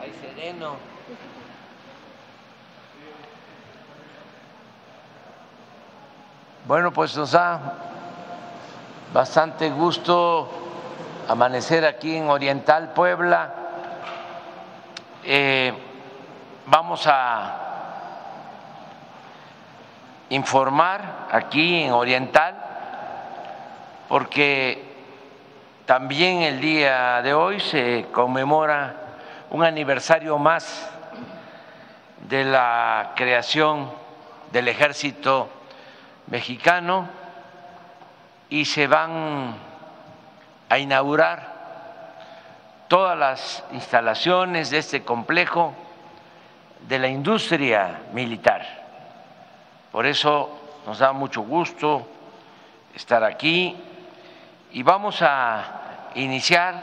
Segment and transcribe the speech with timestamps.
[0.00, 0.76] Ay, sereno.
[6.66, 7.74] Bueno, pues nos da
[9.12, 10.48] bastante gusto
[11.28, 13.54] amanecer aquí en Oriental Puebla.
[15.24, 15.72] Eh,
[16.66, 17.62] vamos a
[20.30, 22.65] informar aquí en Oriental
[24.08, 24.82] porque
[25.84, 28.94] también el día de hoy se conmemora
[29.50, 30.90] un aniversario más
[32.28, 33.90] de la creación
[34.52, 35.48] del ejército
[36.26, 37.08] mexicano
[38.48, 39.54] y se van
[40.68, 41.54] a inaugurar
[42.88, 45.74] todas las instalaciones de este complejo
[46.88, 48.64] de la industria militar.
[49.90, 50.50] Por eso
[50.86, 52.06] nos da mucho gusto
[52.94, 53.76] estar aquí
[54.76, 56.74] y vamos a iniciar.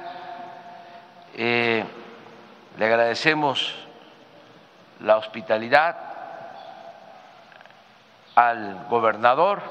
[1.36, 1.86] Eh,
[2.76, 3.76] le agradecemos
[5.00, 5.96] la hospitalidad
[8.34, 9.62] al gobernador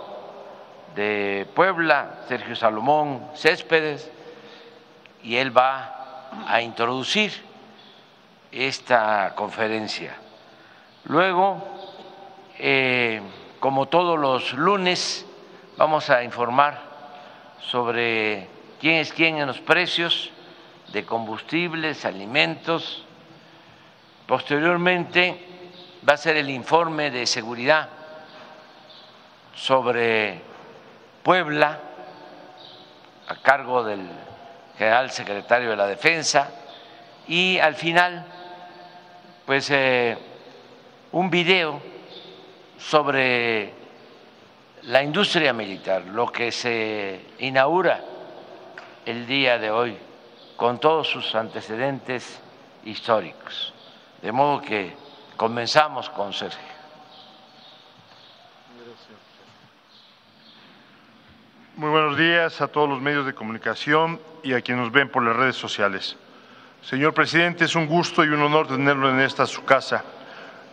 [0.94, 4.08] de Puebla, Sergio Salomón Céspedes,
[5.24, 7.32] y él va a introducir
[8.52, 10.14] esta conferencia.
[11.06, 11.60] Luego,
[12.56, 13.20] eh,
[13.58, 15.26] como todos los lunes,
[15.76, 16.91] vamos a informar
[17.68, 18.48] sobre
[18.80, 20.30] quién es quién en los precios
[20.92, 23.04] de combustibles, alimentos.
[24.26, 25.38] Posteriormente
[26.08, 27.88] va a ser el informe de seguridad
[29.54, 30.40] sobre
[31.22, 31.78] Puebla,
[33.28, 34.08] a cargo del
[34.76, 36.50] general secretario de la Defensa,
[37.28, 38.26] y al final,
[39.46, 40.18] pues, eh,
[41.12, 41.80] un video
[42.78, 43.81] sobre
[44.84, 48.00] la industria militar, lo que se inaugura
[49.06, 49.96] el día de hoy,
[50.56, 52.40] con todos sus antecedentes
[52.84, 53.72] históricos.
[54.20, 54.96] De modo que
[55.36, 56.72] comenzamos con Sergio.
[61.76, 65.24] Muy buenos días a todos los medios de comunicación y a quienes nos ven por
[65.24, 66.16] las redes sociales.
[66.82, 70.04] Señor presidente, es un gusto y un honor tenerlo en esta su casa.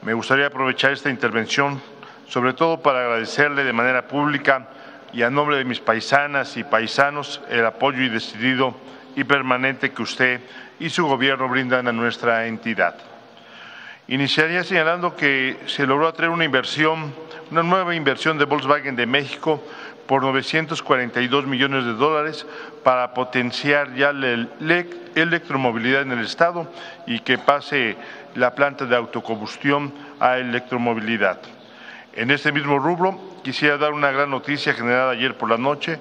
[0.02, 1.82] Me gustaría aprovechar esta intervención,
[2.30, 4.68] sobre todo para agradecerle de manera pública
[5.12, 8.76] y a nombre de mis paisanas y paisanos el apoyo y decidido
[9.16, 10.42] y permanente que usted
[10.80, 12.96] y su gobierno brindan a nuestra entidad.
[14.08, 17.14] Iniciaría señalando que se logró atraer una inversión,
[17.52, 19.64] una nueva inversión de Volkswagen de México
[20.08, 22.46] por 942 millones de dólares
[22.84, 24.48] para potenciar ya la
[25.16, 26.72] electromovilidad en el Estado
[27.06, 27.98] y que pase
[28.36, 31.40] la planta de autocombustión a electromovilidad.
[32.14, 36.00] En este mismo rubro, quisiera dar una gran noticia generada ayer por la noche.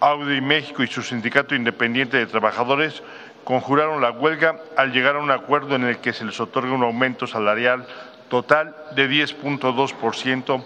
[0.00, 3.02] Audi México y su Sindicato Independiente de Trabajadores
[3.44, 6.82] conjuraron la huelga al llegar a un acuerdo en el que se les otorga un
[6.82, 7.86] aumento salarial
[8.28, 10.64] total de 10.2%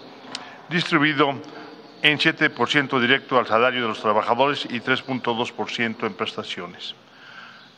[0.69, 1.33] distribuido
[2.01, 6.95] en 7% directo al salario de los trabajadores y 3.2% en prestaciones.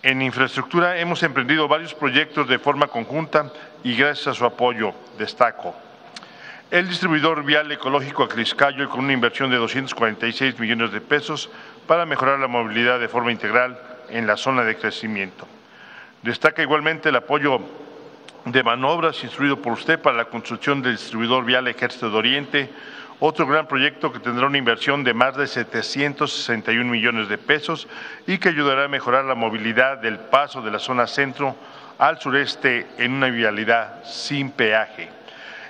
[0.01, 3.51] En infraestructura hemos emprendido varios proyectos de forma conjunta
[3.83, 5.84] y gracias a su apoyo, destaco.
[6.71, 11.51] El distribuidor vial ecológico Acriscayo con una inversión de 246 millones de pesos
[11.85, 15.47] para mejorar la movilidad de forma integral en la zona de crecimiento.
[16.23, 17.59] Destaca igualmente el apoyo
[18.45, 22.69] de manobras instruido por usted para la construcción del distribuidor vial Ejército de Oriente,
[23.19, 27.87] otro gran proyecto que tendrá una inversión de más de 761 millones de pesos
[28.25, 31.55] y que ayudará a mejorar la movilidad del paso de la zona centro
[31.99, 35.24] al sureste en una vialidad sin peaje.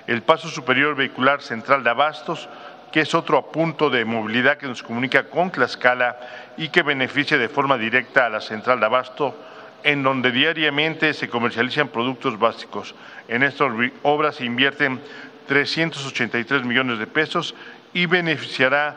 [0.06, 2.48] El paso superior vehicular central de Abastos,
[2.92, 6.16] que es otro punto de movilidad que nos comunica con Tlaxcala
[6.56, 9.36] y que beneficia de forma directa a la central de Abasto,
[9.82, 12.94] en donde diariamente se comercializan productos básicos.
[13.28, 13.70] En estas
[14.02, 15.00] obras se invierten
[15.46, 17.54] 383 millones de pesos
[17.92, 18.96] y beneficiará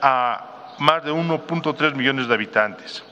[0.00, 3.04] a más de 1.3 millones de habitantes.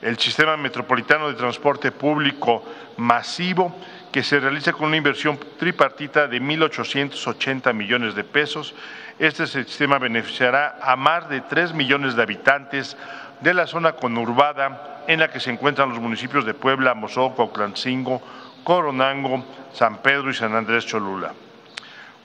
[0.00, 2.64] El sistema metropolitano de transporte público
[2.96, 3.74] masivo
[4.12, 8.74] que se realiza con una inversión tripartita de 1.880 millones de pesos.
[9.18, 12.96] Este sistema beneficiará a más de 3 millones de habitantes
[13.40, 18.22] de la zona conurbada en la que se encuentran los municipios de Puebla, Mozoco, Oclancingo,
[18.62, 21.32] Coronango, San Pedro y San Andrés Cholula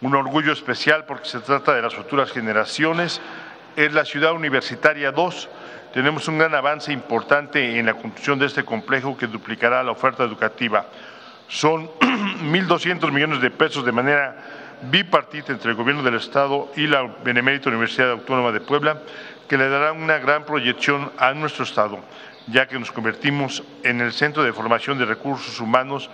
[0.01, 3.21] un orgullo especial porque se trata de las futuras generaciones.
[3.75, 5.49] Es la ciudad universitaria 2.
[5.93, 10.23] Tenemos un gran avance importante en la construcción de este complejo que duplicará la oferta
[10.23, 10.85] educativa.
[11.47, 14.35] Son 1.200 millones de pesos de manera
[14.81, 19.01] bipartita entre el Gobierno del Estado y la Benemérita Universidad Autónoma de Puebla,
[19.47, 21.99] que le dará una gran proyección a nuestro Estado,
[22.47, 26.09] ya que nos convertimos en el centro de formación de recursos humanos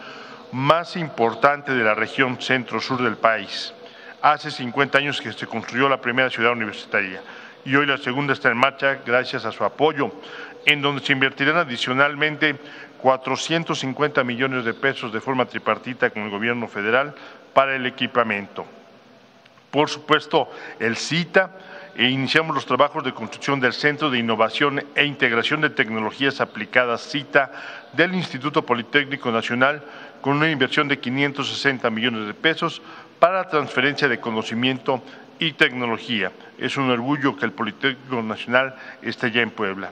[0.52, 3.74] más importante de la región centro-sur del país.
[4.22, 7.22] Hace 50 años que se construyó la primera ciudad universitaria
[7.66, 10.12] y hoy la segunda está en marcha gracias a su apoyo,
[10.66, 12.56] en donde se invertirán adicionalmente
[13.04, 17.14] 450 millones de pesos de forma tripartita con el gobierno federal
[17.54, 18.66] para el equipamiento.
[19.72, 21.52] Por supuesto, el CITA
[21.98, 27.02] e iniciamos los trabajos de construcción del Centro de Innovación e Integración de Tecnologías Aplicadas
[27.12, 27.52] CITA
[27.92, 29.84] del Instituto Politécnico Nacional
[30.22, 32.82] con una inversión de 560 millones de pesos
[33.20, 35.04] para transferencia de conocimiento
[35.40, 36.32] y tecnología.
[36.58, 39.92] Es un orgullo que el Politécnico Nacional esté ya en Puebla.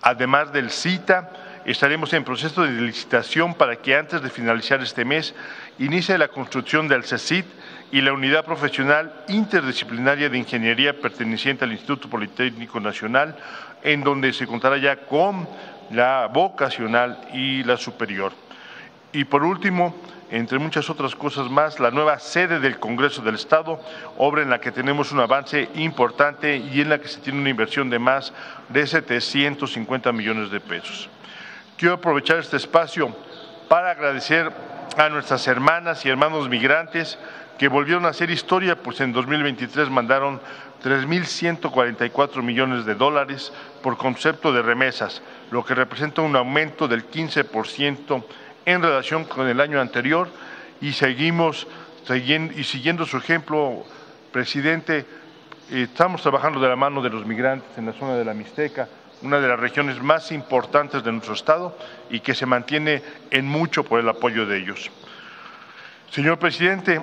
[0.00, 1.28] Además del CITA,
[1.66, 5.34] estaremos en proceso de licitación para que antes de finalizar este mes
[5.80, 7.44] inicie la construcción del CECIT
[7.90, 13.36] y la Unidad Profesional Interdisciplinaria de Ingeniería perteneciente al Instituto Politécnico Nacional,
[13.82, 15.48] en donde se contará ya con
[15.90, 18.32] la vocacional y la superior.
[19.12, 19.94] Y por último,
[20.30, 23.80] entre muchas otras cosas más, la nueva sede del Congreso del Estado,
[24.18, 27.50] obra en la que tenemos un avance importante y en la que se tiene una
[27.50, 28.32] inversión de más
[28.68, 31.08] de 750 millones de pesos.
[31.76, 33.14] Quiero aprovechar este espacio
[33.68, 34.50] para agradecer
[34.96, 37.18] a nuestras hermanas y hermanos migrantes
[37.58, 40.40] que volvieron a hacer historia, pues en 2023 mandaron
[40.82, 43.52] 3.144 millones de dólares
[43.82, 45.20] por concepto de remesas,
[45.50, 48.24] lo que representa un aumento del 15%
[48.64, 50.28] en relación con el año anterior.
[50.80, 51.66] Y seguimos
[52.08, 53.84] y siguiendo su ejemplo,
[54.32, 55.04] presidente,
[55.70, 58.88] estamos trabajando de la mano de los migrantes en la zona de la Mixteca,
[59.22, 61.76] una de las regiones más importantes de nuestro Estado
[62.10, 64.90] y que se mantiene en mucho por el apoyo de ellos.
[66.10, 67.00] Señor presidente,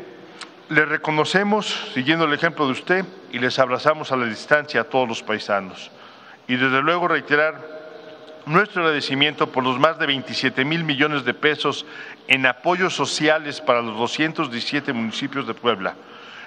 [0.69, 5.07] le reconocemos, siguiendo el ejemplo de usted, y les abrazamos a la distancia a todos
[5.07, 5.92] los paisanos.
[6.48, 7.74] Y desde luego reiterar
[8.45, 11.86] nuestro agradecimiento por los más de 27 mil millones de pesos
[12.27, 15.95] en apoyos sociales para los 217 municipios de Puebla,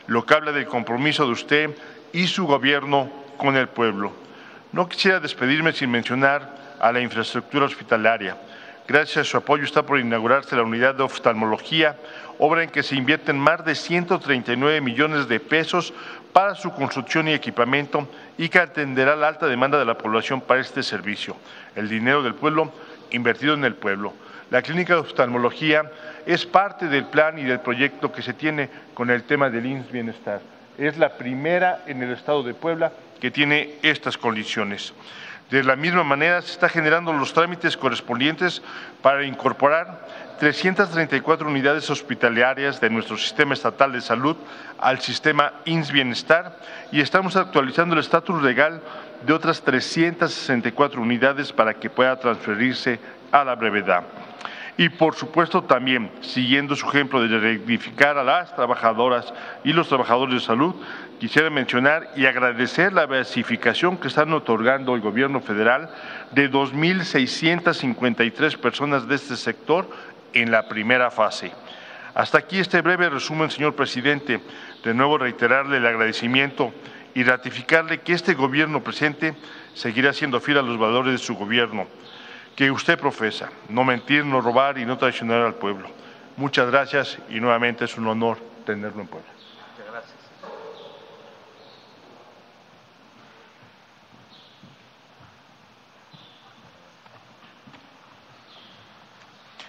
[0.06, 1.78] lo que habla del compromiso de usted
[2.12, 4.25] y su gobierno con el pueblo.
[4.76, 8.37] No quisiera despedirme sin mencionar a la infraestructura hospitalaria.
[8.87, 11.96] Gracias a su apoyo está por inaugurarse la unidad de oftalmología,
[12.38, 15.94] obra en que se invierten más de 139 millones de pesos
[16.34, 18.06] para su construcción y equipamiento
[18.37, 21.38] y que atenderá la alta demanda de la población para este servicio.
[21.75, 22.70] El dinero del pueblo
[23.12, 24.12] invertido en el pueblo.
[24.50, 25.90] La clínica de oftalmología
[26.26, 29.90] es parte del plan y del proyecto que se tiene con el tema del INS
[29.90, 30.43] Bienestar.
[30.76, 34.92] Es la primera en el estado de Puebla que tiene estas condiciones.
[35.50, 38.62] De la misma manera, se está generando los trámites correspondientes
[39.00, 40.06] para incorporar
[40.40, 44.36] 334 unidades hospitalarias de nuestro sistema estatal de salud
[44.78, 46.58] al sistema INS Bienestar
[46.90, 48.82] y estamos actualizando el estatus legal
[49.24, 52.98] de otras 364 unidades para que pueda transferirse
[53.30, 54.02] a la brevedad.
[54.78, 59.32] Y por supuesto también, siguiendo su ejemplo de dignificar a las trabajadoras
[59.64, 60.75] y los trabajadores de salud,
[61.19, 65.88] quisiera mencionar y agradecer la basificación que están otorgando el gobierno federal
[66.32, 69.88] de 2.653 personas de este sector
[70.34, 71.52] en la primera fase.
[72.14, 74.40] Hasta aquí este breve resumen, señor presidente.
[74.82, 76.72] De nuevo reiterarle el agradecimiento
[77.14, 79.34] y ratificarle que este gobierno presente
[79.75, 81.86] seguirá siendo fiel a los valores de su gobierno,
[82.56, 85.89] que usted profesa, no mentir, no robar y no traicionar al pueblo.
[86.39, 89.29] Muchas gracias y nuevamente es un honor tenerlo en Puebla.
[89.77, 90.17] Muchas gracias.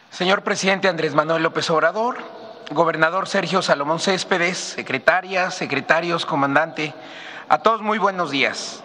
[0.10, 2.18] Señor presidente Andrés Manuel López Obrador,
[2.72, 6.94] gobernador Sergio Salomón Céspedes, secretarias, secretarios, comandante,
[7.50, 8.82] a todos muy buenos días.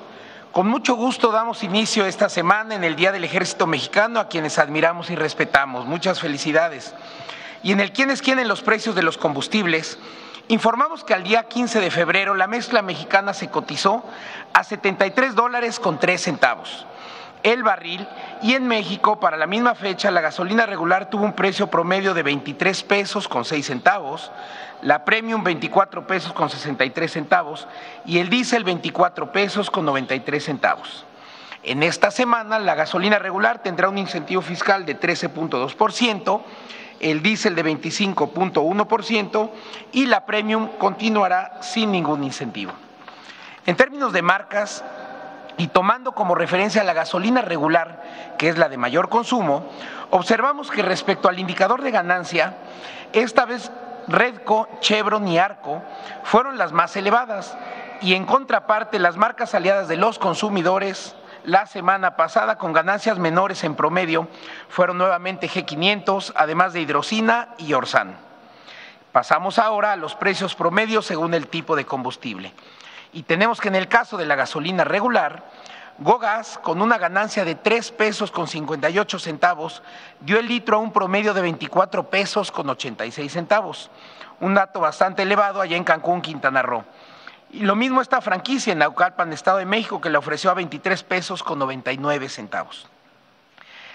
[0.53, 4.59] Con mucho gusto damos inicio esta semana en el Día del Ejército Mexicano a quienes
[4.59, 5.87] admiramos y respetamos.
[5.87, 6.95] Muchas felicidades.
[7.63, 9.99] Y en el quién es quién en los precios de los combustibles,
[10.49, 14.05] informamos que al día 15 de febrero la mezcla mexicana se cotizó
[14.53, 16.87] a 73 dólares con 3 centavos
[17.43, 18.07] el barril
[18.43, 22.23] y en México para la misma fecha la gasolina regular tuvo un precio promedio de
[22.23, 24.31] 23 pesos con 6 centavos,
[24.83, 27.69] la Premium 24 pesos con 63 centavos
[28.05, 31.07] y el diésel 24 pesos con 93 centavos.
[31.63, 36.43] En esta semana la gasolina regular tendrá un incentivo fiscal de 13.2%,
[36.99, 39.51] el diésel de 25.1%
[39.93, 42.73] y la Premium continuará sin ningún incentivo.
[43.67, 44.85] En términos de marcas,
[45.57, 48.03] y tomando como referencia la gasolina regular,
[48.39, 49.69] que es la de mayor consumo,
[50.11, 52.57] observamos que respecto al indicador de ganancia,
[53.13, 53.71] esta vez
[54.09, 55.83] Redco, Chevron y Arco
[56.25, 57.57] fueron las más elevadas.
[58.01, 63.65] y en contraparte las marcas aliadas de los consumidores la semana pasada con ganancias menores
[63.65, 64.29] en promedio
[64.69, 68.17] fueron nuevamente G500, además de hidrocina y Orsan.
[69.11, 72.53] Pasamos ahora a los precios promedios según el tipo de combustible.
[73.13, 75.45] Y tenemos que en el caso de la gasolina regular,
[76.03, 79.83] Gogas, con una ganancia de 3 pesos con 58 centavos,
[80.21, 83.89] dio el litro a un promedio de 24 pesos con 86 centavos,
[84.41, 86.85] un dato bastante elevado allá en Cancún, Quintana Roo.
[87.53, 91.05] Y lo mismo esta franquicia en Naucalpan, Estado de México, que le ofreció a 23
[91.05, 92.89] pesos con 99 centavos.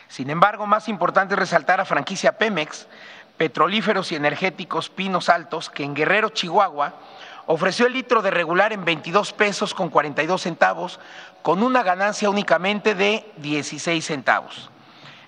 [0.07, 2.87] Sin embargo, más importante es resaltar a franquicia Pemex,
[3.35, 6.93] petrolíferos y energéticos Pinos Altos, que en Guerrero, Chihuahua,
[7.47, 10.99] ofreció el litro de regular en 22 pesos con 42 centavos,
[11.41, 14.69] con una ganancia únicamente de 16 centavos.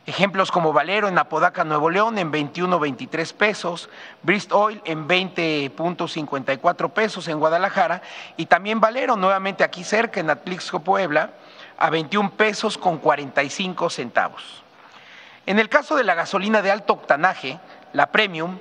[0.05, 3.89] Ejemplos como Valero en Apodaca, Nuevo León en 21.23 pesos,
[4.23, 8.01] Brist Oil en 20.54 pesos en Guadalajara
[8.35, 11.31] y también Valero nuevamente aquí cerca en Atlixco, Puebla,
[11.77, 14.63] a 21 pesos con 45 centavos.
[15.45, 17.59] En el caso de la gasolina de alto octanaje,
[17.93, 18.57] la Premium,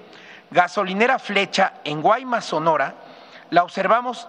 [0.50, 2.94] gasolinera Flecha en Guaymas, Sonora,
[3.50, 4.28] la observamos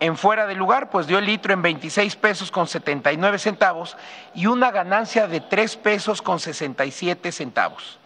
[0.00, 3.96] en fuera de lugar, pues dio el litro en 26 pesos con 79 centavos
[4.34, 7.98] y una ganancia de 3 pesos con 67 centavos.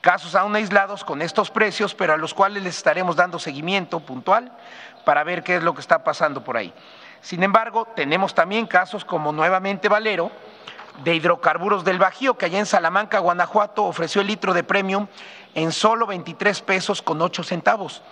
[0.00, 4.52] Casos aún aislados con estos precios, pero a los cuales les estaremos dando seguimiento puntual
[5.04, 6.72] para ver qué es lo que está pasando por ahí.
[7.20, 10.30] Sin embargo, tenemos también casos como nuevamente Valero,
[11.02, 15.08] de hidrocarburos del Bajío, que allá en Salamanca, Guanajuato, ofreció el litro de premium
[15.54, 18.02] en solo 23 pesos con 8 centavos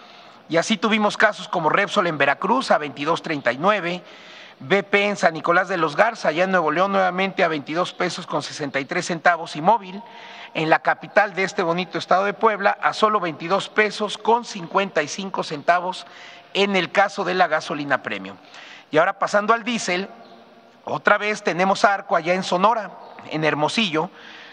[0.48, 4.02] y así tuvimos casos como Repsol en Veracruz a 22.39,
[4.60, 8.26] BP en San Nicolás de los Garza, allá en Nuevo León nuevamente a 22 pesos
[8.26, 10.02] con 63 centavos y móvil,
[10.54, 15.42] en la capital de este bonito estado de Puebla a solo 22 pesos con 55
[15.42, 16.06] centavos
[16.54, 18.36] en el caso de la gasolina premium.
[18.90, 20.08] Y ahora pasando al diésel,
[20.84, 22.90] otra vez tenemos Arco allá en Sonora,
[23.30, 24.10] en Hermosillo,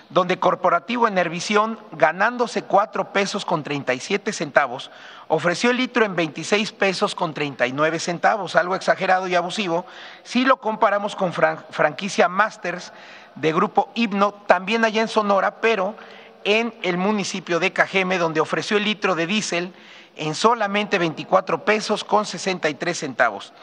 [0.09, 4.89] donde Corporativo Enervisión, ganándose 4 pesos con 37 centavos,
[5.27, 9.85] ofreció el litro en 26 pesos con 39 centavos, algo exagerado y abusivo,
[10.23, 12.91] si lo comparamos con franquicia Masters
[13.35, 15.95] de Grupo Hipno, también allá en Sonora, pero
[16.43, 19.73] en el municipio de Cajeme, donde ofreció el litro de diésel
[20.15, 23.53] en solamente 24 pesos con 63 centavos.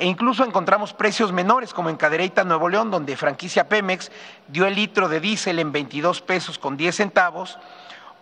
[0.00, 4.10] E incluso encontramos precios menores, como en Cadereyta, Nuevo León, donde franquicia Pemex
[4.48, 7.58] dio el litro de diésel en 22 pesos con 10 centavos,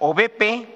[0.01, 0.67] o BP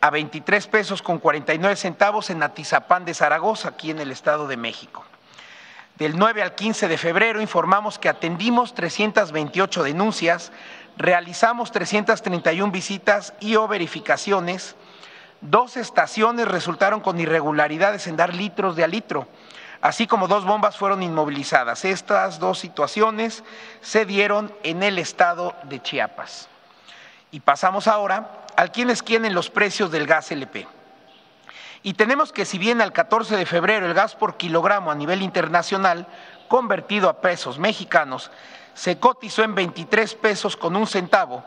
[0.00, 4.56] a 23 pesos con 49 centavos en Atizapán de Zaragoza, aquí en el Estado de
[4.56, 5.04] México.
[5.96, 10.52] Del 9 al 15 de febrero informamos que atendimos 328 denuncias,
[10.96, 14.76] realizamos 331 visitas y o verificaciones.
[15.40, 19.26] Dos estaciones resultaron con irregularidades en dar litros de a litro
[19.82, 21.84] así como dos bombas fueron inmovilizadas.
[21.84, 23.44] Estas dos situaciones
[23.80, 26.48] se dieron en el estado de Chiapas.
[27.30, 30.66] Y pasamos ahora al quienes quieren los precios del gas LP.
[31.82, 35.22] Y tenemos que si bien al 14 de febrero el gas por kilogramo a nivel
[35.22, 36.06] internacional,
[36.48, 38.30] convertido a pesos mexicanos,
[38.74, 41.42] se cotizó en 23 pesos con un centavo,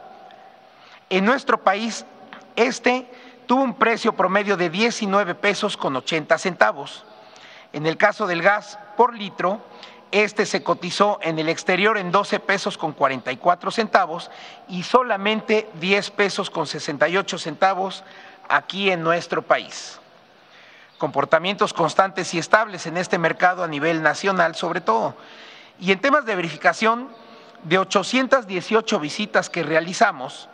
[1.10, 2.06] en nuestro país
[2.56, 3.08] este
[3.46, 7.06] tuvo un precio promedio de 19 pesos con 80 centavos.
[7.74, 9.60] En el caso del gas por litro,
[10.12, 14.30] este se cotizó en el exterior en 12 pesos con 44 centavos
[14.68, 18.04] y solamente 10 pesos con 68 centavos
[18.48, 20.00] aquí en nuestro país.
[21.00, 25.16] Comportamientos constantes y estables en este mercado a nivel nacional sobre todo.
[25.80, 27.10] Y en temas de verificación,
[27.64, 30.48] de 818 visitas que realizamos,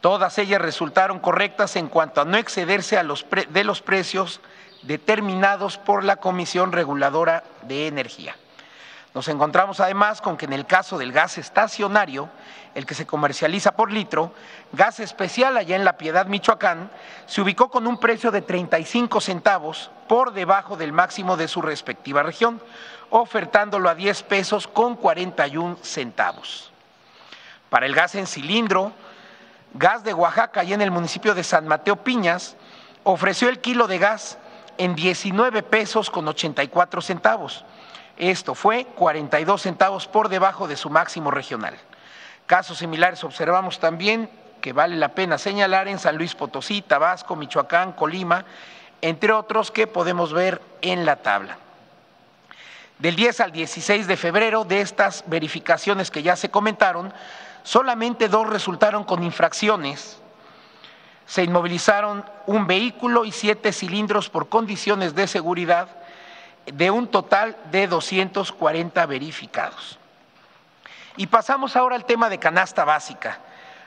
[0.00, 4.40] todas ellas resultaron correctas en cuanto a no excederse de los precios
[4.82, 8.36] determinados por la Comisión Reguladora de Energía.
[9.16, 12.28] Nos encontramos además con que en el caso del gas estacionario,
[12.74, 14.34] el que se comercializa por litro,
[14.72, 16.90] gas especial allá en La Piedad, Michoacán,
[17.24, 22.22] se ubicó con un precio de 35 centavos por debajo del máximo de su respectiva
[22.22, 22.60] región,
[23.08, 26.70] ofertándolo a 10 pesos con 41 centavos.
[27.70, 28.92] Para el gas en cilindro,
[29.72, 32.56] gas de Oaxaca, allá en el municipio de San Mateo Piñas,
[33.02, 34.36] ofreció el kilo de gas
[34.78, 37.64] en 19 pesos con 84 centavos.
[38.16, 41.76] Esto fue 42 centavos por debajo de su máximo regional.
[42.46, 44.30] Casos similares observamos también
[44.60, 48.44] que vale la pena señalar en San Luis Potosí, Tabasco, Michoacán, Colima,
[49.02, 51.58] entre otros que podemos ver en la tabla.
[52.98, 57.12] Del 10 al 16 de febrero de estas verificaciones que ya se comentaron,
[57.62, 60.18] solamente dos resultaron con infracciones
[61.26, 65.88] se inmovilizaron un vehículo y siete cilindros por condiciones de seguridad
[66.66, 69.98] de un total de 240 verificados.
[71.16, 73.40] Y pasamos ahora al tema de canasta básica.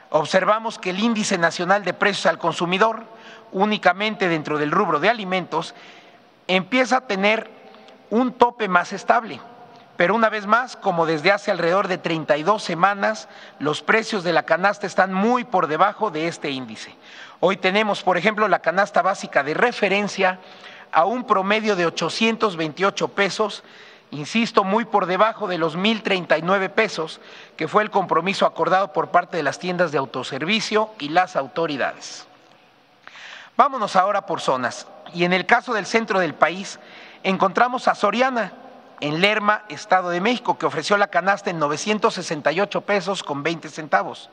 [0.10, 3.04] Observamos que el índice nacional de precios al consumidor,
[3.52, 5.76] únicamente dentro del rubro de alimentos,
[6.48, 7.50] empieza a tener
[8.10, 9.40] un tope más estable.
[10.00, 13.28] Pero una vez más, como desde hace alrededor de 32 semanas,
[13.60, 16.96] los precios de la canasta están muy por debajo de este índice.
[17.42, 20.40] Hoy tenemos, por ejemplo, la canasta básica de referencia
[20.92, 23.64] a un promedio de 828 pesos,
[24.12, 27.22] insisto, muy por debajo de los 1.039 pesos,
[27.56, 32.28] que fue el compromiso acordado por parte de las tiendas de autoservicio y las autoridades.
[33.56, 34.88] Vámonos ahora por zonas.
[35.14, 36.80] Y en el caso del centro del país,
[37.24, 38.54] encontramos a Soriana,
[39.02, 44.30] en Lerma, Estado de México, que ofreció la canasta en 968 pesos con 20 centavos.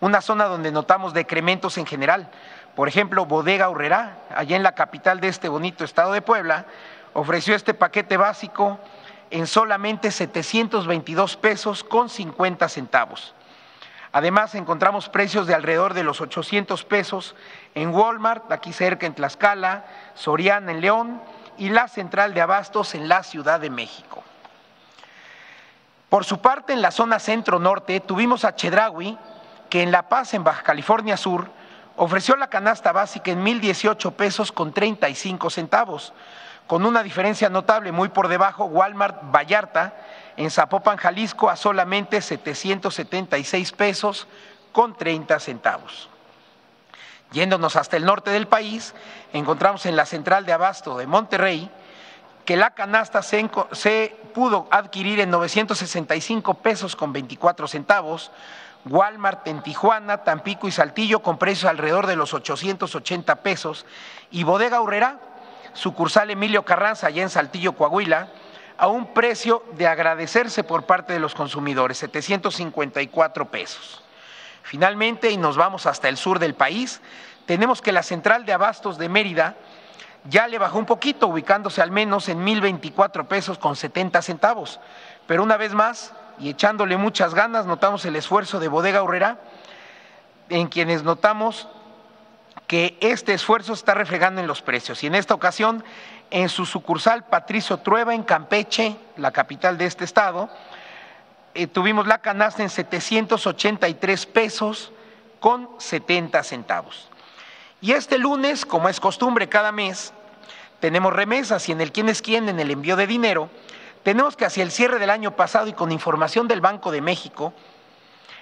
[0.00, 2.28] Una zona donde notamos decrementos en general.
[2.74, 6.66] Por ejemplo, Bodega Urrera, allá en la capital de este bonito estado de Puebla,
[7.12, 8.78] ofreció este paquete básico
[9.30, 13.34] en solamente 722 pesos con 50 centavos.
[14.12, 17.34] Además, encontramos precios de alrededor de los 800 pesos
[17.74, 21.20] en Walmart, aquí cerca en Tlaxcala, Soriana en León
[21.58, 24.22] y la central de abastos en la Ciudad de México.
[26.08, 29.18] Por su parte, en la zona centro-norte tuvimos a Chedraui,
[29.74, 31.50] que en La Paz, en Baja California Sur,
[31.96, 36.12] ofreció la canasta básica en 1.018 pesos con 35 centavos,
[36.68, 39.96] con una diferencia notable muy por debajo, Walmart Vallarta,
[40.36, 44.28] en Zapopan, Jalisco, a solamente 776 pesos
[44.70, 46.08] con 30 centavos.
[47.32, 48.94] Yéndonos hasta el norte del país,
[49.32, 51.68] encontramos en la central de abasto de Monterrey
[52.44, 58.30] que la canasta se, se, pudo adquirir en 965 pesos con 24 centavos,
[58.86, 63.86] Walmart en Tijuana, Tampico y Saltillo con precios alrededor de los 880 pesos
[64.30, 65.18] y Bodega Urrera,
[65.72, 68.28] sucursal Emilio Carranza allá en Saltillo, Coahuila,
[68.76, 74.02] a un precio de agradecerse por parte de los consumidores, 754 pesos.
[74.62, 77.00] Finalmente, y nos vamos hasta el sur del país,
[77.46, 79.56] tenemos que la central de abastos de Mérida
[80.28, 84.80] ya le bajó un poquito, ubicándose al menos en 1.024 pesos con 70 centavos.
[85.26, 89.38] Pero una vez más, y echándole muchas ganas, notamos el esfuerzo de Bodega Urrera,
[90.48, 91.68] en quienes notamos
[92.66, 95.02] que este esfuerzo está reflejando en los precios.
[95.04, 95.84] Y en esta ocasión,
[96.30, 100.48] en su sucursal Patricio Trueba, en Campeche, la capital de este estado,
[101.54, 104.92] eh, tuvimos la canasta en 783 pesos
[105.40, 107.08] con 70 centavos.
[107.80, 110.12] Y este lunes, como es costumbre cada mes,
[110.80, 113.50] tenemos remesas y en el quién es quién, en el envío de dinero,
[114.04, 117.52] tenemos que hacia el cierre del año pasado y con información del Banco de México,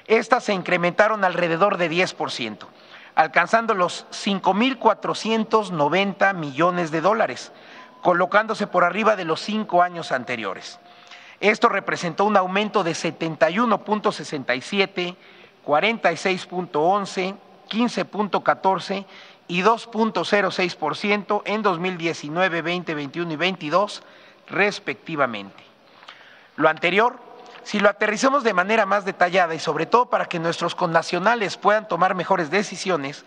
[0.06, 2.66] estas se incrementaron alrededor de 10%,
[3.14, 7.52] alcanzando los 5.490 millones de dólares,
[8.02, 10.80] colocándose por arriba de los cinco años anteriores.
[11.38, 15.14] Esto representó un aumento de 71.67,
[15.64, 17.36] 46.11,
[17.70, 19.04] 15.14
[19.46, 24.02] y 2.06% en 2019, 20, 21 y 22
[24.52, 25.64] respectivamente.
[26.56, 27.18] Lo anterior,
[27.64, 31.88] si lo aterrizamos de manera más detallada y sobre todo para que nuestros connacionales puedan
[31.88, 33.24] tomar mejores decisiones,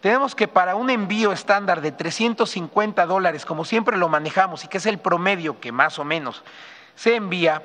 [0.00, 4.78] tenemos que para un envío estándar de 350 dólares, como siempre lo manejamos y que
[4.78, 6.44] es el promedio que más o menos
[6.94, 7.62] se envía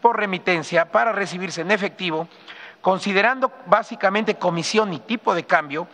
[0.00, 2.28] por remitencia para recibirse en efectivo,
[2.80, 5.88] considerando básicamente comisión y tipo de cambio,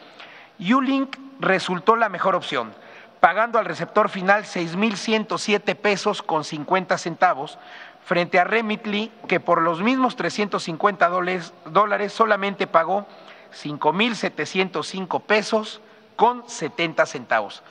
[0.58, 2.74] Ulink resultó la mejor opción
[3.22, 7.56] pagando al receptor final 6.107 pesos con 50 centavos,
[8.04, 11.08] frente a Remitly, que por los mismos 350
[11.66, 13.06] dólares solamente pagó
[13.52, 15.80] 5.705 pesos
[16.16, 17.62] con 70 centavos.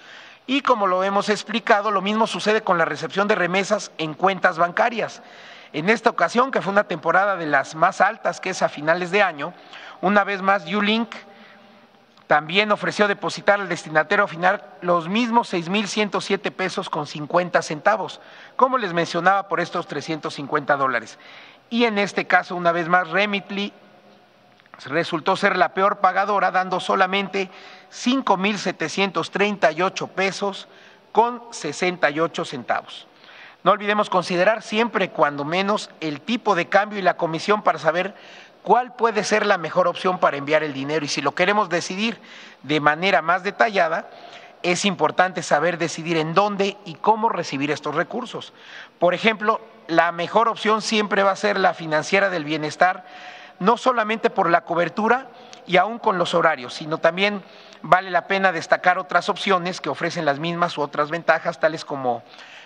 [0.47, 4.57] Y como lo hemos explicado, lo mismo sucede con la recepción de remesas en cuentas
[4.57, 5.21] bancarias.
[5.73, 9.11] En esta ocasión, que fue una temporada de las más altas, que es a finales
[9.11, 9.53] de año,
[9.99, 11.13] una vez más Ulink
[12.31, 18.21] también ofreció depositar al destinatario final los mismos 6.107 pesos con 50 centavos,
[18.55, 21.19] como les mencionaba, por estos 350 dólares.
[21.69, 23.73] Y en este caso, una vez más, Remitly
[24.85, 27.49] resultó ser la peor pagadora, dando solamente
[27.91, 30.69] 5.738 pesos
[31.11, 33.07] con 68 centavos.
[33.65, 38.15] No olvidemos considerar siempre, cuando menos, el tipo de cambio y la comisión para saber
[38.63, 42.19] cuál puede ser la mejor opción para enviar el dinero y si lo queremos decidir
[42.63, 44.09] de manera más detallada,
[44.63, 48.53] es importante saber decidir en dónde y cómo recibir estos recursos.
[48.99, 53.05] Por ejemplo, la mejor opción siempre va a ser la financiera del bienestar,
[53.59, 55.27] no solamente por la cobertura
[55.65, 57.43] y aún con los horarios, sino también
[57.81, 62.23] vale la pena destacar otras opciones que ofrecen las mismas u otras ventajas, tales como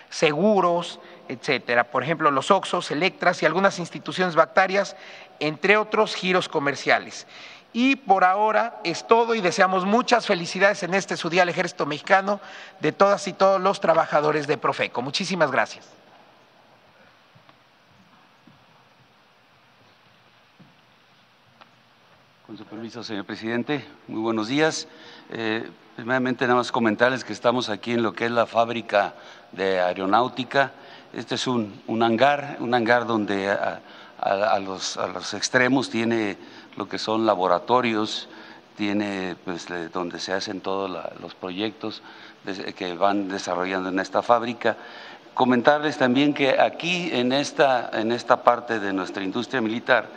[0.08, 1.84] seguros, etcétera.
[1.84, 4.96] Por ejemplo, los Oxos, Electras y algunas instituciones bancarias,
[5.40, 7.26] entre otros giros comerciales.
[7.72, 12.40] Y por ahora es todo y deseamos muchas felicidades en este su al Ejército Mexicano
[12.80, 15.02] de todas y todos los trabajadores de Profeco.
[15.02, 15.86] Muchísimas gracias.
[22.46, 24.88] Con su permiso, señor presidente, muy buenos días.
[25.30, 29.14] Eh, primeramente, nada más comentarles que estamos aquí en lo que es la fábrica
[29.52, 30.72] de aeronáutica.
[31.12, 33.80] Este es un, un hangar, un hangar donde a,
[34.18, 36.36] a, los, a, los, extremos tiene
[36.76, 38.28] lo que son laboratorios,
[38.76, 42.02] tiene pues, donde se hacen todos los proyectos
[42.76, 44.76] que van desarrollando en esta fábrica.
[45.34, 50.08] Comentarles también que aquí en esta, en esta parte de nuestra industria militar,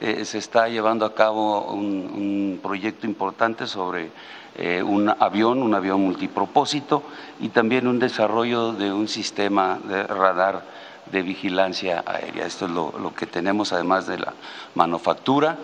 [0.00, 4.10] eh, se está llevando a cabo un, un proyecto importante sobre
[4.54, 7.02] eh, un avión, un avión multipropósito
[7.40, 10.62] y también un desarrollo de un sistema de radar
[11.10, 12.46] de vigilancia aérea.
[12.46, 14.34] Esto es lo, que tenemos además de la
[14.74, 15.58] manufactura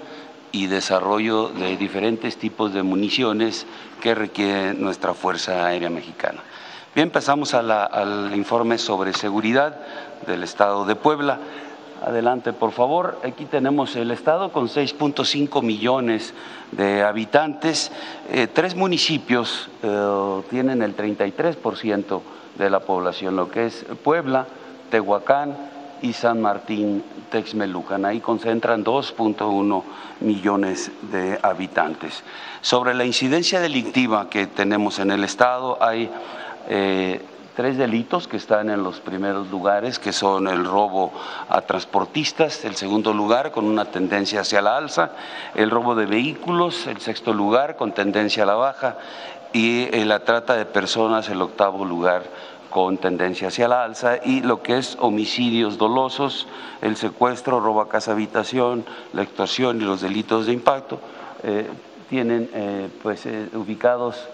[0.53, 3.66] y desarrollo de diferentes tipos de municiones
[4.01, 6.42] que requiere nuestra Fuerza Aérea Mexicana.
[6.94, 9.77] Bien, pasamos al informe sobre seguridad
[10.27, 11.38] del Estado de Puebla.
[12.05, 13.18] Adelante, por favor.
[13.24, 16.33] Aquí tenemos el estado con 6.5 millones
[16.70, 17.90] de habitantes.
[18.31, 22.20] Eh, tres municipios eh, tienen el 33%
[22.57, 24.46] de la población, lo que es Puebla,
[24.90, 25.57] Tehuacán
[26.03, 28.05] y San Martín Texmelucan.
[28.05, 29.83] Ahí concentran 2.1
[30.20, 32.22] millones de habitantes.
[32.61, 36.11] Sobre la incidencia delictiva que tenemos en el estado, hay
[36.68, 37.20] eh,
[37.57, 41.12] tres delitos que están en los primeros lugares, que son el robo
[41.48, 45.11] a transportistas, el segundo lugar con una tendencia hacia la alza,
[45.55, 48.96] el robo de vehículos, el sexto lugar con tendencia a la baja
[49.53, 52.22] y eh, la trata de personas, el octavo lugar
[52.70, 56.46] con tendencia hacia la alza y lo que es homicidios dolosos,
[56.83, 61.00] el secuestro, robo a casa habitación, la extorsión y los delitos de impacto
[61.42, 61.66] eh,
[62.09, 64.28] tienen eh, pues eh, ubicados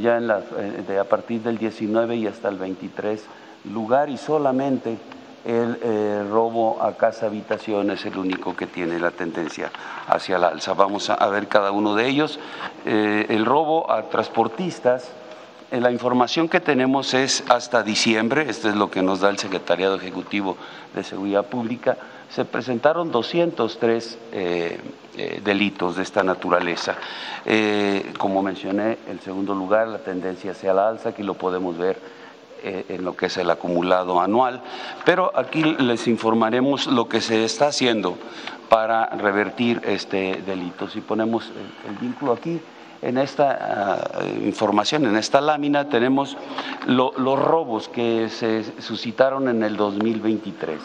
[0.00, 3.24] ya en la, de a partir del 19 y hasta el 23
[3.72, 4.98] lugar y solamente
[5.44, 9.70] el eh, robo a casa habitación es el único que tiene la tendencia
[10.06, 10.74] hacia la alza.
[10.74, 12.38] Vamos a, ver cada uno de ellos.
[12.84, 15.27] Eh, el robo a transportistas, eh,
[15.70, 19.96] la información que tenemos es hasta diciembre, esto es lo que nos da el Secretariado
[19.96, 20.56] Ejecutivo
[20.94, 21.96] de Seguridad Pública,
[22.30, 24.80] se presentaron 203 eh,
[25.16, 26.96] eh, delitos de esta naturaleza.
[27.44, 31.98] Eh, como mencioné, en segundo lugar, la tendencia hacia la alza, aquí lo podemos ver
[32.62, 34.62] eh, en lo que es el acumulado anual,
[35.04, 38.18] pero aquí les informaremos lo que se está haciendo
[38.68, 40.88] para revertir este delito.
[40.88, 41.52] Si ponemos
[41.88, 42.60] el vínculo aquí,
[43.02, 46.36] en esta uh, información, en esta lámina, tenemos
[46.86, 50.80] lo, los robos que se suscitaron en el 2023.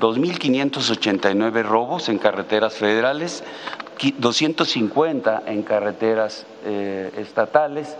[0.00, 3.44] 2.589 robos en carreteras federales,
[4.18, 7.96] 250 en carreteras eh, estatales.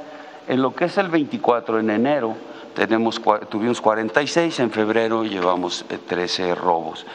[0.49, 2.35] En lo que es el 24 en enero,
[2.75, 7.07] tenemos, tuvimos 46, en febrero llevamos 13 eh, robos.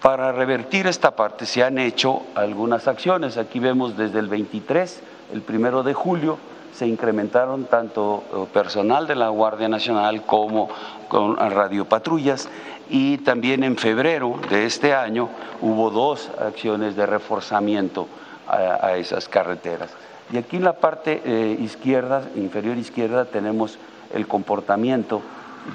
[0.00, 3.36] Para revertir esta parte se han hecho algunas acciones.
[3.36, 6.38] Aquí vemos desde el 23, el primero de julio,
[6.72, 10.68] se incrementaron tanto eh, personal de la Guardia Nacional como
[11.08, 12.48] con radiopatrullas
[12.88, 15.28] y también en febrero de este año
[15.60, 18.06] hubo dos acciones de reforzamiento
[18.48, 19.90] a, esas carreteras.
[20.32, 23.78] Y aquí en la parte eh, izquierda, inferior izquierda, tenemos
[24.14, 25.20] el comportamiento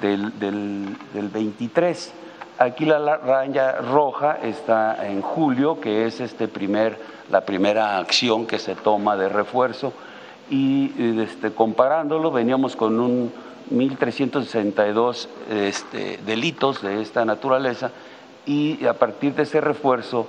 [0.00, 2.12] del, del, del 23.
[2.58, 6.98] Aquí la raya roja está en julio, que es este primer,
[7.32, 9.92] la primera acción que se toma de refuerzo
[10.50, 13.32] y este, comparándolo veníamos con un
[13.72, 17.90] 1.362 este, delitos de esta naturaleza
[18.44, 20.26] y a partir de ese refuerzo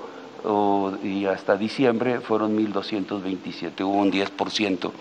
[1.04, 4.92] y hasta diciembre fueron 1.227, hubo un 10%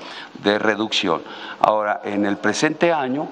[0.42, 1.20] de reducción.
[1.60, 3.26] Ahora, en el presente año,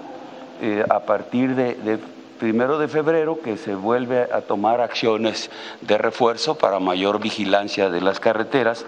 [0.61, 2.01] eh, a partir de
[2.41, 5.51] primero de febrero que se vuelve a tomar acciones
[5.83, 8.87] de refuerzo para mayor vigilancia de las carreteras,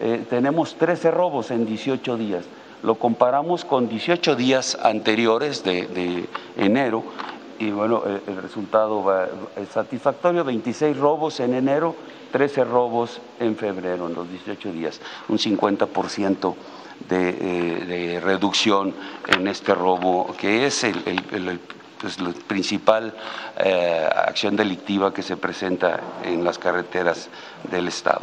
[0.00, 2.44] eh, tenemos 13 robos en 18 días.
[2.82, 7.02] Lo comparamos con 18 días anteriores de, enero
[7.58, 9.04] y bueno, el, el resultado
[9.56, 11.96] es satisfactorio, 26 robos en enero,
[12.32, 16.54] 13 robos en febrero, en los 18 días, un 50%
[17.08, 18.94] de, eh, de, reducción
[19.26, 21.60] en este robo, que es el
[22.00, 23.14] pues, la principal
[23.58, 27.28] eh, acción delictiva que se presenta en las carreteras
[27.70, 28.22] del Estado.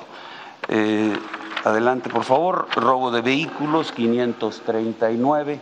[0.68, 1.16] Eh,
[1.64, 2.68] Adelante, por favor.
[2.76, 5.60] Robo de vehículos, 539.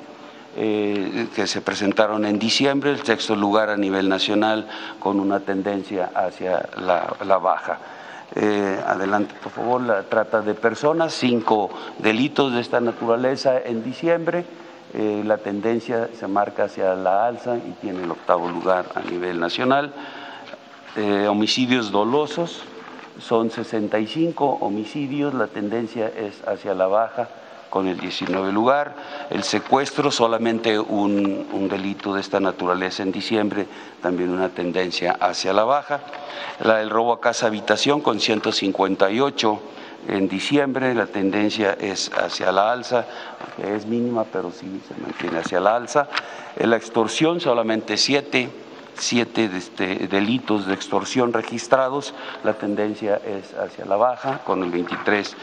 [0.57, 6.11] eh, que se presentaron en diciembre, el sexto lugar a nivel nacional con una tendencia
[6.15, 7.79] hacia la, baja.
[8.87, 14.45] Adelante, por favor, la trata de personas, cinco delitos de esta naturaleza en diciembre.
[14.97, 19.39] Eh, la tendencia se marca hacia la alza y tiene el octavo lugar a nivel
[19.39, 19.93] nacional.
[21.27, 22.63] homicidios dolosos,
[23.19, 27.27] son 65 homicidios, la tendencia es hacia la baja
[27.69, 28.95] con el 19 lugar.
[29.29, 33.67] El secuestro, solamente un, delito de esta naturaleza en diciembre,
[34.01, 35.99] también una tendencia hacia la baja.
[36.63, 39.59] La, el robo a casa habitación con 158
[40.07, 43.05] en diciembre, la tendencia es hacia la alza,
[43.57, 46.07] que es mínima, pero sí se mantiene hacia la alza.
[46.57, 48.49] La extorsión, solamente siete,
[48.95, 52.13] siete este, delitos de extorsión registrados,
[52.43, 55.35] la tendencia es hacia la baja, con el 23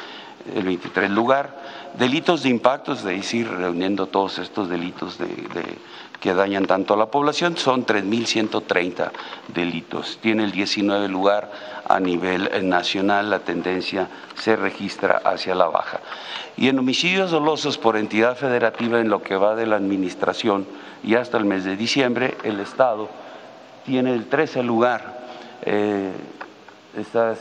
[0.55, 1.57] el 23 lugar.
[1.99, 5.29] Delitos de impacto, es decir, reuniendo todos estos delitos de,
[6.21, 9.11] que dañan tanto a la población, son 3.130
[9.49, 10.19] delitos.
[10.21, 11.51] Tiene el 19 lugar
[11.95, 16.01] a nivel nacional, la tendencia se registra hacia la baja.
[16.57, 20.67] Y en homicidios dolosos por entidad federativa en lo que va de la administración
[21.03, 23.09] y hasta el mes de diciembre, el Estado
[23.85, 25.21] tiene el 13 lugar.
[25.63, 26.13] Eh,
[26.97, 27.35] está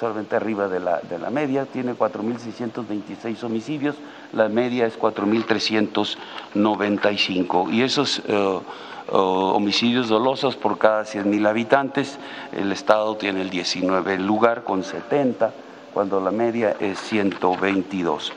[0.00, 3.96] solamente arriba de la, de la media, tiene 4.626 homicidios,
[4.32, 7.72] la media es 4.395.
[7.72, 8.60] Y esos eh,
[9.08, 12.18] homicidios dolosos por cada 100.000 habitantes,
[12.52, 15.52] el Estado tiene el 19 lugar con 70,
[15.94, 18.32] cuando la media es 122.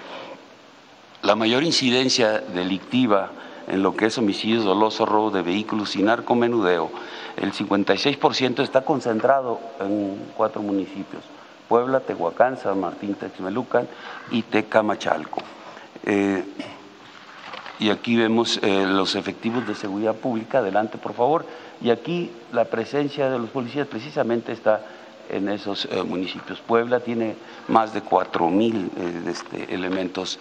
[1.23, 3.31] La mayor incidencia delictiva
[3.67, 6.89] en lo que es homicidios dolosos, robo de vehículos y narcomenudeo,
[7.37, 11.23] el 56% está concentrado en cuatro municipios,
[11.67, 13.87] Puebla, Tehuacán, San Martín, Texmelucan
[14.31, 15.41] y Tecamachalco.
[16.03, 16.43] Eh,
[17.79, 21.45] y aquí vemos eh, los efectivos de seguridad pública, adelante por favor,
[21.81, 24.81] y aquí la presencia de los policías precisamente está
[25.29, 26.59] en esos eh, municipios.
[26.59, 27.35] Puebla tiene
[27.67, 28.91] más de 4 mil
[29.27, 30.39] este, elementos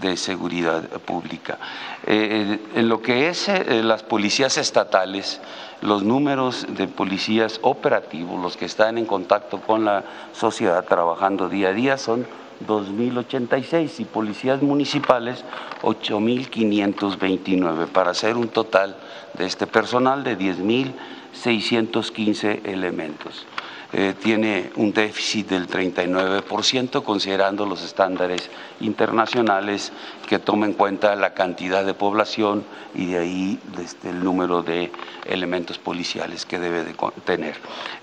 [0.00, 1.58] de seguridad pública.
[2.04, 5.40] en lo que es las policías estatales,
[5.80, 11.68] los números de policías operativos, los que están en contacto con la sociedad trabajando día
[11.68, 12.26] a día, son
[12.66, 15.44] 2.086 y policías municipales
[15.82, 18.96] 8.529 para hacer un total
[19.34, 23.46] de este personal de 10.615 elementos.
[23.90, 29.92] Eh, tiene un déficit del 39%, considerando los estándares internacionales
[30.28, 34.92] que tomen en cuenta la cantidad de población y de ahí desde el número de
[35.24, 37.54] elementos policiales que debe de tener.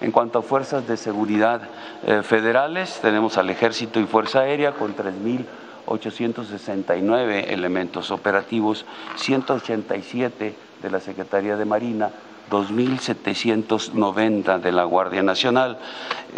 [0.01, 1.61] En cuanto a fuerzas de seguridad
[2.07, 10.99] eh, federales, tenemos al Ejército y Fuerza Aérea con 3.869 elementos operativos, 187 de la
[10.99, 12.09] Secretaría de Marina,
[12.49, 15.79] 2.790 de la Guardia Nacional,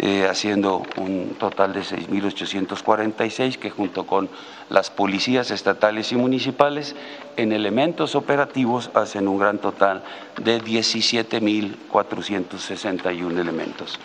[0.00, 4.28] eh, haciendo un total de 6.846 que junto con
[4.70, 6.94] las policías estatales y municipales
[7.36, 10.02] en elementos operativos hacen un gran total
[10.42, 14.00] de 17.461 elementos.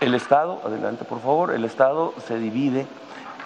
[0.00, 2.86] El Estado, adelante por favor, el Estado se divide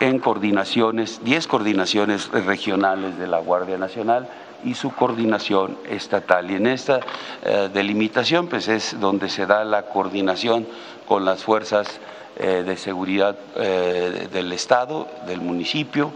[0.00, 4.28] en coordinaciones, 10 coordinaciones regionales de la Guardia Nacional,
[4.64, 6.50] y su coordinación estatal.
[6.50, 7.00] Y en esta
[7.44, 10.66] eh, delimitación pues es donde se da la coordinación
[11.06, 12.00] con las fuerzas
[12.36, 16.12] eh, de seguridad eh, del Estado, del municipio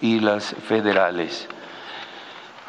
[0.00, 1.48] y las federales.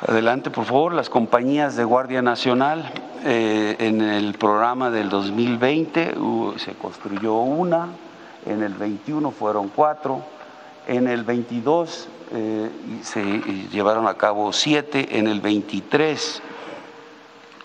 [0.08, 2.90] Adelante, por favor, las compañías de Guardia Nacional.
[3.22, 6.16] en el programa del 2020
[6.56, 7.90] se construyó una,
[8.46, 10.24] en el 21 fueron cuatro,
[10.90, 12.70] en el 22 eh,
[13.04, 13.24] se
[13.72, 16.42] llevaron a cabo siete, en el 23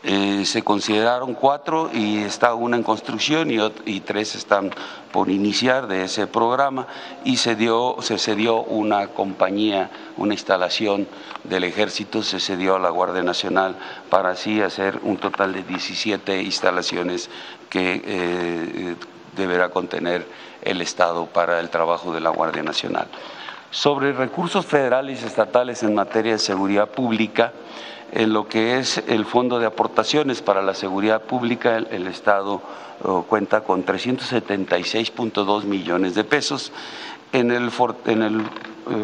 [0.07, 4.71] eh, se consideraron cuatro y está una en construcción y, tres están
[5.11, 6.87] por iniciar de ese programa
[7.25, 11.09] y se, dio, se cedió una compañía, una instalación
[11.45, 13.77] del ejército, se cedió a la Guardia Nacional
[14.11, 17.31] para así hacer un total de 17 instalaciones
[17.71, 18.97] que eh,
[19.35, 20.27] deberá contener
[20.65, 23.09] el Estado para el trabajo de la Guardia Nacional
[23.75, 27.53] sobre recursos federales y estatales en materia de seguridad pública,
[28.13, 32.63] en lo que es el Fondo de Aportaciones para la Seguridad Pública, el, Estado
[33.29, 36.71] cuenta con 376.2 millones de pesos.
[37.33, 37.73] En el,
[38.07, 38.45] en el eh,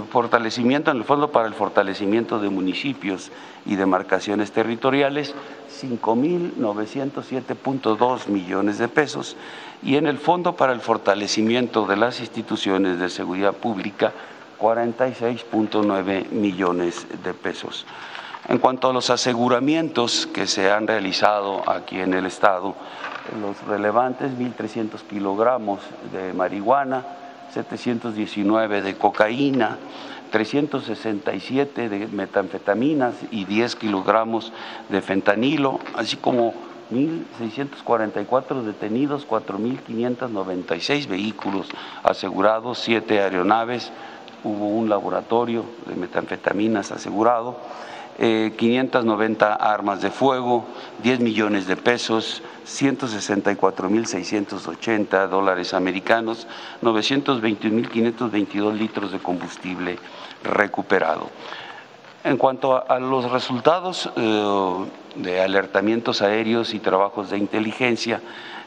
[0.09, 3.33] fortalecimiento, en el Fondo para el Fortalecimiento de Municipios
[3.67, 5.35] y Demarcaciones Territoriales,
[5.83, 9.37] 5.907.2 millones de pesos.
[9.83, 14.13] Y en el Fondo para el Fortalecimiento de las Instituciones de Seguridad Pública,
[14.61, 17.87] 46.9 millones de pesos.
[18.49, 22.75] En cuanto a los aseguramientos que se han realizado aquí en el Estado,
[23.41, 25.81] los relevantes 1.300 kilogramos
[26.13, 27.05] de marihuana,
[27.53, 29.79] 719 de cocaína,
[30.31, 34.53] 367 de metanfetaminas y 10 kilogramos
[34.89, 36.55] de fentanilo, así como
[36.91, 41.69] 1.644 detenidos, 4.596 vehículos
[42.03, 43.93] asegurados, 7 aeronaves,
[44.45, 47.59] hubo un laboratorio de metanfetaminas asegurado,
[48.19, 50.67] 590 eh, armas de fuego,
[51.03, 56.47] 10 millones de pesos, 164.680 dólares americanos,
[56.83, 59.99] 921.522 litros de combustible
[60.45, 61.31] recuperado.
[62.23, 64.85] En cuanto a, los resultados eh,
[65.17, 68.21] de alertamientos aéreos y trabajos de inteligencia,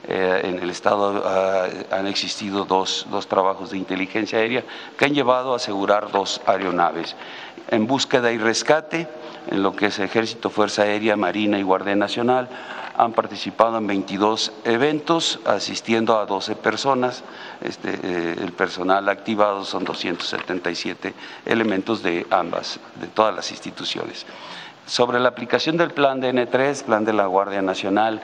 [0.08, 4.64] eh, en el Estado ah, han existido dos, dos, trabajos de inteligencia aérea
[4.98, 7.16] que han llevado a asegurar dos aeronaves.
[7.70, 9.08] En búsqueda y rescate,
[9.52, 12.50] en lo que es Ejército, Fuerza Aérea, Marina y Guardia Nacional,
[12.96, 17.24] han participado en 22 eventos, asistiendo a 12 personas.
[17.62, 21.14] Este, eh, el personal activado son 277
[21.46, 24.26] elementos de ambas, de todas las instituciones.
[24.86, 28.22] Sobre la aplicación del plan de N3, plan de la Guardia Nacional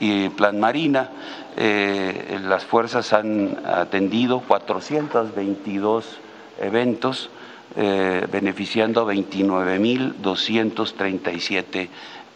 [0.00, 1.10] y plan Marina,
[1.56, 6.18] eh, las fuerzas han atendido 422
[6.60, 7.28] eventos,
[7.76, 11.88] eh, beneficiando a 29.237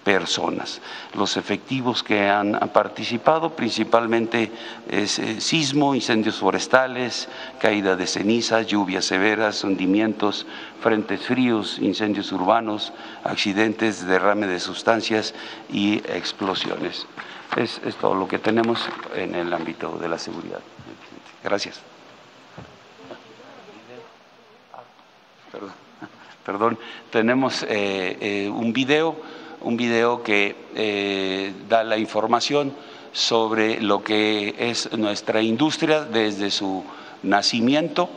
[0.05, 0.81] personas.
[1.15, 4.51] Los efectivos que han, participado principalmente
[4.89, 7.29] es eh, sismo, incendios forestales,
[7.61, 10.47] caída de cenizas, lluvias severas, hundimientos,
[10.81, 12.93] frentes fríos, incendios urbanos,
[13.25, 15.35] accidentes, derrame de sustancias
[15.71, 17.07] y explosiones.
[17.57, 20.61] Es, todo lo que tenemos en el ámbito de la seguridad.
[21.45, 21.81] Gracias.
[26.45, 26.79] Perdón,
[27.11, 32.73] tenemos eh, eh, un video un video que eh, da la información
[33.13, 36.85] sobre lo que es nuestra industria desde su
[37.23, 38.09] nacimiento,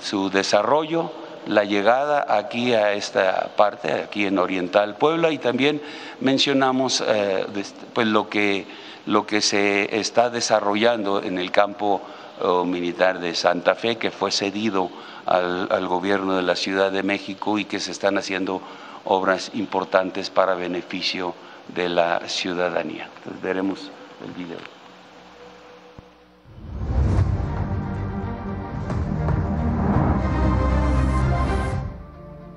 [0.00, 1.10] su desarrollo,
[1.46, 5.80] la llegada aquí a esta parte, aquí en Oriental Puebla, y también
[6.20, 7.46] mencionamos eh,
[7.92, 8.66] pues lo, que,
[9.06, 12.00] lo que se está desarrollando en el campo
[12.40, 14.90] oh, militar de Santa Fe, que fue cedido
[15.24, 18.60] al, al gobierno de la Ciudad de México y que se están haciendo
[19.06, 21.34] obras importantes para beneficio
[21.74, 23.08] de la ciudadanía.
[23.42, 23.90] Veremos
[24.24, 24.58] el video.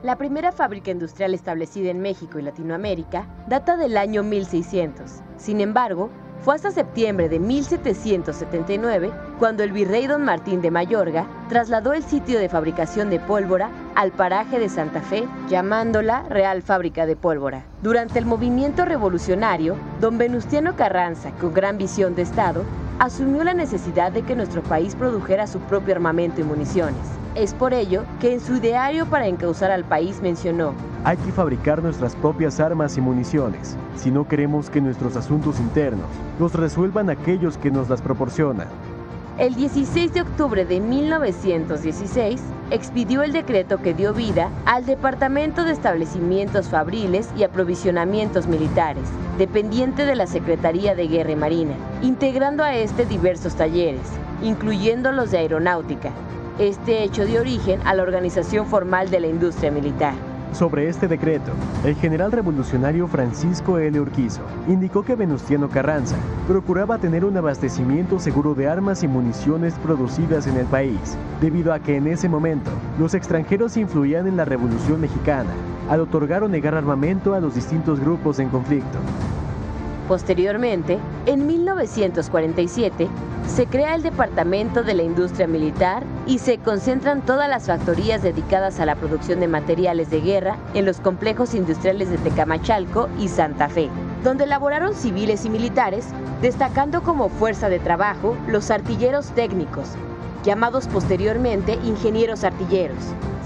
[0.02, 5.22] La primera fábrica industrial establecida en México y Latinoamérica data del año 1600.
[5.38, 6.10] Sin embargo,
[6.42, 12.40] fue hasta septiembre de 1779 cuando el virrey don Martín de Mayorga trasladó el sitio
[12.40, 17.64] de fabricación de pólvora al paraje de Santa Fe, llamándola Real Fábrica de Pólvora.
[17.82, 22.64] Durante el movimiento revolucionario, don Venustiano Carranza, con gran visión de Estado,
[23.00, 27.20] asumió la necesidad de que nuestro país produjera su propio armamento y municiones.
[27.36, 31.82] Es por ello que en su ideario para encauzar al país mencionó, hay que fabricar
[31.82, 36.08] nuestras propias armas y municiones, si no queremos que nuestros asuntos internos
[36.40, 38.68] los resuelvan aquellos que nos las proporcionan.
[39.38, 45.72] El 16 de octubre de 1916 expidió el decreto que dio vida al Departamento de
[45.72, 49.06] Establecimientos Fabriles y Aprovisionamientos Militares,
[49.38, 54.02] dependiente de la Secretaría de Guerra y Marina, integrando a este diversos talleres,
[54.42, 56.12] incluyendo los de aeronáutica.
[56.60, 60.14] Este hecho dio origen a la organización formal de la industria militar.
[60.52, 61.54] Sobre este decreto,
[61.86, 63.98] el general revolucionario Francisco L.
[63.98, 66.18] Urquizo indicó que Venustiano Carranza
[66.50, 71.80] procuraba tener un abastecimiento seguro de armas y municiones producidas en el país, debido a
[71.80, 75.52] que en ese momento los extranjeros influían en la Revolución Mexicana
[75.90, 78.98] al otorgar o negar armamento a los distintos grupos en conflicto.
[80.10, 83.08] Posteriormente, en 1947,
[83.48, 88.80] se crea el Departamento de la Industria Militar y se concentran todas las factorías dedicadas
[88.80, 93.70] a la producción de materiales de guerra en los complejos industriales de Tecamachalco y Santa
[93.70, 93.88] Fe,
[94.24, 96.08] donde laboraron civiles y militares,
[96.42, 99.90] destacando como fuerza de trabajo los artilleros técnicos,
[100.44, 102.98] llamados posteriormente ingenieros artilleros,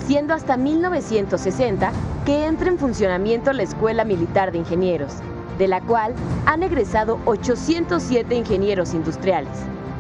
[0.08, 1.92] siendo hasta 1960
[2.26, 5.16] que entra en funcionamiento la Escuela Militar de Ingenieros,
[5.58, 6.14] de la cual
[6.46, 9.52] han egresado 807 ingenieros industriales.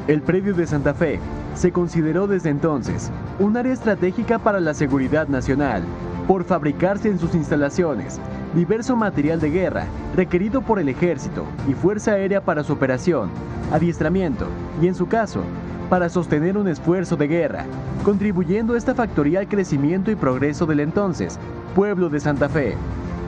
[0.08, 1.20] El predio de Santa Fe
[1.56, 5.84] se consideró desde entonces un área estratégica para la seguridad nacional,
[6.28, 8.20] por fabricarse en sus instalaciones
[8.56, 13.30] diverso material de guerra requerido por el ejército y fuerza aérea para su operación,
[13.72, 14.46] adiestramiento
[14.82, 15.42] y en su caso,
[15.90, 17.66] para sostener un esfuerzo de guerra,
[18.04, 21.40] contribuyendo esta factoría al crecimiento y progreso del entonces
[21.76, 22.76] pueblo de Santa Fe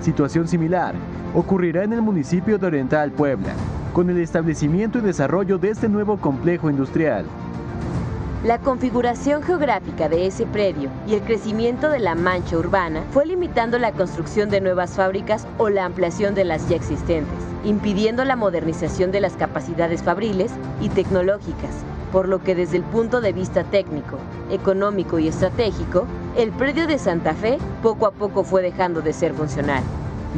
[0.02, 0.94] Situación similar
[1.36, 3.54] ocurrirá en el municipio de Oriental Puebla,
[3.94, 7.26] con el establecimiento y desarrollo de este nuevo complejo industrial.
[8.46, 13.80] La configuración geográfica de ese predio y el crecimiento de la mancha urbana fue limitando
[13.80, 19.12] la construcción de nuevas fábricas o la ampliación de las ya existentes, impidiendo la modernización
[19.12, 24.20] de las capacidades fabriles y tecnológicas, por lo que desde el punto de vista técnico,
[24.52, 26.06] económico y estratégico,
[26.38, 29.84] el predio de Santa Fe poco a poco fue dejando de ser funcional.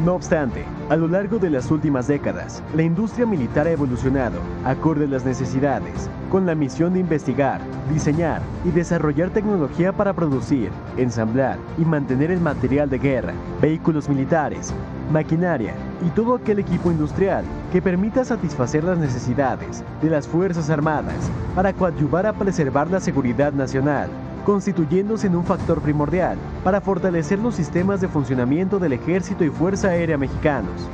[0.04, 5.06] No obstante, a lo largo de las últimas décadas, la industria militar ha evolucionado, acorde
[5.06, 7.60] a las necesidades, con la misión de investigar,
[7.92, 14.72] diseñar y desarrollar tecnología para producir, ensamblar y mantener el material de guerra, vehículos militares,
[15.12, 15.74] maquinaria
[16.06, 21.72] y todo aquel equipo industrial que permita satisfacer las necesidades de las Fuerzas Armadas para
[21.72, 24.08] coadyuvar a preservar la seguridad nacional
[24.48, 29.88] constituyéndose en un factor primordial para fortalecer los sistemas de funcionamiento del Ejército y Fuerza
[29.88, 30.88] Aérea mexicanos.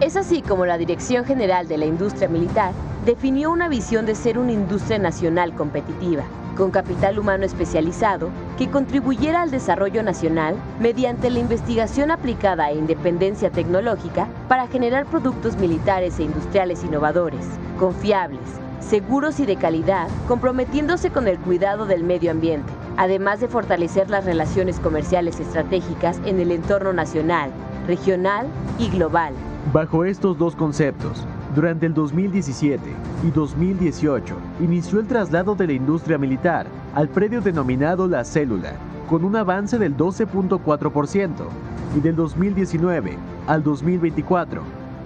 [0.00, 2.70] Es así como la Dirección General de la Industria Militar
[3.04, 6.22] definió una visión de ser una industria nacional competitiva,
[6.56, 13.50] con capital humano especializado que contribuyera al desarrollo nacional mediante la investigación aplicada e independencia
[13.50, 17.44] tecnológica para generar productos militares e industriales innovadores,
[17.76, 24.10] confiables, seguros y de calidad, comprometiéndose con el cuidado del medio ambiente, además de fortalecer
[24.10, 27.50] las relaciones comerciales estratégicas en el entorno nacional,
[27.86, 28.46] regional
[28.78, 29.34] y global.
[29.72, 32.80] Bajo estos dos conceptos, durante el 2017
[33.24, 38.72] y 2018 inició el traslado de la industria militar al predio denominado La Célula,
[39.08, 41.30] con un avance del 12.4%,
[41.96, 43.16] y del 2019
[43.46, 44.62] al 2024,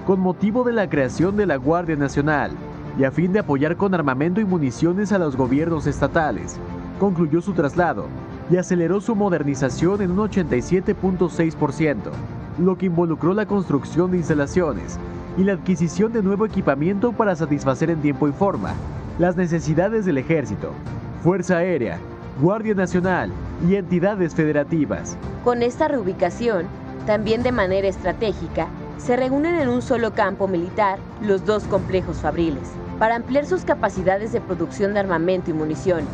[0.07, 2.51] con motivo de la creación de la Guardia Nacional,
[2.99, 6.59] y a fin de apoyar con armamento y municiones a los gobiernos estatales.
[6.99, 8.07] Concluyó su traslado
[8.51, 11.97] y aceleró su modernización en un 87.6%,
[12.59, 14.99] lo que involucró la construcción de instalaciones
[15.37, 18.75] y la adquisición de nuevo equipamiento para satisfacer en tiempo y forma
[19.19, 20.73] las necesidades del ejército,
[21.23, 21.99] Fuerza Aérea,
[22.41, 23.31] Guardia Nacional
[23.69, 25.17] y entidades federativas.
[25.45, 26.67] Con esta reubicación,
[27.07, 28.69] también de manera estratégica,
[29.05, 32.69] se reúnen en un solo campo militar los dos complejos fabriles,
[33.01, 36.07] para ampliar sus capacidades de producción de armamento y municiones,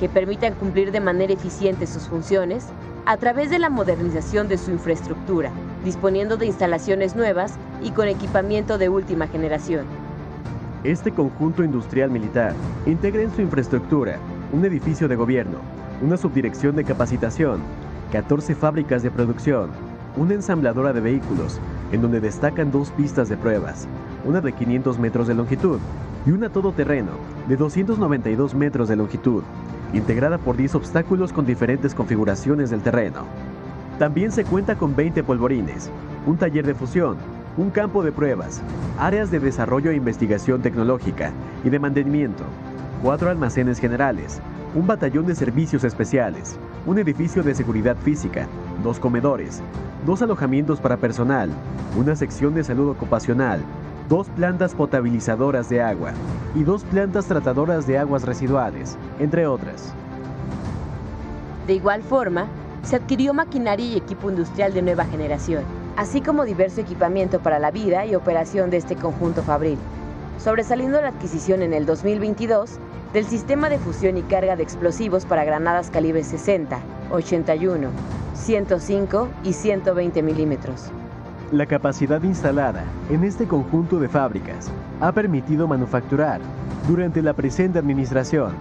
[0.00, 2.66] que permitan cumplir de manera eficiente sus funciones
[3.06, 5.52] a través de la modernización de su infraestructura,
[5.84, 9.84] disponiendo de instalaciones nuevas y con equipamiento de última generación.
[10.82, 12.54] Este conjunto industrial militar
[12.86, 14.18] integra en su infraestructura
[14.52, 15.58] un edificio de gobierno,
[16.02, 17.60] una subdirección de capacitación,
[18.10, 19.70] 14 fábricas de producción,
[20.16, 21.60] una ensambladora de vehículos,
[21.92, 23.86] en donde destacan dos pistas de pruebas,
[24.24, 25.78] una de 500 metros de longitud
[26.26, 27.12] y una todoterreno
[27.48, 29.42] de 292 metros de longitud,
[29.92, 33.26] integrada por 10 obstáculos con diferentes configuraciones del terreno.
[33.98, 35.90] También se cuenta con 20 polvorines,
[36.26, 37.16] un taller de fusión,
[37.56, 38.62] un campo de pruebas,
[38.98, 41.32] áreas de desarrollo e investigación tecnológica
[41.62, 42.44] y de mantenimiento,
[43.02, 44.40] cuatro almacenes generales,
[44.74, 48.48] un batallón de servicios especiales, un edificio de seguridad física,
[48.82, 49.60] dos comedores,
[50.04, 51.50] dos alojamientos para personal,
[51.96, 53.60] una sección de salud ocupacional,
[54.08, 56.12] dos plantas potabilizadoras de agua
[56.54, 59.92] y dos plantas tratadoras de aguas residuales, entre otras.
[61.68, 62.48] De igual forma,
[62.82, 65.62] se adquirió maquinaria y equipo industrial de nueva generación,
[65.96, 69.78] así como diverso equipamiento para la vida y operación de este conjunto fabril,
[70.42, 72.80] sobresaliendo la adquisición en el 2022
[73.12, 77.88] del sistema de fusión y carga de explosivos para granadas calibre 60, 81,
[78.34, 80.90] 105 y 120 milímetros.
[81.52, 86.40] La capacidad instalada en este conjunto de fábricas ha permitido manufacturar,
[86.88, 88.52] durante la presente administración,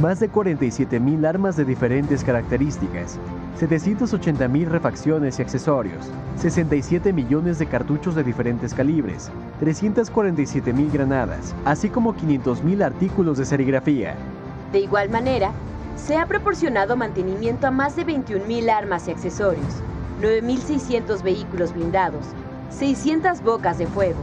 [0.00, 3.18] más de 47.000 armas de diferentes características,
[3.58, 9.30] 780.000 refacciones y accesorios, 67 millones de cartuchos de diferentes calibres,
[9.60, 14.14] 347.000 granadas, así como 500.000 artículos de serigrafía.
[14.72, 15.52] De igual manera,
[15.96, 19.82] se ha proporcionado mantenimiento a más de 21.000 armas y accesorios,
[20.20, 22.26] 9.600 vehículos blindados,
[22.70, 24.20] 600 bocas de fuego,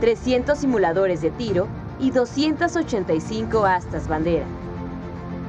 [0.00, 1.66] 300 simuladores de tiro
[2.00, 4.46] y 285 astas bandera.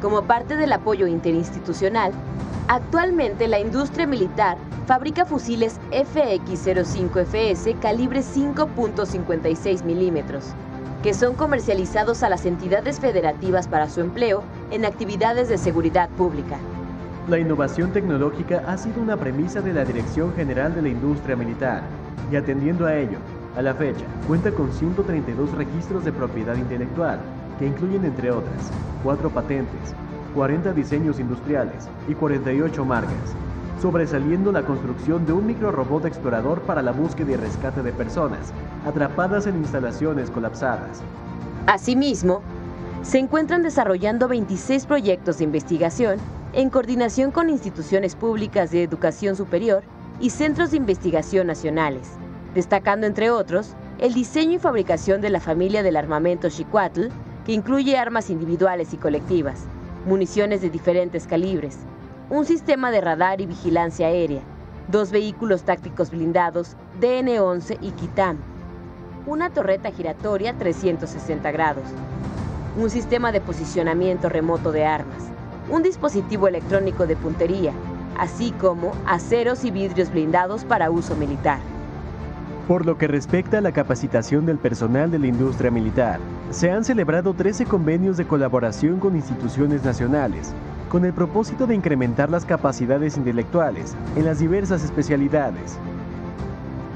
[0.01, 2.13] Como parte del apoyo interinstitucional,
[2.69, 10.53] actualmente la industria militar fabrica fusiles FX-05FS calibre 5.56 milímetros,
[11.03, 14.41] que son comercializados a las entidades federativas para su empleo
[14.71, 16.57] en actividades de seguridad pública.
[17.27, 21.83] La innovación tecnológica ha sido una premisa de la Dirección General de la Industria Militar
[22.31, 23.17] y atendiendo a ello,
[23.57, 27.19] a la fecha, cuenta con 132 registros de propiedad intelectual,
[27.59, 28.71] que incluyen entre otras,
[29.03, 29.93] 4 patentes,
[30.33, 33.35] 40 diseños industriales y 48 marcas,
[33.81, 38.53] sobresaliendo la construcción de un microrobot explorador para la búsqueda y rescate de personas
[38.85, 41.01] atrapadas en instalaciones colapsadas.
[41.67, 42.41] Asimismo,
[43.03, 46.17] se encuentran desarrollando 26 proyectos de investigación
[46.53, 49.83] en coordinación con instituciones públicas de educación superior
[50.19, 52.09] y centros de investigación nacionales,
[52.53, 57.07] destacando entre otros el diseño y fabricación de la familia del armamento Chicuatl,
[57.53, 59.61] incluye armas individuales y colectivas,
[60.05, 61.79] municiones de diferentes calibres,
[62.29, 64.41] un sistema de radar y vigilancia aérea,
[64.87, 68.37] dos vehículos tácticos blindados DN-11 y Kitam,
[69.25, 71.85] una torreta giratoria 360 grados,
[72.77, 75.23] un sistema de posicionamiento remoto de armas,
[75.71, 77.73] un dispositivo electrónico de puntería,
[78.19, 81.57] así como aceros y vidrios blindados para uso militar.
[82.69, 86.19] Por lo que respecta a la capacitación del personal de la industria militar,
[86.51, 90.53] se han celebrado 13 convenios de colaboración con instituciones nacionales,
[90.87, 95.79] con el propósito de incrementar las capacidades intelectuales en las diversas especialidades.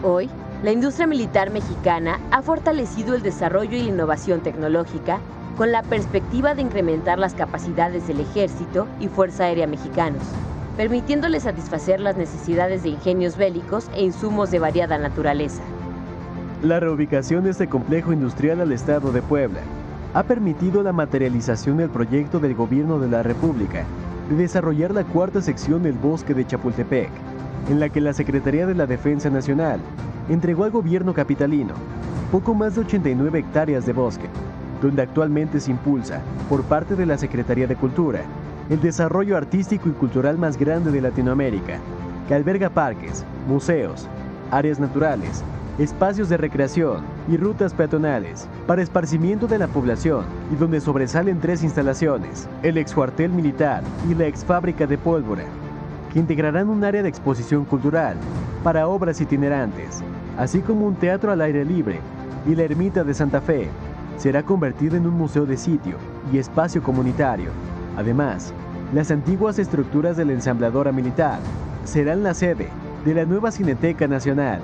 [0.03, 0.30] Hoy,
[0.61, 5.21] la industria militar mexicana ha fortalecido el desarrollo y la innovación tecnológica
[5.57, 10.21] con la perspectiva de incrementar las capacidades del ejército y Fuerza Aérea mexicanos
[10.78, 15.61] permitiéndole satisfacer las necesidades de ingenios bélicos e insumos de variada naturaleza.
[16.63, 19.59] La reubicación de este complejo industrial al Estado de Puebla
[20.13, 23.84] ha permitido la materialización del proyecto del Gobierno de la República
[24.30, 27.09] de desarrollar la cuarta sección del bosque de Chapultepec,
[27.69, 29.80] en la que la Secretaría de la Defensa Nacional
[30.30, 31.74] entregó al gobierno capitalino
[32.32, 34.28] poco más de 89 hectáreas de bosque,
[34.82, 38.21] donde actualmente se impulsa, por parte de la Secretaría de Cultura,
[38.74, 41.78] el desarrollo artístico y cultural más grande de Latinoamérica,
[42.28, 44.07] que alberga parques, museos,
[44.49, 45.43] áreas naturales,
[45.78, 51.61] espacios de recreación y rutas peatonales para esparcimiento de la población y donde sobresalen tres
[51.63, 55.43] instalaciones, el ex cuartel militar y la ex fábrica de pólvora,
[56.11, 58.17] que integrarán un área de exposición cultural
[58.63, 60.01] para obras itinerantes,
[60.36, 61.99] así como un teatro al aire libre
[62.47, 63.67] y la ermita de Santa Fe.
[64.17, 65.97] Será convertida en un museo de sitio
[66.32, 67.51] y espacio comunitario.
[67.95, 68.51] Además,
[68.94, 71.39] las antiguas estructuras de la ensambladora militar
[71.84, 72.70] serán la sede
[73.04, 74.62] de la nueva Cineteca Nacional,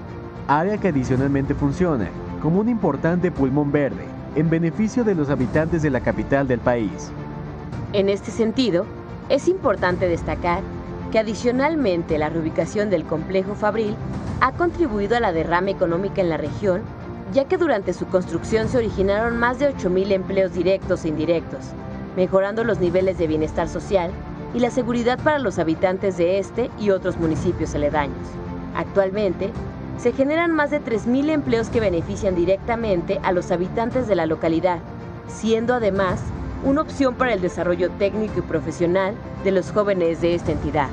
[0.47, 2.09] área que adicionalmente funciona
[2.39, 4.05] como un importante pulmón verde
[4.35, 7.11] en beneficio de los habitantes de la capital del país.
[7.91, 8.85] En este sentido,
[9.29, 10.61] es importante destacar
[11.11, 13.95] que adicionalmente la reubicación del complejo Fabril
[14.41, 16.81] ha contribuido a la derrama económica en la región,
[17.33, 21.73] ya que durante su construcción se originaron más de 8.000 empleos directos e indirectos,
[22.19, 24.11] mejorando los niveles de bienestar social
[24.53, 28.27] y la seguridad para los habitantes de este y otros municipios aledaños.
[28.75, 29.51] Actualmente,
[29.97, 34.79] se generan más de 3.000 empleos que benefician directamente a los habitantes de la localidad,
[35.29, 36.19] siendo además
[36.65, 39.15] una opción para el desarrollo técnico y profesional
[39.45, 40.89] de los jóvenes de esta entidad.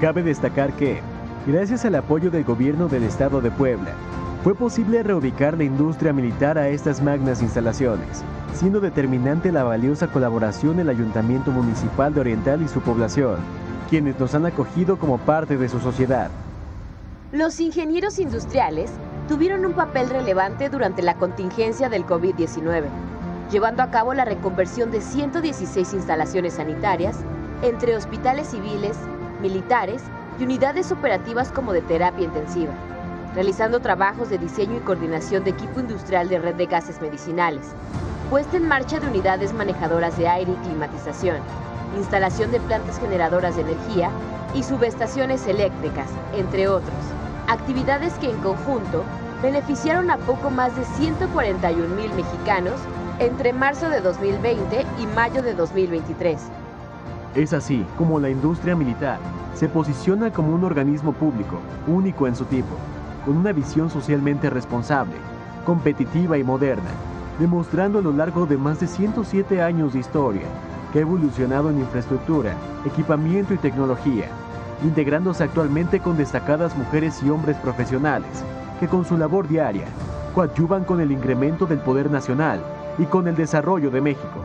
[0.00, 1.00] Cabe destacar que,
[1.46, 3.92] gracias al apoyo del gobierno del estado de Puebla,
[4.42, 8.24] fue posible reubicar la industria militar a estas magnas instalaciones,
[8.54, 13.36] siendo determinante la valiosa colaboración del Ayuntamiento Municipal de Oriental y su población,
[13.90, 16.30] quienes nos han acogido como parte de su sociedad.
[17.32, 18.90] Los ingenieros industriales
[19.28, 22.84] tuvieron un papel relevante durante la contingencia del COVID-19,
[23.52, 27.18] llevando a cabo la reconversión de 116 instalaciones sanitarias
[27.62, 28.96] entre hospitales civiles,
[29.42, 30.00] militares
[30.38, 32.72] y unidades operativas como de terapia intensiva
[33.34, 37.74] realizando trabajos de diseño y coordinación de equipo industrial de red de gases medicinales,
[38.28, 41.36] puesta en marcha de unidades manejadoras de aire y climatización,
[41.96, 44.10] instalación de plantas generadoras de energía
[44.54, 46.94] y subestaciones eléctricas, entre otros.
[47.48, 49.04] Actividades que en conjunto
[49.42, 52.80] beneficiaron a poco más de 141 mil mexicanos
[53.18, 56.40] entre marzo de 2020 y mayo de 2023.
[57.34, 59.18] Es así como la industria militar
[59.54, 62.76] se posiciona como un organismo público único en su tipo
[63.24, 65.16] con una visión socialmente responsable,
[65.64, 66.90] competitiva y moderna,
[67.38, 70.46] demostrando a lo largo de más de 107 años de historia
[70.92, 72.54] que ha evolucionado en infraestructura,
[72.84, 74.26] equipamiento y tecnología,
[74.82, 78.44] integrándose actualmente con destacadas mujeres y hombres profesionales
[78.78, 79.86] que con su labor diaria
[80.34, 82.60] coadyuvan con el incremento del poder nacional
[82.98, 84.44] y con el desarrollo de México.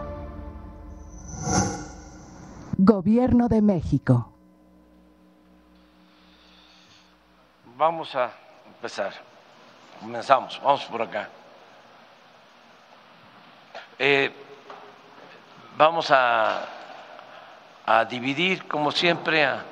[2.78, 4.32] Gobierno de México.
[7.78, 8.32] Vamos a
[8.86, 9.14] empezar.
[10.00, 11.28] Comenzamos, vamos por acá.
[13.98, 14.32] Eh,
[15.76, 16.68] vamos a,
[17.84, 19.64] a, dividir, como siempre, a,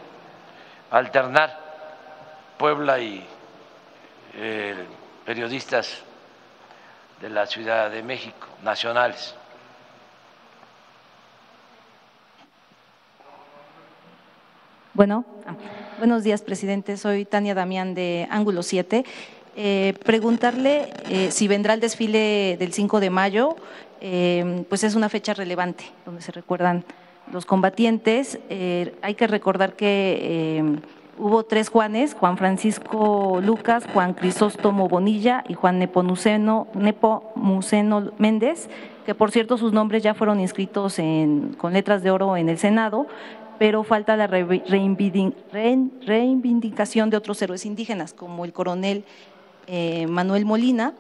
[0.90, 1.60] alternar
[2.58, 3.24] Puebla y
[4.34, 4.88] eh,
[5.24, 6.02] periodistas
[7.22, 9.36] de la Ciudad de México, nacionales.
[14.96, 15.24] Bueno.
[16.00, 16.98] Buenos días, presidente.
[16.98, 19.06] Soy Tania Damián de Ángulo 7.
[19.56, 23.56] Eh, preguntarle eh, si vendrá el desfile del 5 de mayo,
[24.02, 26.84] eh, pues es una fecha relevante donde se recuerdan
[27.32, 28.40] los combatientes.
[28.50, 30.82] hay que recordar que
[31.18, 38.68] hubo tres Juanes, Juan Francisco Lucas, Juan Crisóstomo Bonilla y Juan Nepomuceno, Nepomuceno Méndez,
[39.06, 40.98] que por cierto sus nombres ya fueron inscritos
[41.58, 43.08] con letras de oro en el Senado,
[43.64, 49.06] pero falta la reivindicación de otros héroes indígenas, como el coronel
[49.68, 50.92] eh, Manuel Molina,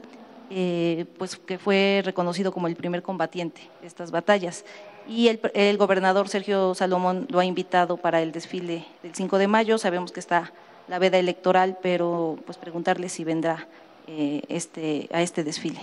[0.50, 4.64] eh, pues que fue reconocido como el primer combatiente de estas batallas.
[5.10, 9.78] Y el, gobernador Sergio Salomón lo ha invitado para el desfile del 5 de mayo.
[9.78, 10.54] Sabemos que está
[10.88, 13.68] la veda electoral, pero pues preguntarle si vendrá
[14.08, 15.82] eh, este, a este desfile.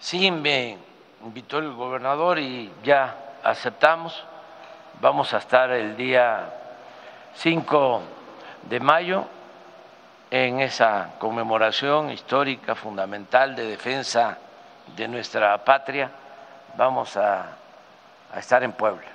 [0.00, 0.76] Sí, me
[1.24, 4.24] invitó el gobernador y ya aceptamos.
[5.00, 6.52] Vamos a estar el día
[7.36, 8.02] 5
[8.68, 9.24] de mayo
[10.30, 14.36] en esa conmemoración histórica fundamental de defensa
[14.94, 16.10] de nuestra patria.
[16.76, 17.46] Vamos a,
[18.36, 19.06] estar en Puebla.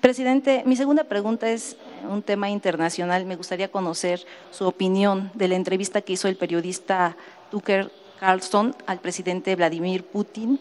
[0.00, 3.24] presidente, mi segunda pregunta es un tema internacional.
[3.24, 7.14] Me gustaría conocer su opinión de la entrevista que hizo el periodista
[7.52, 7.88] Tucker
[8.18, 10.58] Carlson al presidente Vladimir Putin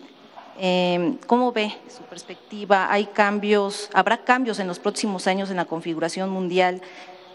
[0.58, 2.92] Em, ¿Cómo ve su perspectiva?
[2.92, 6.82] ¿Hay cambios, habrá cambios en los próximos años en la configuración mundial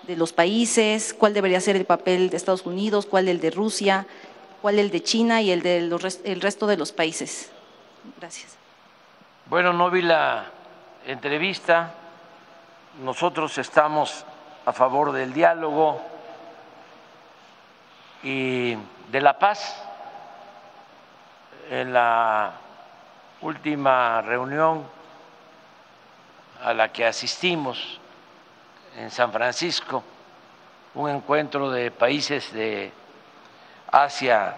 [0.03, 1.15] de los países?
[1.15, 3.07] ¿Cuál debería ser el papel de Estados Unidos?
[3.07, 4.07] ¿Cuál el de Rusia?
[4.63, 5.93] ¿Cuál el de China y el del
[6.25, 7.51] el resto de los países?
[8.19, 8.57] Gracias.
[9.47, 10.47] Bueno, no vi la
[11.07, 11.95] entrevista.
[13.03, 14.25] Nosotros estamos
[14.65, 16.01] a favor del diálogo
[18.23, 18.75] y
[19.11, 19.83] de la paz
[21.71, 22.53] en la
[23.43, 24.85] última reunión
[26.63, 28.01] a la que asistimos
[28.97, 30.03] en San Francisco,
[30.95, 32.91] un encuentro de países de
[33.93, 34.57] Asia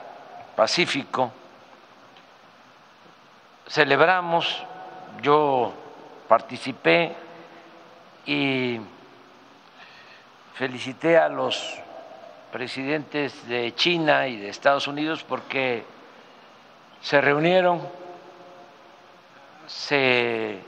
[0.54, 1.32] Pacífico,
[3.68, 4.64] celebramos,
[5.22, 5.72] yo
[6.28, 7.14] participé
[8.26, 8.80] y
[10.54, 11.78] felicité a los
[12.52, 15.84] presidentes de China y de Estados Unidos porque
[17.02, 17.80] se reunieron
[19.68, 20.58] se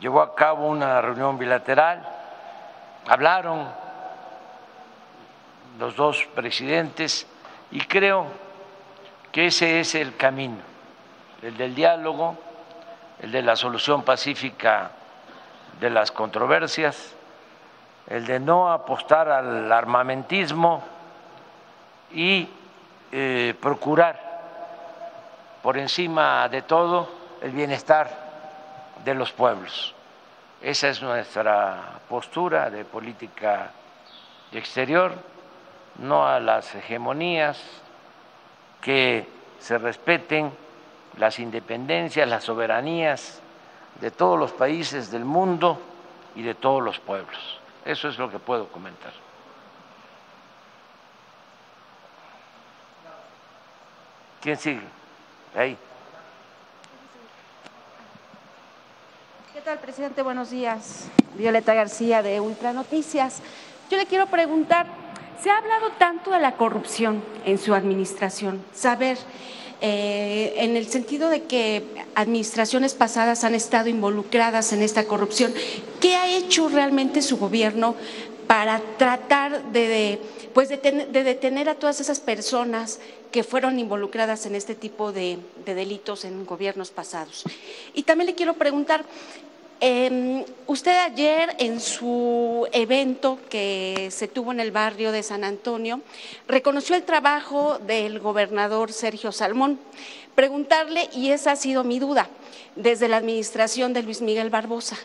[0.00, 2.02] llevó a cabo una reunión bilateral,
[3.06, 3.68] hablaron
[5.78, 7.26] los dos presidentes
[7.70, 8.26] y creo
[9.30, 10.56] que ese es el camino,
[11.42, 12.38] el del diálogo,
[13.20, 14.90] el de la solución pacífica
[15.78, 17.14] de las controversias,
[18.06, 20.82] el de no apostar al armamentismo
[22.12, 22.48] y
[23.12, 24.24] eh, procurar
[25.62, 28.10] por encima de todo el bienestar
[29.04, 29.94] de los pueblos.
[30.60, 33.70] Esa es nuestra postura de política
[34.52, 35.12] exterior,
[35.98, 37.62] no a las hegemonías,
[38.80, 39.28] que
[39.58, 40.52] se respeten
[41.18, 43.40] las independencias, las soberanías
[44.00, 45.80] de todos los países del mundo
[46.34, 47.60] y de todos los pueblos.
[47.84, 49.12] Eso es lo que puedo comentar.
[54.40, 54.86] ¿Quién sigue?
[55.56, 55.76] Ahí.
[59.66, 60.22] Tal, presidente?
[60.22, 61.06] Buenos días.
[61.36, 63.40] Violeta García de Ultra Noticias.
[63.90, 64.86] Yo le quiero preguntar,
[65.42, 69.18] se ha hablado tanto de la corrupción en su administración, saber,
[69.80, 71.82] eh, en el sentido de que
[72.14, 75.52] administraciones pasadas han estado involucradas en esta corrupción,
[76.00, 77.96] ¿qué ha hecho realmente su gobierno
[78.46, 80.20] para tratar de,
[80.54, 83.00] pues de, detener a todas esas personas
[83.32, 87.44] que fueron involucradas en este tipo de, delitos en gobiernos pasados.
[87.92, 89.04] Y también le quiero preguntar,
[89.80, 96.00] Em, usted ayer en su evento que se tuvo en el barrio de San Antonio
[96.48, 99.78] reconoció el trabajo del gobernador Sergio Salmón.
[100.34, 102.30] Preguntarle, y esa ha sido mi duda,
[102.74, 104.96] desde la administración de Luis Miguel Barbosa,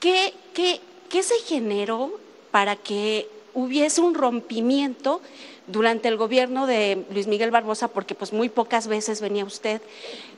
[0.00, 2.18] ¿qué, qué, qué se generó
[2.50, 5.20] para que hubiese un rompimiento
[5.68, 9.80] durante el gobierno de Luis Miguel Barbosa, porque pues muy pocas veces venía usted,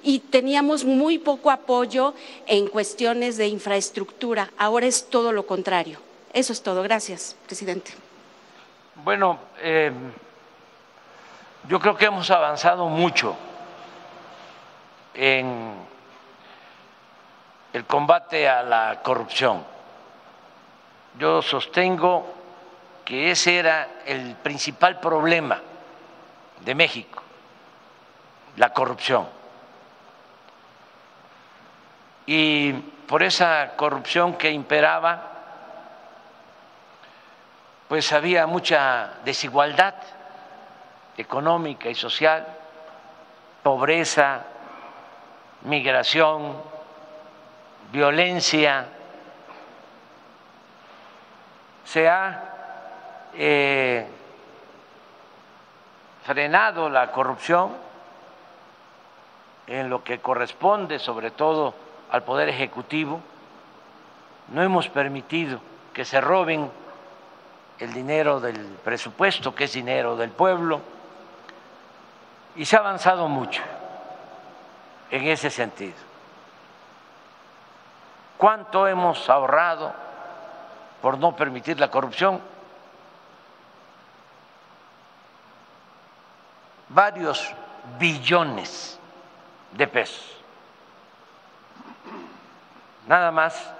[0.02, 2.14] y teníamos muy poco apoyo
[2.46, 4.50] en cuestiones de infraestructura.
[4.58, 5.98] Ahora es todo lo contrario.
[6.32, 6.82] Eso es todo.
[6.82, 7.92] Gracias, presidente.
[8.96, 9.92] Bueno, eh,
[11.68, 13.34] yo creo que hemos avanzado mucho
[15.14, 15.74] en
[17.72, 19.64] el combate a la corrupción.
[21.18, 22.39] Yo sostengo
[23.10, 25.60] que ese era el principal problema
[26.60, 27.20] de México,
[28.54, 29.26] la corrupción.
[32.24, 32.72] Y
[33.08, 35.26] por esa corrupción que imperaba
[37.88, 39.94] pues había mucha desigualdad
[41.16, 42.46] económica y social,
[43.64, 44.42] pobreza,
[45.62, 46.62] migración,
[47.90, 48.86] violencia.
[51.84, 52.49] Se ha
[53.34, 54.06] eh,
[56.24, 57.76] frenado la corrupción
[59.66, 61.74] en lo que corresponde sobre todo
[62.10, 63.20] al Poder Ejecutivo.
[64.48, 65.60] No hemos permitido
[65.92, 66.70] que se roben
[67.78, 70.80] el dinero del presupuesto, que es dinero del pueblo,
[72.56, 73.62] y se ha avanzado mucho
[75.10, 75.94] en ese sentido.
[78.36, 79.92] ¿Cuánto hemos ahorrado
[81.00, 82.40] por no permitir la corrupción?
[86.90, 87.54] Varios
[87.98, 88.98] billones
[89.72, 90.36] de pesos.
[93.06, 93.72] Nada más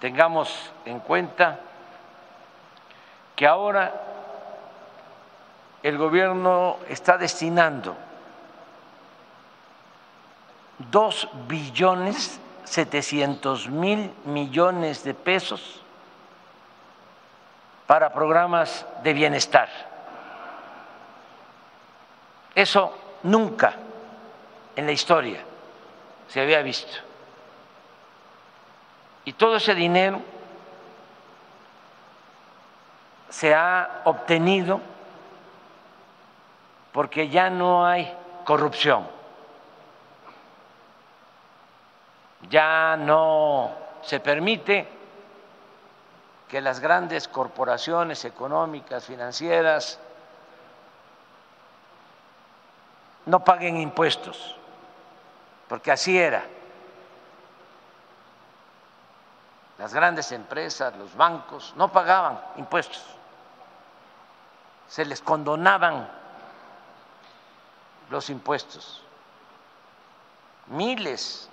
[0.00, 1.60] tengamos en cuenta
[3.36, 3.92] que ahora
[5.82, 7.96] el gobierno está destinando
[10.78, 15.83] dos billones setecientos mil millones de pesos
[17.86, 19.68] para programas de bienestar.
[22.54, 23.74] Eso nunca
[24.76, 25.40] en la historia
[26.28, 26.98] se había visto.
[29.24, 30.20] Y todo ese dinero
[33.28, 34.80] se ha obtenido
[36.92, 38.14] porque ya no hay
[38.44, 39.06] corrupción,
[42.48, 43.72] ya no
[44.02, 44.86] se permite
[46.54, 49.98] que las grandes corporaciones económicas, financieras,
[53.26, 54.54] no paguen impuestos,
[55.66, 56.46] porque así era.
[59.78, 63.02] Las grandes empresas, los bancos, no pagaban impuestos,
[64.86, 66.08] se les condonaban
[68.10, 69.02] los impuestos,
[70.68, 71.50] miles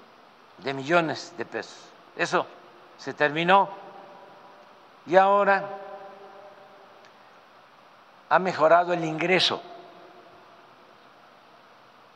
[0.60, 1.90] de millones de pesos.
[2.16, 2.46] Eso
[3.00, 3.82] se terminó
[5.06, 5.64] y ahora
[8.30, 9.62] ha mejorado el ingreso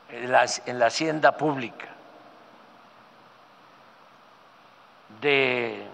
[0.09, 1.88] en la, hacienda pública
[5.19, 5.86] de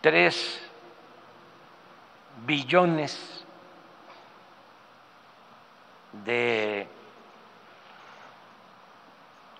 [0.00, 0.60] tres
[2.44, 3.44] billones
[6.24, 6.88] de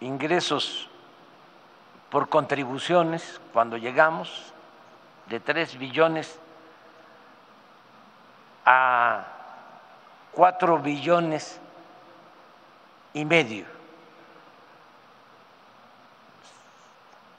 [0.00, 0.87] ingresos
[2.10, 4.52] por contribuciones cuando llegamos
[5.26, 6.38] de tres billones
[8.64, 9.24] a
[10.32, 11.60] cuatro billones
[13.14, 13.66] y medio.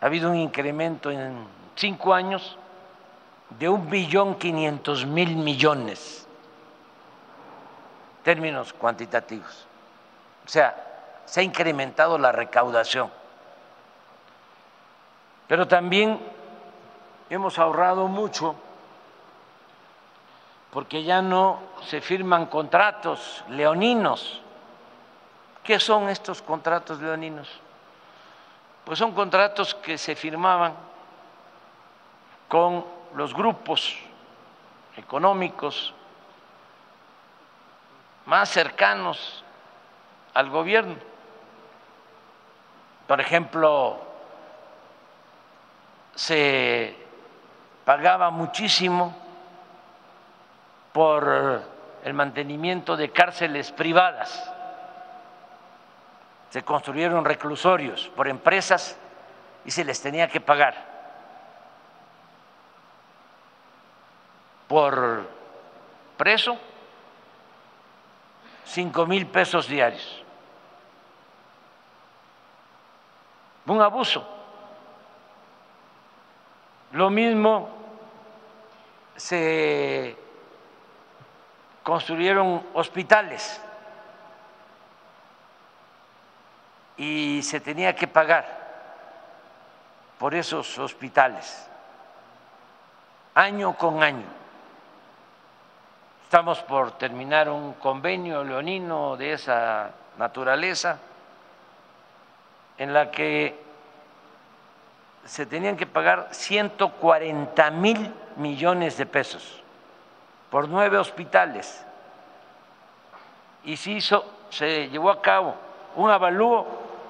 [0.02, 1.46] Ha habido un incremento en
[1.76, 2.58] cinco años
[3.58, 6.28] de un billón quinientos mil millones,
[8.24, 9.66] términos cuantitativos.
[10.46, 10.76] O sea,
[11.26, 13.19] se ha incrementado la recaudación.
[15.50, 16.20] Pero también
[17.28, 18.56] hemos ahorrado mucho
[20.70, 24.42] porque ya no se firman contratos leoninos.
[25.64, 27.50] ¿Qué son estos contratos leoninos?
[28.86, 30.76] Pues son contratos que se firmaban
[32.48, 32.86] con
[33.16, 33.98] los grupos
[34.98, 35.96] económicos
[38.28, 39.44] más cercanos
[40.36, 40.96] al gobierno.
[43.08, 44.09] Por ejemplo,
[46.20, 46.94] se
[47.86, 49.16] pagaba muchísimo
[50.92, 51.64] por
[52.04, 54.52] el mantenimiento de cárceles privadas.
[56.50, 58.98] Se construyeron reclusorios por empresas
[59.64, 60.76] y se les tenía que pagar
[64.68, 65.26] por
[66.18, 66.58] preso
[68.66, 70.22] cinco mil pesos diarios.
[73.68, 74.39] Un abuso.
[76.92, 77.70] Lo mismo
[79.16, 80.18] se
[81.84, 83.62] construyeron hospitales
[86.98, 88.60] y se tenía que pagar
[90.18, 91.70] por esos hospitales
[93.36, 94.26] año con año.
[96.24, 101.00] Estamos por terminar un convenio leonino de esa naturaleza
[102.78, 103.69] en la que
[105.26, 109.62] se tenían que pagar 140 mil millones de pesos
[110.50, 111.86] por nueve hospitales
[113.64, 115.56] y se hizo, se llevó a cabo
[115.96, 116.68] un avalúo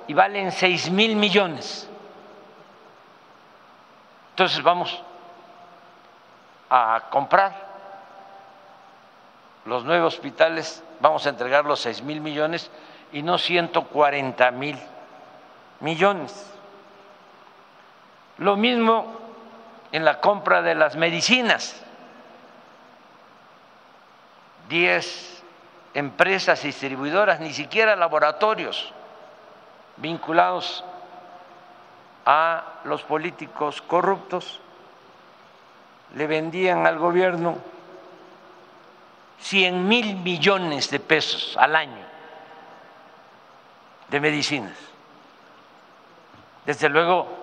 [0.07, 1.88] y valen seis mil millones.
[4.32, 5.01] Entonces vamos
[6.70, 7.70] a comprar
[9.66, 12.72] los nueve hospitales, vamos a entregar los 6 mil millones
[13.12, 14.80] y no 140 mil
[15.80, 16.53] millones.
[18.39, 19.19] Lo mismo
[19.91, 21.75] en la compra de las medicinas.
[24.67, 25.43] Diez
[25.93, 28.93] empresas distribuidoras, ni siquiera laboratorios
[29.97, 30.83] vinculados
[32.25, 34.59] a los políticos corruptos,
[36.15, 37.57] le vendían al gobierno
[39.39, 42.05] 100 mil millones de pesos al año
[44.09, 44.77] de medicinas.
[46.65, 47.38] Desde luego,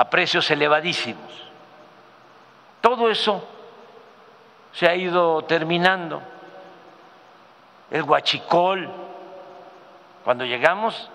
[0.00, 1.30] a precios elevadísimos.
[2.80, 3.46] Todo eso
[4.72, 6.22] se ha ido terminando.
[7.90, 8.90] El guachicol,
[10.24, 11.10] cuando llegamos,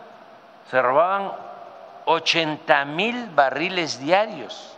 [0.70, 1.32] se robaban
[2.06, 4.78] 80 mil barriles diarios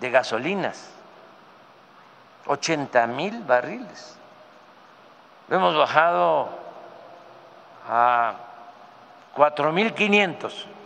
[0.00, 0.90] de gasolinas.
[2.46, 4.16] 80 mil barriles.
[5.48, 6.48] Lo hemos bajado
[7.86, 8.32] a
[9.36, 10.81] 4.500.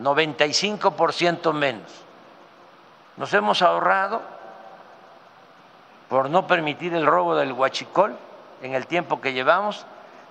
[0.00, 1.90] 95% menos.
[3.16, 4.22] Nos hemos ahorrado,
[6.08, 8.16] por no permitir el robo del huachicol
[8.62, 9.84] en el tiempo que llevamos,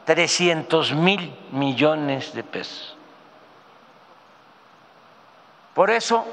[0.06, 2.98] 300 mil millones de pesos.
[5.74, 6.26] Por eso,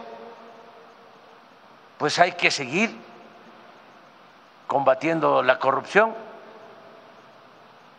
[1.99, 2.97] pues hay que seguir
[4.67, 6.15] combatiendo la corrupción,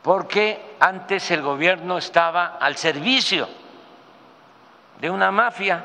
[0.02, 3.48] porque antes el gobierno estaba al servicio
[5.00, 5.84] de una mafia.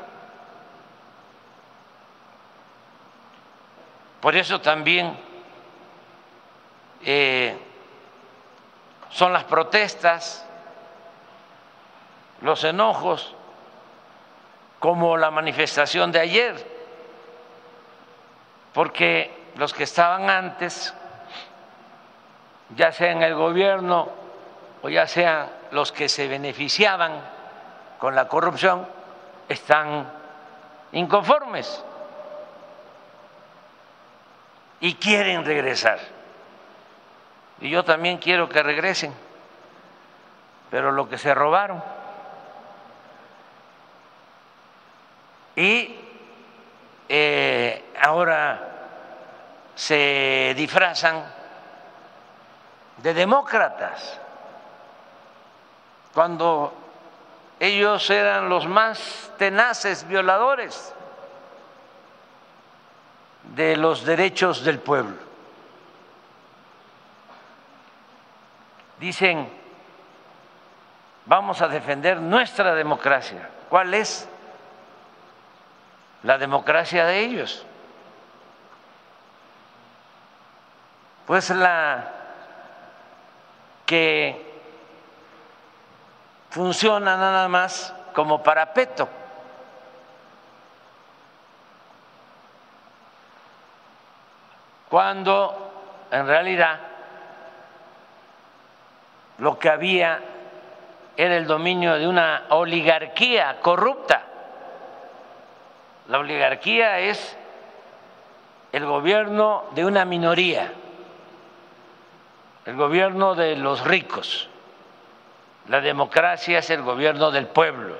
[4.21, 5.17] Por eso también
[7.03, 7.57] eh,
[9.09, 10.45] son las protestas,
[12.41, 13.35] los enojos,
[14.79, 16.73] como la manifestación de ayer,
[18.73, 20.93] porque los que estaban antes,
[22.75, 24.09] ya sea en el gobierno
[24.81, 27.21] o ya sean los que se beneficiaban
[27.99, 28.87] con la corrupción,
[29.49, 30.11] están
[30.91, 31.83] inconformes
[34.79, 35.99] y quieren regresar.
[37.61, 39.13] Y yo también quiero que regresen,
[40.69, 41.81] pero lo que se robaron.
[45.55, 45.99] Y
[47.07, 48.69] eh, ahora
[49.75, 51.23] se disfrazan
[52.97, 54.19] de demócratas,
[56.13, 56.82] cuando
[57.63, 60.93] ellos eran los más tenaces violadores
[63.55, 65.15] de los derechos del pueblo.
[68.99, 69.49] Dicen,
[71.25, 73.49] vamos a defender nuestra democracia.
[73.69, 74.27] ¿Cuál es
[76.23, 77.65] la democracia de ellos?
[81.25, 82.11] Pues la
[83.85, 84.52] que
[86.53, 89.09] funciona nada más como parapeto.
[94.87, 96.79] Cuando en realidad
[99.39, 100.21] lo que había
[101.17, 104.21] era el dominio de una oligarquía corrupta.
[106.07, 107.35] La oligarquía es
[108.71, 110.71] el gobierno de una minoría,
[112.67, 114.49] el gobierno de los ricos.
[115.67, 117.95] La democracia es el gobierno del pueblo.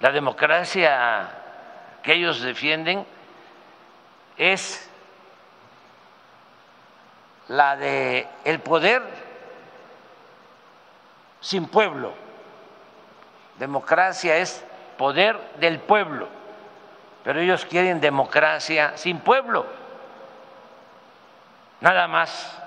[0.00, 1.28] La democracia
[2.02, 3.04] que ellos defienden
[4.36, 4.88] es
[7.48, 9.02] la de el poder
[11.40, 12.12] sin pueblo.
[13.58, 14.64] Democracia es
[14.96, 16.28] poder del pueblo,
[17.24, 19.66] pero ellos quieren democracia sin pueblo,
[21.80, 22.58] nada más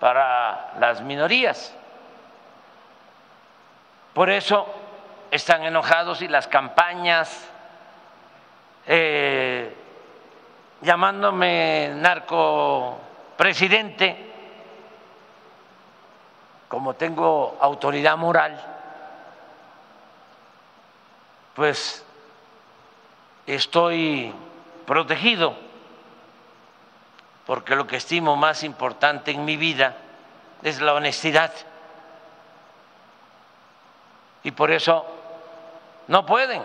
[0.00, 1.74] para las minorías.
[4.14, 4.66] Por eso
[5.30, 7.48] están enojados y las campañas
[8.86, 9.74] eh,
[10.82, 12.98] llamándome narco
[13.36, 14.30] presidente,
[16.68, 18.60] como tengo autoridad moral,
[21.54, 22.04] pues
[23.46, 24.34] estoy
[24.86, 25.54] protegido,
[27.46, 29.96] porque lo que estimo más importante en mi vida
[30.62, 31.52] es la honestidad
[34.44, 35.06] y por eso
[36.08, 36.62] no pueden.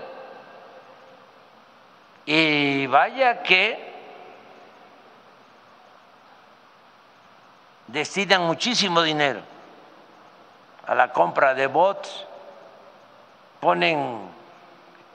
[2.25, 3.88] Y vaya que
[7.88, 9.41] destinan muchísimo dinero
[10.86, 12.25] a la compra de bots,
[13.59, 14.30] ponen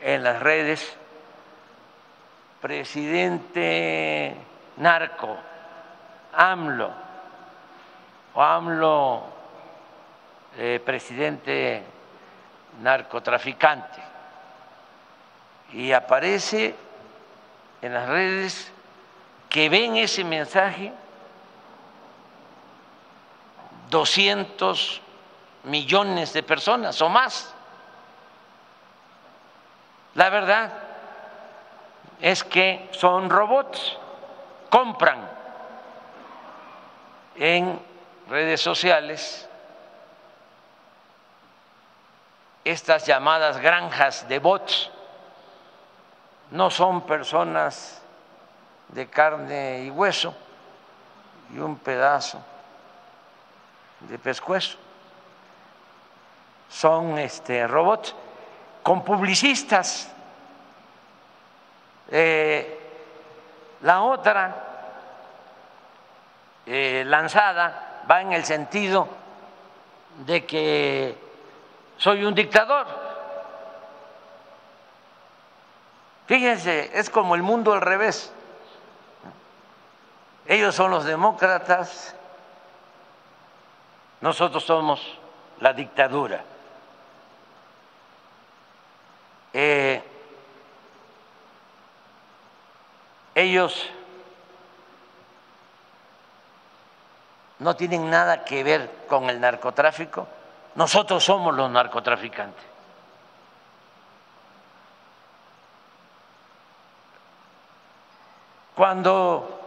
[0.01, 0.97] en las redes
[2.61, 4.35] presidente
[4.77, 5.37] narco,
[6.33, 6.91] AMLO,
[8.35, 9.23] o AMLO
[10.57, 11.83] eh, presidente
[12.83, 14.03] narcotraficante.
[15.72, 16.74] Y aparece
[17.80, 18.72] en las redes
[19.49, 20.93] que ven ese mensaje
[23.91, 25.01] 200
[25.64, 27.55] millones de personas o más.
[30.14, 30.72] La verdad
[32.20, 33.97] es que son robots,
[34.68, 35.28] compran
[37.37, 37.80] en
[38.28, 39.49] redes sociales
[42.65, 44.91] estas llamadas granjas de bots.
[46.51, 48.03] No son personas
[48.89, 50.35] de carne y hueso
[51.55, 52.43] y un pedazo
[54.01, 54.77] de pescuezo.
[56.69, 58.15] Son este, robots
[58.83, 60.11] con publicistas.
[62.11, 62.79] Eh,
[63.83, 64.55] la otra
[66.67, 69.09] eh, lanzada va en el sentido
[70.27, 71.22] de que
[72.03, 72.85] soy un dictador.
[76.27, 78.33] Fíjense, es como el mundo al revés.
[80.47, 82.17] Ellos son los demócratas,
[84.21, 85.17] nosotros somos
[85.61, 86.43] la dictadura.
[89.53, 90.03] Eh,
[93.37, 93.89] ellos
[97.61, 100.27] no tienen nada que ver con el narcotráfico,
[100.75, 102.64] nosotros somos los narcotraficantes.
[108.75, 109.61] Cuando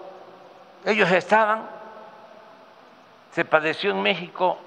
[0.84, 1.68] ellos estaban,
[3.32, 4.58] se padeció en México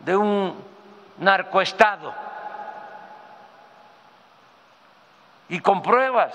[0.00, 0.64] de un
[1.18, 2.12] narcoestado
[5.48, 6.34] y con pruebas,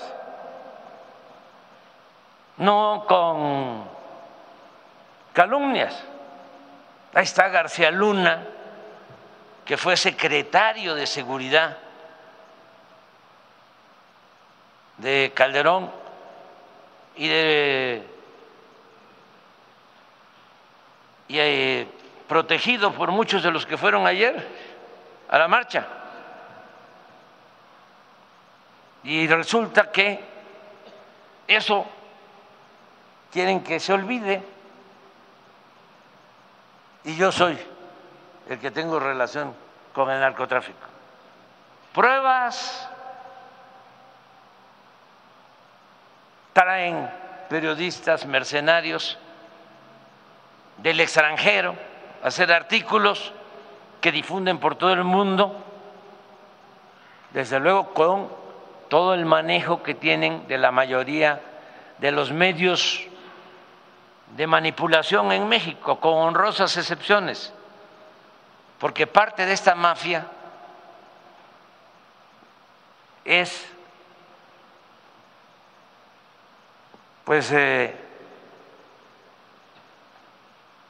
[2.56, 3.84] no con
[5.32, 6.02] calumnias.
[7.14, 8.46] Ahí está García Luna,
[9.72, 11.78] que fue secretario de Seguridad
[14.98, 15.90] de Calderón
[17.16, 18.06] y de
[21.30, 21.86] eh,
[22.28, 24.46] protegido por muchos de los que fueron ayer
[25.30, 25.86] a la marcha.
[29.04, 30.20] Y resulta que
[31.48, 31.86] eso
[33.32, 34.42] quieren que se olvide
[37.04, 37.56] y yo soy
[38.50, 39.61] el que tengo relación
[39.92, 40.78] con el narcotráfico.
[41.92, 42.88] Pruebas
[46.52, 47.10] traen
[47.48, 49.18] periodistas mercenarios
[50.78, 51.74] del extranjero
[52.22, 53.32] a hacer artículos
[54.00, 55.56] que difunden por todo el mundo,
[57.32, 58.28] desde luego con
[58.88, 61.40] todo el manejo que tienen de la mayoría
[61.98, 63.00] de los medios
[64.36, 67.54] de manipulación en México, con honrosas excepciones,
[68.82, 70.26] porque parte de esta mafia
[73.24, 73.64] es
[77.22, 77.94] pues eh,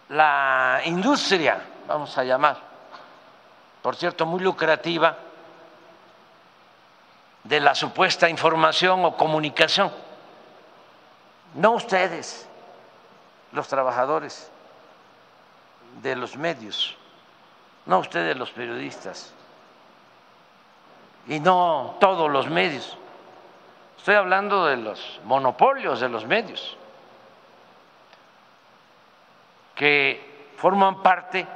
[0.09, 2.57] la industria, vamos a llamar,
[3.82, 5.18] por cierto, muy lucrativa,
[7.45, 9.93] de la supuesta información o comunicación.
[11.57, 12.49] No ustedes,
[13.53, 14.51] los trabajadores
[16.01, 16.97] de los medios,
[17.87, 19.33] no ustedes los periodistas,
[21.26, 22.97] y no todos los medios.
[23.97, 26.76] Estoy hablando de los monopolios de los medios,
[29.74, 31.47] que forman parte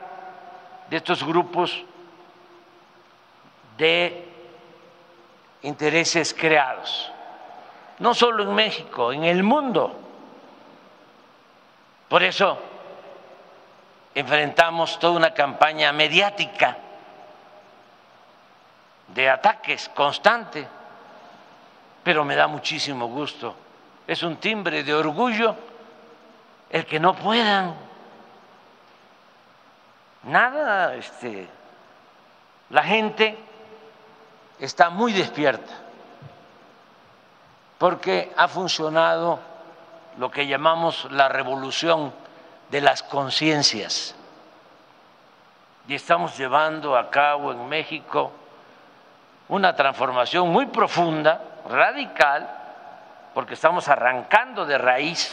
[0.89, 1.85] de estos grupos
[3.77, 4.29] de
[5.63, 7.11] intereses creados,
[7.99, 9.95] no solo en México, en el mundo.
[12.09, 12.59] Por eso
[14.17, 16.75] enfrentamos toda una campaña mediática
[19.09, 20.67] de ataques constante,
[22.03, 23.55] pero me da muchísimo gusto.
[24.07, 25.55] Es un timbre de orgullo
[26.71, 27.75] el que no puedan
[30.23, 31.47] nada, este,
[32.71, 33.39] la gente
[34.59, 35.75] está muy despierta
[37.77, 39.41] porque ha funcionado
[40.17, 42.25] lo que llamamos la revolución
[42.71, 44.15] de las conciencias.
[45.89, 48.33] Y estamos llevando a cabo en México
[49.49, 52.49] una transformación muy profunda, radical,
[53.35, 55.33] porque estamos arrancando de raíz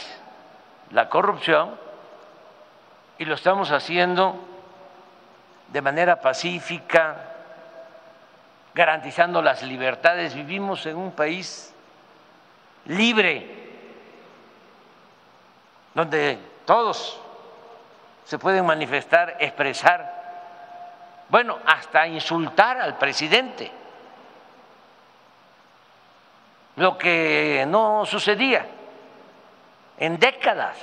[0.90, 1.74] la corrupción
[3.18, 4.36] y lo estamos haciendo
[5.68, 7.16] de manera pacífica,
[8.74, 10.34] garantizando las libertades.
[10.34, 11.74] Vivimos en un país
[12.86, 13.64] libre,
[15.94, 17.20] donde todos
[18.24, 20.22] se pueden manifestar, expresar,
[21.28, 23.70] bueno, hasta insultar al presidente,
[26.76, 28.66] lo que no sucedía
[29.98, 30.76] en décadas.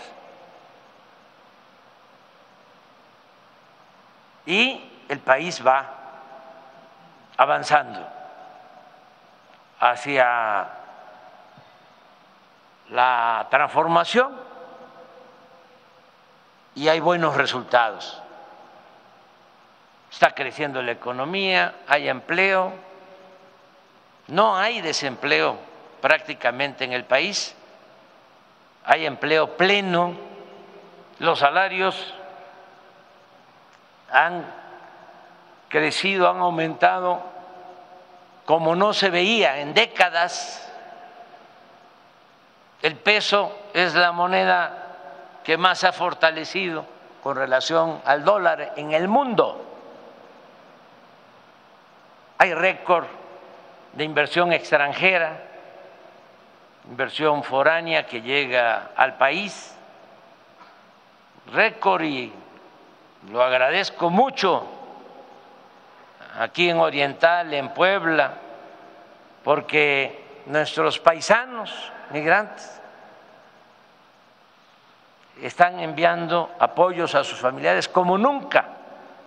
[4.45, 5.85] Y el país va
[7.37, 8.07] avanzando
[9.79, 10.67] hacia
[12.89, 14.50] la transformación
[16.75, 18.21] y hay buenos resultados.
[20.11, 22.73] Está creciendo la economía, hay empleo,
[24.27, 25.57] no hay desempleo
[26.01, 27.55] prácticamente en el país,
[28.85, 30.15] hay empleo pleno,
[31.19, 32.13] los salarios
[34.11, 34.45] han
[35.69, 37.21] crecido, han aumentado
[38.45, 40.69] como no se veía en décadas.
[42.81, 44.80] El peso es la moneda
[45.43, 46.85] que más se ha fortalecido
[47.23, 49.65] con relación al dólar en el mundo.
[52.37, 53.05] Hay récord
[53.93, 55.37] de inversión extranjera,
[56.89, 59.75] inversión foránea que llega al país,
[61.53, 62.33] récord y
[63.29, 64.65] lo agradezco mucho
[66.39, 68.33] aquí en Oriental, en Puebla,
[69.43, 72.80] porque nuestros paisanos migrantes
[75.41, 78.77] están enviando apoyos a sus familiares como nunca.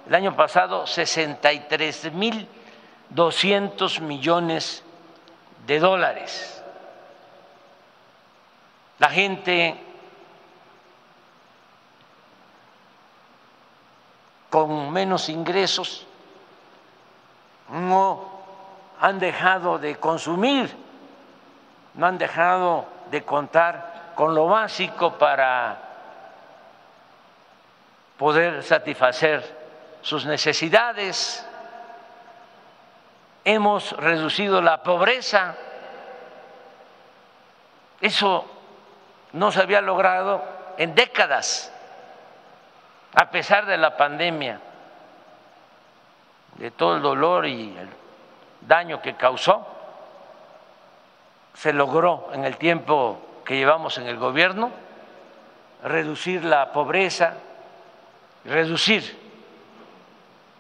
[0.07, 2.49] El año pasado 63 mil
[3.11, 4.83] 200 millones
[5.67, 6.63] de dólares.
[8.99, 9.77] La gente
[14.51, 16.07] con menos ingresos
[17.71, 18.33] no
[19.01, 20.75] han dejado de consumir,
[21.95, 25.94] no han dejado de contar con lo básico para
[28.19, 29.43] poder satisfacer
[30.03, 31.47] sus necesidades.
[33.45, 35.55] Hemos reducido la pobreza.
[38.01, 38.47] Eso
[39.33, 40.45] no se había logrado
[40.79, 41.71] en décadas
[43.15, 44.61] a pesar de la pandemia,
[46.57, 47.89] de todo el dolor y el
[48.61, 49.67] daño que causó,
[51.55, 54.71] se logró en el tiempo que llevamos en el gobierno
[55.85, 57.35] reducir la pobreza,
[58.45, 59.19] reducir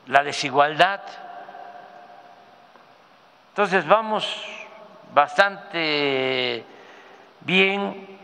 [0.07, 1.01] la desigualdad.
[3.51, 4.43] Entonces vamos
[5.13, 6.65] bastante
[7.41, 8.19] bien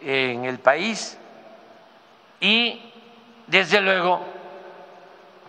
[0.00, 1.18] en el país
[2.40, 2.92] y
[3.46, 4.24] desde luego,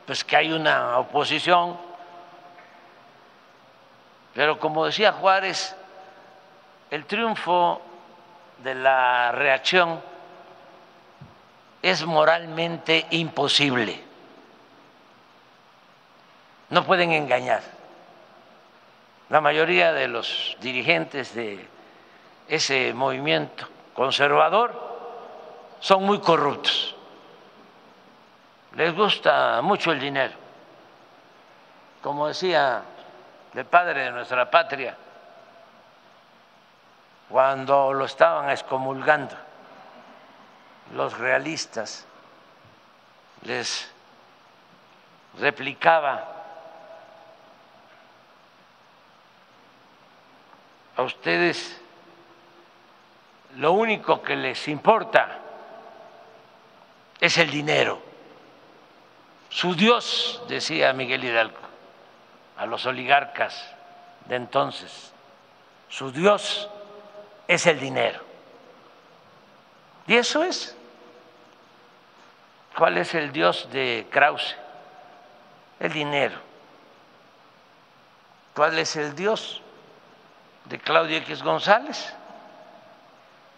[0.05, 1.77] pues que hay una oposición,
[4.33, 5.75] pero como decía Juárez,
[6.91, 7.81] el triunfo
[8.63, 10.01] de la reacción
[11.89, 14.03] es moralmente imposible.
[16.69, 17.61] No pueden engañar.
[19.29, 21.65] La mayoría de los dirigentes de
[22.47, 24.87] ese movimiento conservador
[25.79, 26.97] son muy corruptos
[28.77, 30.33] les gusta mucho el dinero.
[32.01, 32.83] Como decía
[33.53, 34.95] el padre de nuestra patria,
[37.27, 39.35] cuando lo estaban excomulgando
[40.93, 42.05] los realistas,
[43.43, 43.89] les
[45.39, 46.37] replicaba
[50.95, 51.79] a ustedes
[53.57, 55.39] lo único que les importa
[57.19, 58.01] es el dinero.
[59.49, 61.57] Su Dios, decía Miguel Hidalgo,
[62.57, 63.65] a los oligarcas
[64.25, 65.13] de entonces,
[65.89, 66.69] su Dios
[67.47, 68.21] es el dinero.
[70.05, 70.76] Y eso es.
[72.77, 74.55] ¿Cuál es el Dios de Krause?
[75.79, 76.37] El dinero.
[78.53, 79.63] ¿Cuál es el Dios
[80.65, 82.13] de Claudia X González?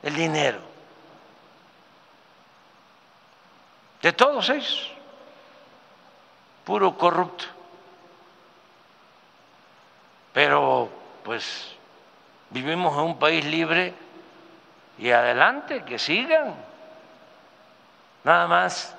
[0.03, 0.59] El dinero.
[4.01, 4.89] De todos ellos
[6.63, 7.43] puro corrupto.
[10.31, 10.89] Pero
[11.25, 11.75] pues
[12.51, 13.93] vivimos en un país libre
[14.97, 16.55] y adelante, que sigan.
[18.23, 18.95] Nada más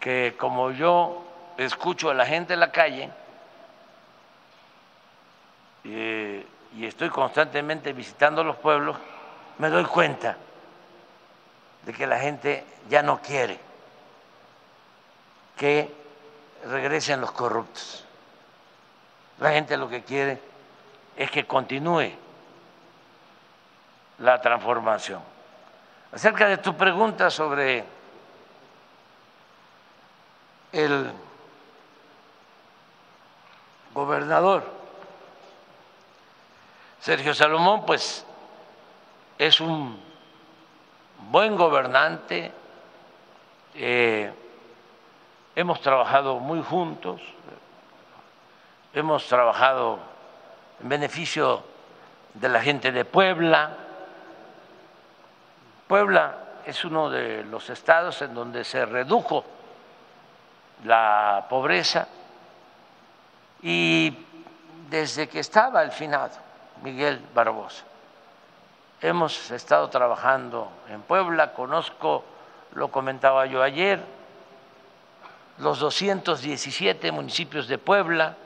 [0.00, 1.22] que como yo
[1.58, 3.10] escucho a la gente en la calle
[5.84, 8.96] eh, y estoy constantemente visitando los pueblos,
[9.58, 10.36] me doy cuenta
[11.84, 13.58] de que la gente ya no quiere
[15.56, 15.94] que
[16.64, 18.04] regresen los corruptos.
[19.40, 20.40] La gente lo que quiere
[21.16, 22.12] es que continúe
[24.18, 25.20] la transformación.
[26.12, 27.84] Acerca de tu pregunta sobre
[30.72, 31.12] el
[33.92, 34.80] gobernador
[37.00, 38.26] Sergio Salomón, pues
[39.38, 39.98] es un
[41.30, 42.52] buen gobernante,
[43.74, 44.30] eh,
[45.56, 47.22] hemos trabajado muy juntos,
[48.92, 49.98] hemos trabajado
[50.82, 51.62] en beneficio
[52.34, 53.76] de la gente de Puebla.
[55.88, 56.36] Puebla
[56.66, 59.42] es uno de los estados en donde se redujo
[60.84, 62.08] la pobreza.
[63.62, 64.16] Y
[64.88, 66.30] desde que estaba el finado
[66.82, 67.84] Miguel Barbosa
[69.00, 72.24] hemos estado trabajando en Puebla, conozco,
[72.74, 74.02] lo comentaba yo ayer,
[75.58, 78.36] los 217 municipios de Puebla,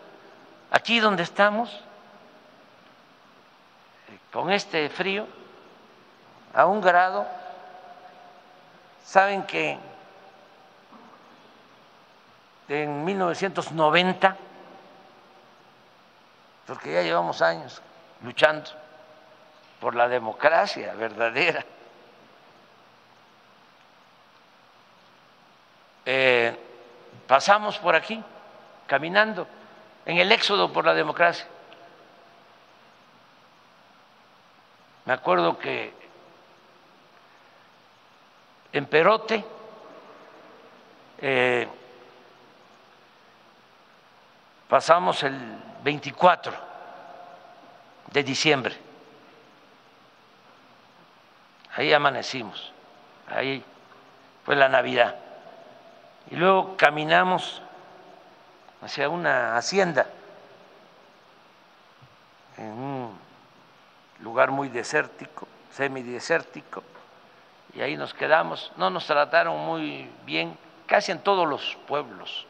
[0.71, 1.81] aquí donde estamos,
[4.33, 5.27] con este frío,
[6.55, 7.27] a un grado,
[9.05, 9.79] saben que
[12.69, 14.37] en 1990,
[16.67, 17.83] porque ya llevamos años
[18.23, 18.71] luchando
[19.81, 21.65] por la democracia verdadera,
[26.07, 26.59] eh,
[27.27, 28.23] pasamos por aquí,
[28.87, 29.47] caminando,
[30.07, 31.47] en el éxodo por la democracia.
[35.05, 35.93] Me acuerdo que
[38.73, 39.45] en Perote
[41.19, 41.69] eh,
[44.75, 45.39] pasamos el
[45.85, 46.53] 24
[48.11, 48.77] de diciembre.
[51.77, 52.73] Ahí amanecimos,
[53.29, 53.65] ahí
[54.45, 55.15] fue la Navidad.
[56.29, 57.63] Y luego caminamos
[58.83, 60.09] hacia una hacienda
[62.57, 63.19] en un
[64.23, 66.83] lugar muy desértico, semidesértico,
[67.75, 68.73] y ahí nos quedamos.
[68.77, 72.49] No nos trataron muy bien, casi en todos los pueblos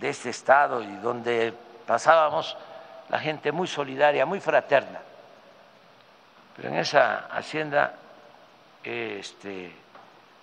[0.00, 1.54] de este estado y donde
[1.86, 2.56] pasábamos
[3.08, 5.00] la gente muy solidaria, muy fraterna.
[6.56, 7.94] Pero en esa hacienda
[8.82, 9.72] este,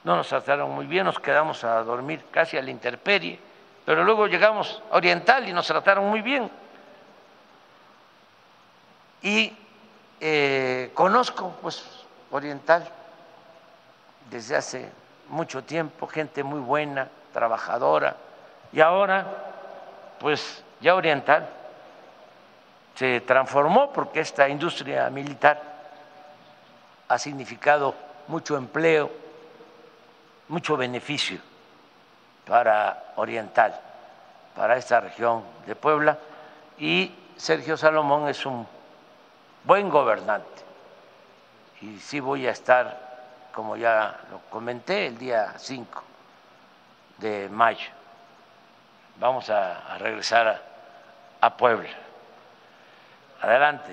[0.04, 3.40] no nos trataron muy bien, nos quedamos a dormir casi a la intemperie,
[3.86, 6.50] pero luego llegamos a Oriental y nos trataron muy bien.
[9.22, 9.56] Y
[10.22, 11.84] eh, conozco pues
[12.32, 12.88] Oriental
[14.30, 14.90] desde hace
[15.30, 18.16] mucho tiempo, gente muy buena, trabajadora,
[18.72, 19.26] y ahora
[20.20, 21.48] pues ya Oriental
[22.96, 25.62] se transformó porque esta industria militar
[27.08, 27.96] ha significado
[28.28, 29.10] mucho empleo,
[30.50, 31.40] mucho beneficio
[32.46, 33.80] para Oriental,
[34.56, 36.18] para esta región de Puebla,
[36.78, 38.68] y Sergio Salomón es un
[39.64, 40.64] buen gobernante.
[41.82, 46.04] Y sí voy a estar, como ya lo comenté, el día 5
[47.18, 47.99] de mayo.
[49.20, 50.62] Vamos a, regresar a,
[51.42, 51.90] a Puebla.
[53.42, 53.92] Adelante.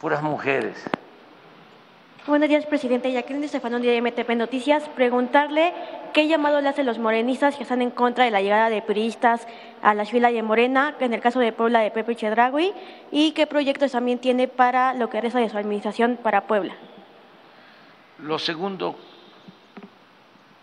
[0.00, 0.82] Puras mujeres.
[2.26, 3.12] Buenos días, presidente.
[3.12, 4.88] Jacqueline Estefanón de MTP Noticias.
[4.88, 5.74] Preguntarle
[6.14, 9.46] qué llamado le hacen los morenistas que están en contra de la llegada de periodistas
[9.82, 12.72] a la filas de Morena, en el caso de Puebla de Pepe Chedragui,
[13.12, 16.74] y qué proyectos también tiene para lo que resta de su administración para Puebla.
[18.18, 18.96] Lo segundo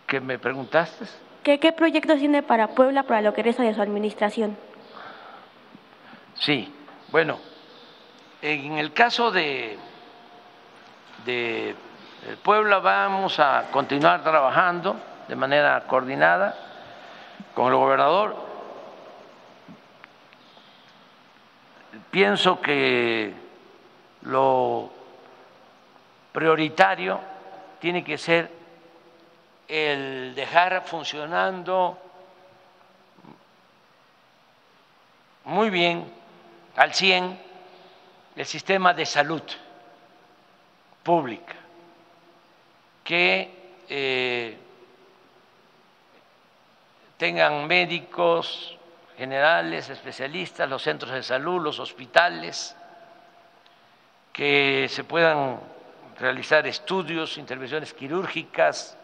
[0.08, 1.06] que me preguntaste.
[1.44, 4.58] ¿Qué, qué proyectos tiene para Puebla para lo que resta de su administración?
[6.36, 6.74] Sí,
[7.12, 7.40] bueno,
[8.42, 9.78] en el caso de
[11.26, 11.76] de
[12.44, 14.96] Puebla vamos a continuar trabajando
[15.28, 16.56] de manera coordinada
[17.54, 18.36] con el gobernador.
[22.12, 23.34] Pienso que
[24.24, 24.92] lo
[26.32, 27.20] prioritario
[27.80, 28.50] tiene que ser
[29.68, 31.98] el dejar funcionando
[35.46, 36.12] muy bien,
[36.76, 37.40] al 100,
[38.36, 39.44] el sistema de salud
[41.04, 41.54] pública,
[43.04, 44.58] que eh,
[47.18, 48.78] tengan médicos
[49.18, 52.76] generales, especialistas, los centros de salud, los hospitales,
[54.32, 55.60] que se puedan
[56.20, 58.98] realizar estudios, intervenciones quirúrgicas,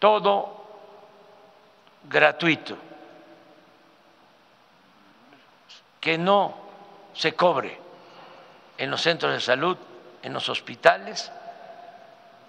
[0.00, 0.64] todo
[2.08, 2.76] gratuito,
[6.00, 6.56] que no
[7.14, 7.78] se cobre
[8.78, 9.76] en los centros de salud,
[10.22, 11.30] en los hospitales,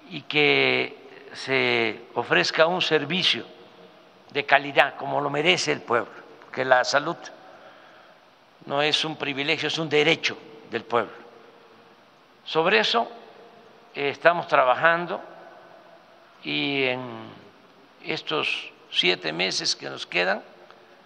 [0.10, 3.46] y que se ofrezca un servicio
[4.32, 6.12] de calidad como lo merece el pueblo,
[6.42, 7.18] porque la salud
[8.66, 10.38] no es un privilegio, es un derecho
[10.70, 11.12] del pueblo.
[12.46, 13.10] Sobre eso
[13.94, 15.22] eh, estamos trabajando
[16.44, 17.00] y en
[18.06, 20.42] estos siete meses que nos quedan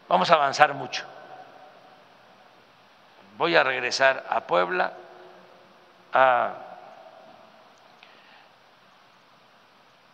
[0.08, 1.04] vamos a avanzar mucho.
[3.38, 4.94] Voy a regresar a Puebla
[6.14, 6.54] a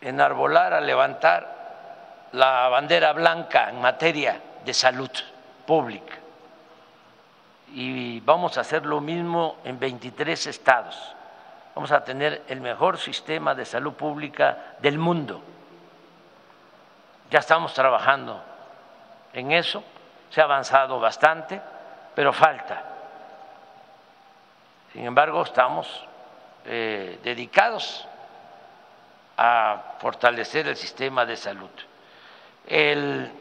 [0.01, 5.11] enarbolar, a levantar la bandera blanca en materia de salud
[5.67, 6.15] pública.
[7.73, 10.97] Y vamos a hacer lo mismo en 23 estados.
[11.75, 15.41] Vamos a tener el mejor sistema de salud pública del mundo.
[17.31, 18.43] Ya estamos trabajando
[19.31, 19.81] en eso,
[20.29, 21.61] se ha avanzado bastante,
[22.13, 22.83] pero falta.
[24.91, 26.05] Sin embargo, estamos
[26.65, 28.05] eh, dedicados
[29.37, 31.69] a fortalecer el sistema de salud.
[32.67, 33.31] El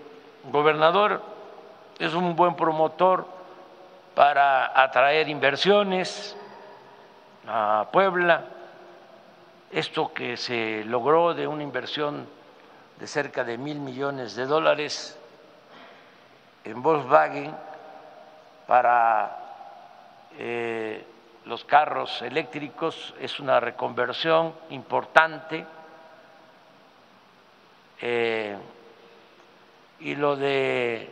[0.45, 1.21] gobernador
[1.99, 3.27] es un buen promotor
[4.15, 6.37] para atraer inversiones
[7.49, 8.45] a Puebla.
[9.73, 12.39] Esto que se logró de una inversión
[13.01, 15.19] de cerca de mil millones de dólares
[16.65, 17.55] en Volkswagen
[18.67, 19.39] para
[20.39, 21.03] eh,
[21.47, 25.65] los carros eléctricos es una reconversión importante.
[28.03, 28.57] Eh,
[30.01, 31.09] y lo de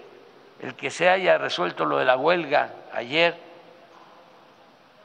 [0.60, 3.36] el que se haya resuelto lo de la huelga ayer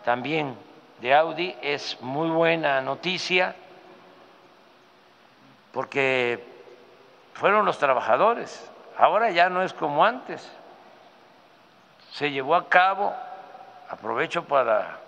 [0.04, 0.56] también
[1.02, 3.56] de Audi es muy buena noticia
[5.74, 6.53] porque
[7.34, 8.70] fueron los trabajadores.
[8.98, 10.52] Ahora ya no es como antes.
[12.12, 13.14] Se llevó a cabo,
[13.90, 15.00] aprovecho para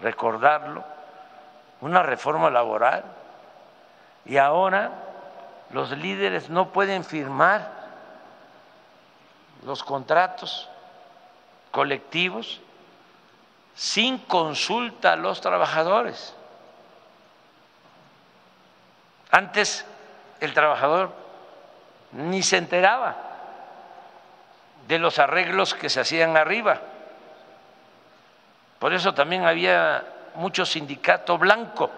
[0.00, 0.84] recordarlo,
[1.80, 3.04] una reforma laboral
[4.24, 4.90] y ahora
[5.70, 7.70] los líderes no pueden firmar
[9.64, 10.68] los contratos
[11.70, 12.60] colectivos
[13.74, 16.34] sin consulta a los trabajadores.
[19.30, 19.86] Antes
[20.42, 21.12] el trabajador
[22.12, 23.16] ni se enteraba
[24.86, 26.80] de los arreglos que se hacían arriba.
[28.78, 30.04] Por eso también había
[30.34, 31.90] mucho sindicato blanco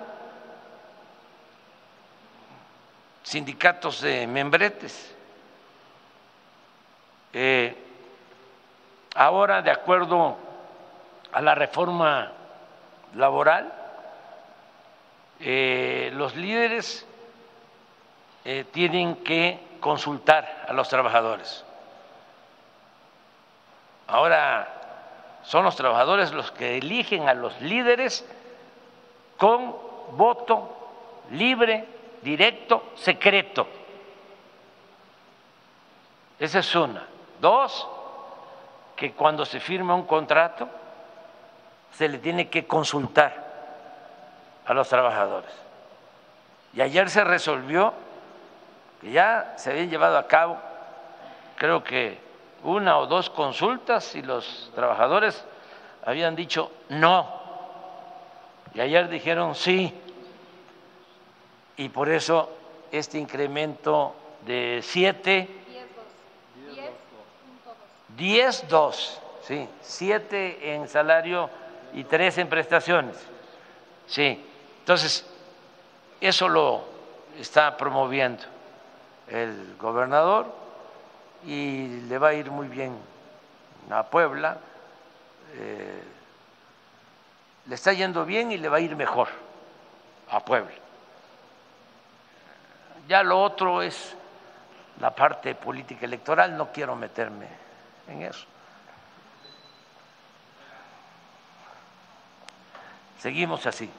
[3.24, 5.12] sindicatos de membretes.
[7.32, 7.74] Eh,
[9.16, 10.36] ahora, de acuerdo
[11.32, 12.30] a la reforma
[13.14, 13.72] laboral,
[15.40, 17.06] eh, los líderes
[18.44, 21.64] eh, tienen que consultar a los trabajadores.
[24.06, 24.68] Ahora
[25.42, 28.26] son los trabajadores los que eligen a los líderes
[29.36, 29.74] con
[30.12, 30.76] voto
[31.30, 31.86] libre
[32.22, 33.66] directo, secreto.
[36.38, 37.06] Esa es una.
[37.40, 37.86] Dos,
[38.96, 40.68] que cuando se firma un contrato
[41.92, 43.44] se le tiene que consultar
[44.66, 45.50] a los trabajadores.
[46.72, 47.92] Y ayer se resolvió
[49.12, 50.58] ya se habían llevado a cabo,
[51.56, 52.18] creo que
[52.62, 55.44] una o dos consultas y los trabajadores
[56.04, 57.42] habían dicho no.
[58.74, 59.92] Y ayer dijeron sí
[61.76, 62.50] y por eso
[62.90, 64.14] este incremento
[64.46, 65.48] de 7,
[68.16, 71.50] 10, 2, sí, 7 en salario
[71.92, 73.16] y 3 en prestaciones.
[74.06, 74.44] Sí,
[74.80, 75.26] entonces,
[76.20, 76.84] eso lo
[77.38, 78.53] está promoviendo
[79.28, 80.52] el gobernador
[81.44, 82.96] y le va a ir muy bien
[83.90, 84.58] a Puebla.
[85.54, 86.02] Eh,
[87.66, 89.28] le está yendo bien y le va a ir mejor
[90.30, 90.74] a Puebla.
[93.08, 94.16] Ya lo otro es
[95.00, 97.48] la parte política electoral, no quiero meterme
[98.08, 98.46] en eso.
[103.20, 103.90] Seguimos así.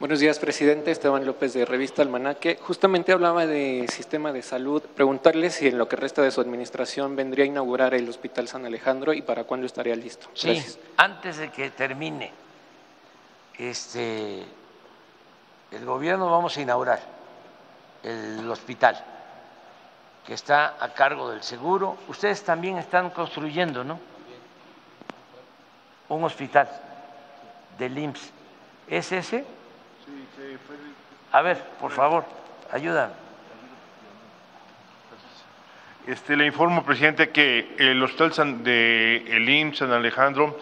[0.00, 0.92] Buenos días, presidente.
[0.92, 2.56] Esteban López de Revista Almanaque.
[2.62, 4.80] Justamente hablaba de sistema de salud.
[4.80, 8.64] Preguntarle si en lo que resta de su administración vendría a inaugurar el Hospital San
[8.64, 10.28] Alejandro y para cuándo estaría listo.
[10.34, 10.64] Sí,
[10.96, 12.30] antes de que termine
[13.58, 14.44] este,
[15.72, 17.00] el gobierno vamos a inaugurar
[18.04, 19.04] el hospital
[20.24, 21.96] que está a cargo del seguro.
[22.06, 23.98] Ustedes también están construyendo, ¿no?
[26.08, 26.68] Un hospital
[27.76, 28.30] del IMSS.
[28.86, 29.57] ¿Es ese?
[31.32, 32.24] A ver, por favor,
[32.72, 33.12] ayúdame.
[36.06, 40.58] Este, le informo, presidente, que el hospital de el IMSS San Alejandro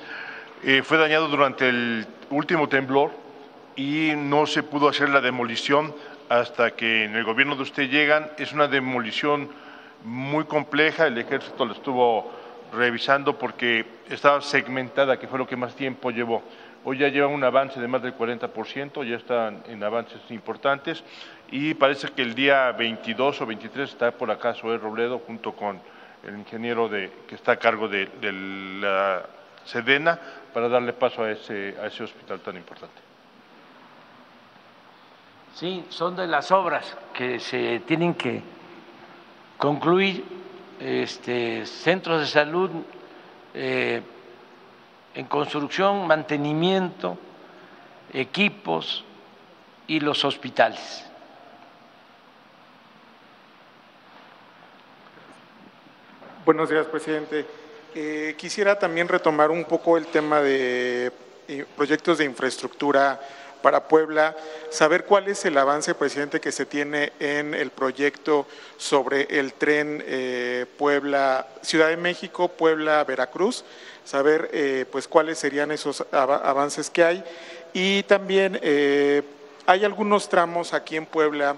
[0.64, 3.12] eh, fue dañado durante el último temblor
[3.77, 5.94] y no se pudo hacer la demolición
[6.28, 8.28] hasta que en el gobierno de usted llegan.
[8.39, 9.48] Es una demolición
[10.02, 12.32] muy compleja, el ejército lo estuvo
[12.73, 16.43] revisando porque estaba segmentada, que fue lo que más tiempo llevó.
[16.88, 21.02] Hoy ya lleva un avance de más del 40%, ya están en avances importantes
[21.50, 25.80] y parece que el día 22 o 23 está por acaso el Robledo junto con
[26.22, 29.26] el ingeniero de, que está a cargo de, de la
[29.64, 30.16] Sedena
[30.54, 33.00] para darle paso a ese, a ese hospital tan importante.
[35.56, 38.40] Sí, son de las obras que se tienen que
[39.58, 40.22] concluir,
[40.78, 42.70] este, centros de salud
[43.54, 44.02] eh,
[45.16, 47.16] en construcción, mantenimiento,
[48.12, 49.02] equipos
[49.86, 51.05] y los hospitales.
[56.44, 57.47] Buenos días, presidente.
[57.94, 61.10] Eh, quisiera también retomar un poco el tema de
[61.48, 63.18] eh, proyectos de infraestructura
[63.62, 64.36] para Puebla,
[64.70, 70.05] saber cuál es el avance, presidente, que se tiene en el proyecto sobre el tren
[70.06, 73.64] eh, Puebla, Ciudad de México, Puebla, Veracruz,
[74.06, 77.24] saber eh, pues cuáles serían esos avances que hay.
[77.74, 79.22] Y también eh,
[79.66, 81.56] hay algunos tramos aquí en Puebla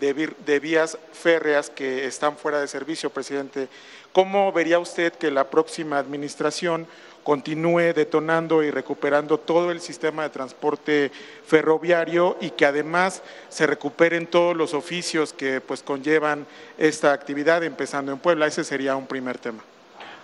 [0.00, 3.68] de, de vías férreas que están fuera de servicio, presidente.
[4.12, 6.88] ¿Cómo vería usted que la próxima administración
[7.22, 11.12] continúe detonando y recuperando todo el sistema de transporte
[11.46, 16.46] ferroviario y que además se recuperen todos los oficios que pues conllevan
[16.78, 18.46] esta actividad empezando en Puebla.
[18.46, 19.62] Ese sería un primer tema.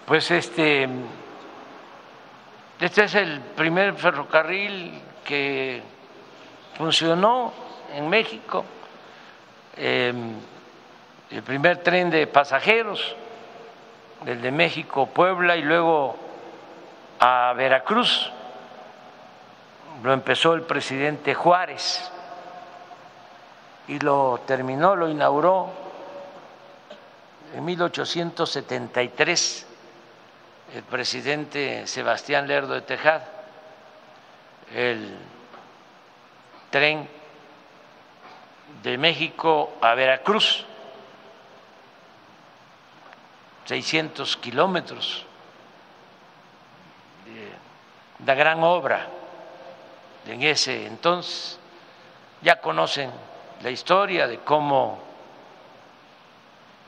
[0.07, 0.89] Pues este
[2.81, 5.83] este es el primer ferrocarril que
[6.77, 7.53] funcionó
[7.95, 8.65] en México,
[9.77, 10.35] em,
[11.31, 13.17] el primer tren de pasajeros,
[14.27, 16.17] el de México, Puebla y luego
[17.19, 18.31] a Veracruz.
[20.03, 22.11] Lo empezó el presidente Juárez
[23.89, 25.71] y lo terminó, lo inauguró
[27.55, 29.67] en 1873
[30.75, 33.29] el presidente Sebastián Lerdo de Tejada.
[34.75, 35.17] El
[36.71, 37.09] tren
[38.83, 40.65] de México a Veracruz,
[43.67, 45.27] 600 kilómetros
[48.25, 49.07] la gran obra
[50.27, 51.59] en ese entonces.
[52.43, 53.11] Ya conocen
[53.63, 55.01] la historia de cómo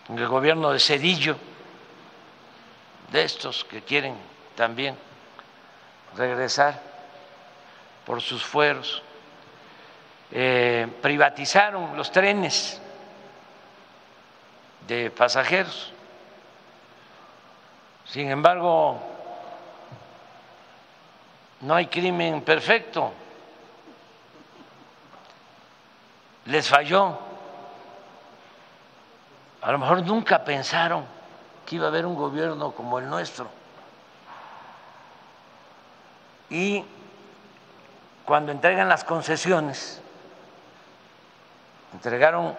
[0.09, 1.37] el gobierno de Cedillo,
[3.11, 4.17] de estos que quieren
[4.55, 4.97] también
[6.17, 6.81] regresar
[8.05, 9.03] por sus fueros,
[10.31, 12.81] eh, privatizaron los trenes
[14.87, 15.93] de pasajeros.
[18.05, 19.01] Sin embargo,
[21.61, 23.13] no hay crimen perfecto.
[26.47, 27.19] Les falló.
[29.61, 31.18] A lo mejor nunca pensaron
[31.69, 33.47] que iba a haber un gobierno como el nuestro.
[36.49, 36.82] Y
[38.24, 40.01] cuando entregan las concesiones,
[41.93, 42.57] entregaron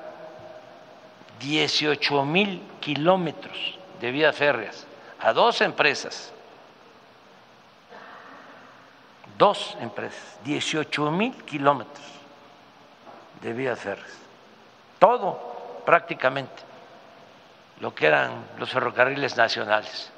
[1.40, 4.86] 18 mil kilómetros de vías férreas
[5.20, 6.32] a dos empresas.
[9.40, 12.06] Dos empresas, 18 mil kilómetros
[13.42, 14.12] de vías férreas,
[15.00, 16.69] todo prácticamente
[17.80, 20.12] lo que eran los ferrocarriles nacionales.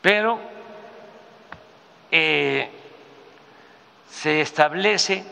[0.00, 0.40] Pero
[2.10, 2.70] eh,
[4.08, 5.24] se establece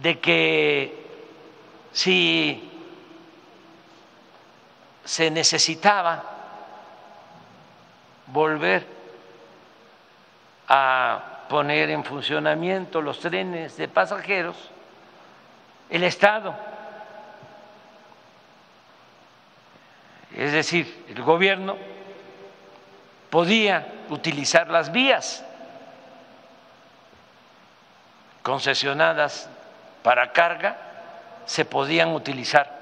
[0.00, 1.06] de que
[1.92, 2.70] si
[5.04, 6.22] se necesitaba
[8.26, 8.86] volver
[10.68, 14.56] a poner en funcionamiento los trenes de pasajeros,
[15.90, 16.54] el Estado,
[20.36, 21.76] es decir, el gobierno,
[23.30, 25.44] podía utilizar las vías
[28.42, 29.48] concesionadas
[30.02, 30.76] para carga,
[31.46, 32.78] se podían utilizar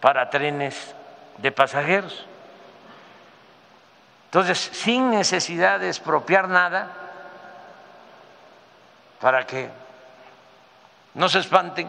[0.00, 0.94] para trenes
[1.38, 2.26] de pasajeros.
[4.26, 6.88] Entonces, sin necesidad de expropiar nada,
[9.20, 9.68] para que
[11.14, 11.88] no se espanten,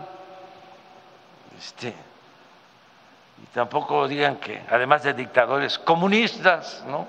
[1.57, 1.93] este,
[3.41, 7.07] y tampoco digan que, además de dictadores comunistas, ¿no?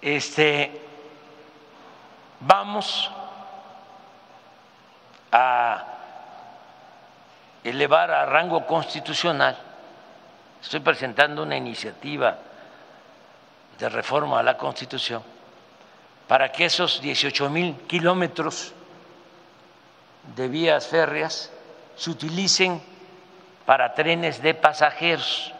[0.00, 0.80] Este,
[2.40, 3.10] vamos
[5.30, 5.84] a
[7.62, 9.56] elevar a rango constitucional.
[10.62, 12.38] Estoy presentando una iniciativa
[13.78, 15.22] de reforma a la Constitución
[16.26, 18.72] para que esos 18 mil kilómetros
[20.36, 21.50] de vías férreas
[21.96, 22.89] se utilicen
[23.70, 25.52] para trenes de pasajeros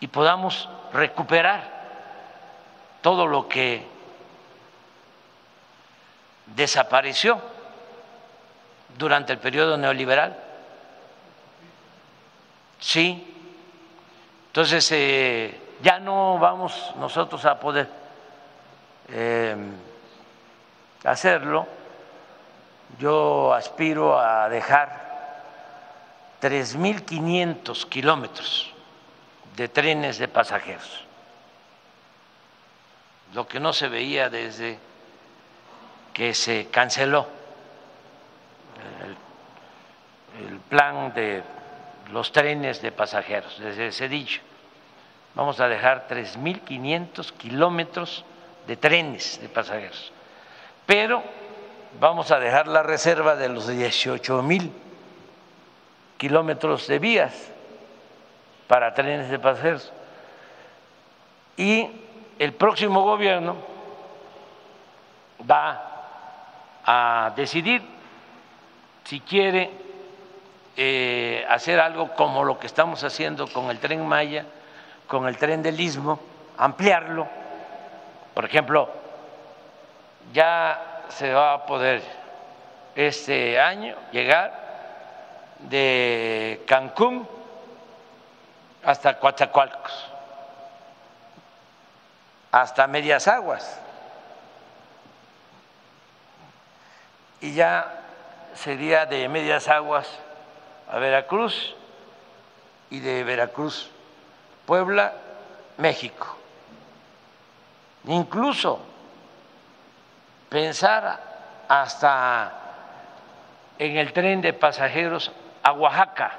[0.00, 1.62] y podamos recuperar
[3.00, 3.86] todo lo que
[6.46, 7.40] desapareció
[8.98, 10.36] durante el periodo neoliberal.
[12.80, 13.24] Sí.
[14.48, 17.88] Entonces, eh, ya no vamos nosotros a poder
[19.10, 19.56] eh,
[21.04, 21.68] hacerlo.
[22.98, 25.01] Yo aspiro a dejar
[26.42, 28.72] 3.500 kilómetros
[29.56, 31.04] de trenes de pasajeros,
[33.32, 34.76] lo que no se veía desde
[36.12, 37.28] que se canceló
[40.40, 41.44] el, plan de
[42.10, 44.40] los trenes de pasajeros desde Cedillo.
[45.34, 48.24] Vamos a dejar 3.500 kilómetros
[48.66, 50.12] de trenes de pasajeros,
[50.86, 51.22] pero
[52.00, 54.72] vamos a dejar la reserva de los 18.000
[56.22, 57.34] kilómetros de vías
[58.68, 59.92] para trenes de pasajeros.
[61.56, 61.90] Y
[62.38, 63.56] el próximo gobierno
[65.50, 65.82] va
[66.86, 67.82] a decidir
[69.02, 69.68] si quiere
[70.76, 74.46] eh, hacer algo como lo que estamos haciendo con el tren Maya,
[75.08, 76.20] con el tren del Istmo,
[76.56, 77.26] ampliarlo.
[78.32, 78.88] Por ejemplo,
[80.32, 82.00] ya se va a poder
[82.94, 84.61] este año llegar
[85.68, 87.28] de Cancún
[88.84, 90.06] hasta Coatzacoalcos,
[92.50, 93.78] hasta Medias Aguas.
[97.40, 98.02] Y ya
[98.54, 100.08] sería de Medias Aguas
[100.90, 101.74] a Veracruz
[102.90, 103.90] y de Veracruz,
[104.66, 105.14] Puebla,
[105.78, 106.36] México.
[108.06, 108.80] Incluso
[110.48, 111.20] pensar
[111.68, 112.52] hasta
[113.78, 115.32] en el tren de pasajeros
[115.62, 116.32] a Oaxaca,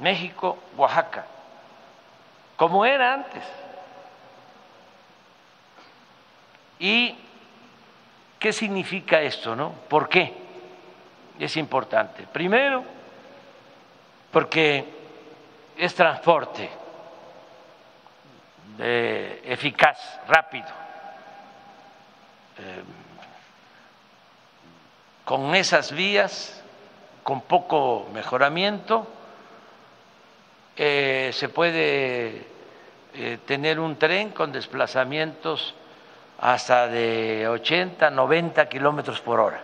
[0.00, 1.24] México, Oaxaca,
[2.56, 3.44] como era antes.
[6.78, 7.14] ¿Y
[8.38, 9.72] qué significa esto, no?
[9.88, 10.34] ¿Por qué?
[11.38, 12.26] Es importante.
[12.26, 12.84] Primero,
[14.30, 14.84] porque
[15.76, 16.70] es transporte
[18.78, 20.68] eh, eficaz, rápido.
[22.58, 22.82] Eh,
[25.24, 26.62] con esas vías,
[27.22, 29.06] con poco mejoramiento,
[30.76, 32.46] eh, se puede
[33.44, 35.74] tener un tren con desplazamientos
[36.40, 39.60] hasta de 80, 90 kilómetros por hora.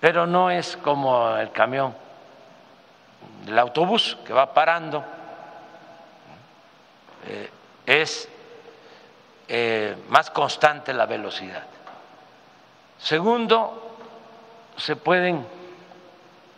[0.00, 1.94] Pero no es como el camión,
[3.46, 5.02] el autobús que va parando,
[7.26, 7.50] eh,
[7.86, 8.28] es
[9.48, 11.64] eh, más constante la velocidad.
[12.98, 13.85] Segundo,
[14.76, 15.46] se pueden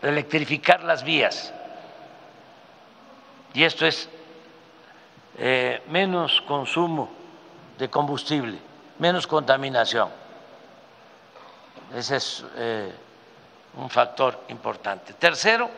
[0.03, 1.53] electrificar las vías
[3.55, 4.09] y esto es
[5.39, 7.11] eh, menos consumo
[7.79, 8.59] de combustible,
[8.99, 10.11] menos contaminación.
[11.95, 12.93] Ese es eh,
[13.77, 15.15] un factor importante.
[15.15, 15.71] Tercero,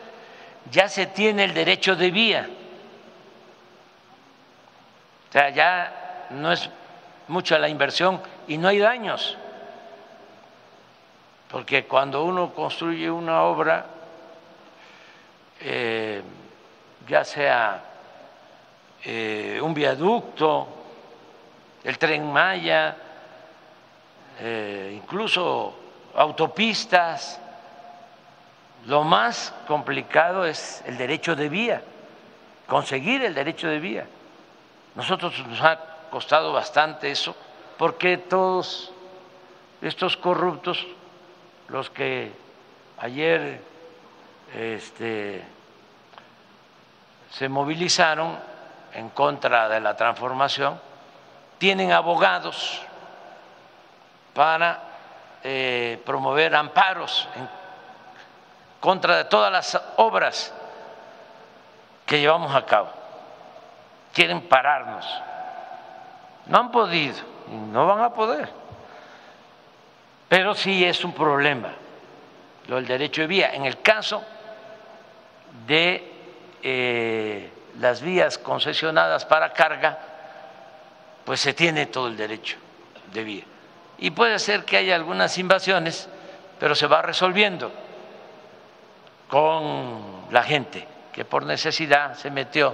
[0.69, 2.49] ya se tiene el derecho de vía.
[5.29, 6.69] O sea, ya no es
[7.27, 9.37] mucha la inversión y no hay daños.
[11.51, 13.85] Porque cuando uno construye una obra,
[15.59, 16.21] eh,
[17.07, 17.83] ya sea
[19.03, 20.67] eh, un viaducto,
[21.83, 22.95] el tren Maya,
[24.39, 25.75] eh, incluso
[26.15, 27.39] autopistas.
[28.85, 31.81] Lo más complicado es el derecho de vía,
[32.65, 34.07] conseguir el derecho de vía.
[34.95, 35.77] Nosotros nos ha
[36.09, 37.35] costado bastante eso,
[37.77, 38.91] porque todos
[39.81, 40.87] estos corruptos,
[41.71, 42.33] los que
[42.99, 43.61] ayer
[44.53, 45.41] este,
[47.31, 48.37] se movilizaron
[48.93, 50.79] en contra de la transformación,
[51.57, 52.81] tienen abogados
[54.33, 54.79] para
[55.43, 57.49] eh, promover amparos en
[58.81, 60.53] contra de todas las obras
[62.05, 62.89] que llevamos a cabo.
[64.11, 65.07] Quieren pararnos.
[66.47, 67.17] No han podido
[67.47, 68.60] y no van a poder.
[70.31, 71.73] Pero sí es un problema
[72.67, 73.53] lo del derecho de vía.
[73.53, 74.23] En el caso
[75.67, 76.09] de
[76.63, 77.49] eh,
[77.81, 79.99] las vías concesionadas para carga,
[81.25, 82.55] pues se tiene todo el derecho
[83.11, 83.43] de vía.
[83.97, 86.07] Y puede ser que haya algunas invasiones,
[86.61, 87.69] pero se va resolviendo
[89.27, 92.73] con la gente que por necesidad se metió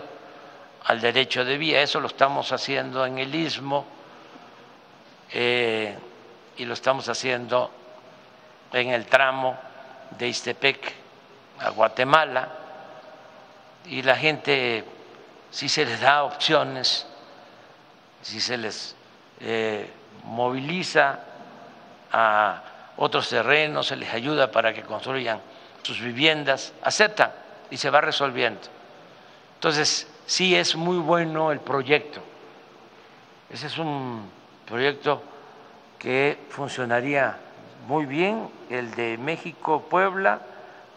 [0.85, 1.81] al derecho de vía.
[1.81, 3.83] Eso lo estamos haciendo en el istmo
[5.31, 5.97] eh,
[6.57, 7.71] y lo estamos haciendo
[8.73, 9.57] en el tramo
[10.17, 10.93] de Istepec
[11.59, 12.49] a Guatemala
[13.85, 14.83] y la gente,
[15.51, 17.07] si se les da opciones,
[18.21, 18.95] si se les
[19.39, 19.89] eh,
[20.23, 21.19] moviliza
[22.11, 22.63] a
[22.97, 25.39] otros terrenos, se les ayuda para que construyan
[25.83, 27.31] sus viviendas, aceptan
[27.69, 28.61] y se va resolviendo.
[29.55, 32.21] Entonces, sí es muy bueno el proyecto.
[33.49, 34.29] Ese es un
[34.65, 35.21] proyecto
[35.99, 37.37] que funcionaría
[37.87, 40.41] muy bien, el de México-Puebla,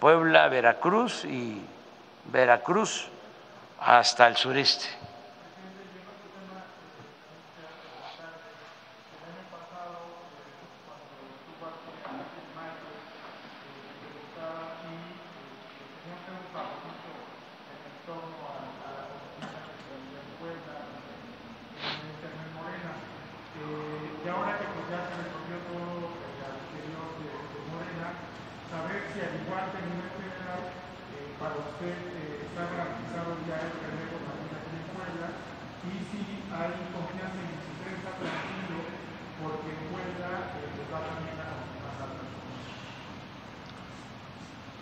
[0.01, 1.63] Puebla-Veracruz y
[2.33, 3.09] Veracruz
[3.79, 5.01] hasta el sureste.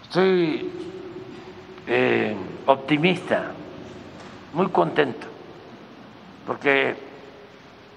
[0.08, 0.72] Estoy
[1.86, 2.34] eh,
[2.88, 3.42] optimista,
[4.54, 5.26] muy contento,
[6.46, 6.96] porque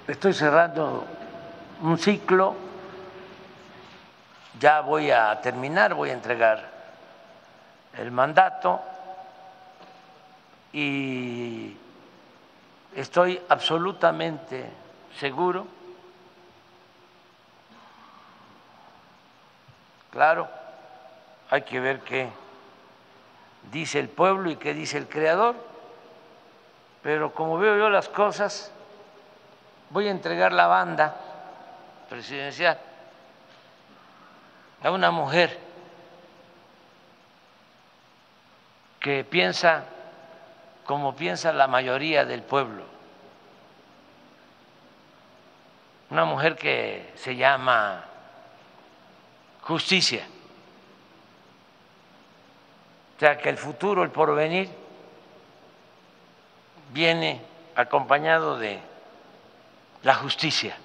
[0.05, 1.05] estoy cerrando
[1.81, 2.57] un ciclo,
[4.59, 6.69] ya voy a terminar, voy a entregar
[7.97, 8.81] el mandato
[10.73, 11.73] y
[12.93, 14.69] estoy absolutamente
[15.17, 15.67] seguro,
[20.11, 20.49] claro,
[21.49, 22.29] hay que ver qué
[23.71, 25.55] dice el pueblo y qué dice el creador,
[27.01, 28.71] pero como veo yo las cosas,
[29.89, 31.15] voy a entregar la banda
[32.09, 32.77] presidencial
[34.83, 35.57] a una mujer
[38.99, 39.85] que piensa
[40.85, 42.83] como piensa la mayoría del pueblo,
[46.09, 48.03] una mujer que se llama
[49.61, 50.25] justicia
[53.21, 54.67] sea que el futuro, el porvenir,
[56.89, 57.39] viene
[57.75, 58.79] acompañado de
[60.01, 60.75] la justicia.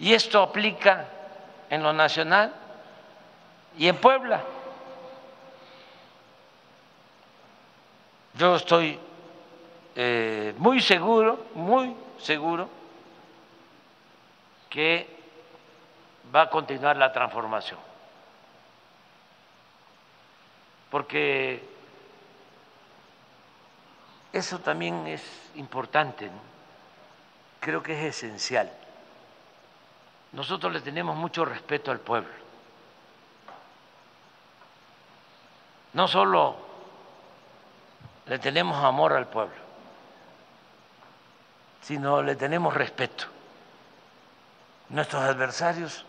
[0.00, 1.06] Y esto aplica
[1.70, 2.52] en lo nacional
[3.78, 4.42] y en Puebla.
[8.36, 8.98] Yo estoy
[9.94, 12.68] eh, muy seguro, muy seguro,
[14.68, 15.06] que
[16.34, 17.93] va a continuar la transformación
[20.94, 21.60] porque
[24.32, 25.24] eso también es
[25.56, 26.30] importante,
[27.58, 28.70] creo que es esencial.
[30.30, 32.30] Nosotros le tenemos mucho respeto al pueblo.
[35.94, 36.54] No solo
[38.26, 39.56] le tenemos amor al pueblo,
[41.82, 43.24] sino le tenemos respeto.
[44.90, 46.04] Nuestros adversarios,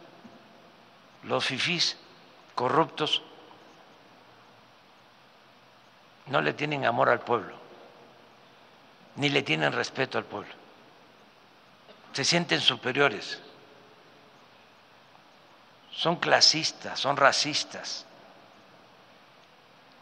[1.24, 1.98] los fifís
[2.53, 3.24] corruptos,
[6.27, 7.56] no le tienen amor al pueblo,
[9.15, 10.53] ni le tienen respeto al pueblo.
[12.14, 13.41] Se sienten superiores.
[15.91, 18.06] Son clasistas, son racistas.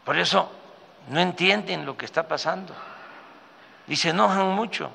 [0.04, 0.50] Por eso
[1.08, 2.74] no entienden lo que está pasando
[3.86, 4.90] y se enojan mucho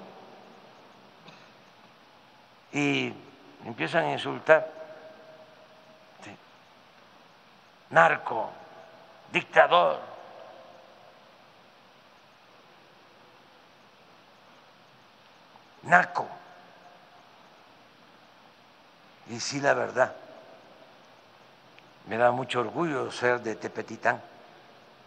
[2.72, 3.14] y
[3.66, 4.80] empiezan a insultar.
[7.90, 8.52] Narco,
[9.32, 10.00] dictador,
[15.84, 16.28] naco.
[19.30, 20.14] Y sí, la verdad,
[22.08, 24.22] me da mucho orgullo ser de Tepetitán,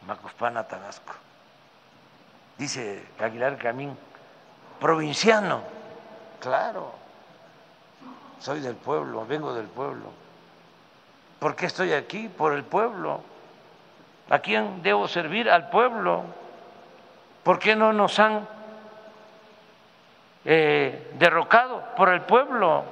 [0.06, 1.14] Macuspana, Tabasco.
[2.56, 3.96] Dice Aguilar Camín,
[4.78, 5.62] provinciano,
[6.40, 6.92] claro,
[8.38, 10.10] soy del pueblo, vengo del pueblo.
[11.38, 12.28] ¿Por qué estoy aquí?
[12.28, 13.20] Por el pueblo.
[14.30, 15.50] ¿A quién debo servir?
[15.50, 16.22] Al pueblo.
[17.42, 18.46] ¿Por qué no nos han
[20.44, 22.84] eh, derrocado por el pueblo.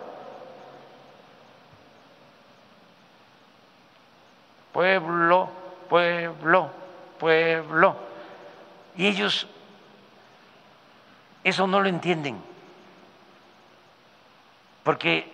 [4.73, 5.51] Pueblo,
[5.89, 6.71] pueblo,
[7.19, 7.97] pueblo.
[8.97, 9.47] Y ellos
[11.43, 12.43] eso no lo entienden.
[14.83, 15.31] Porque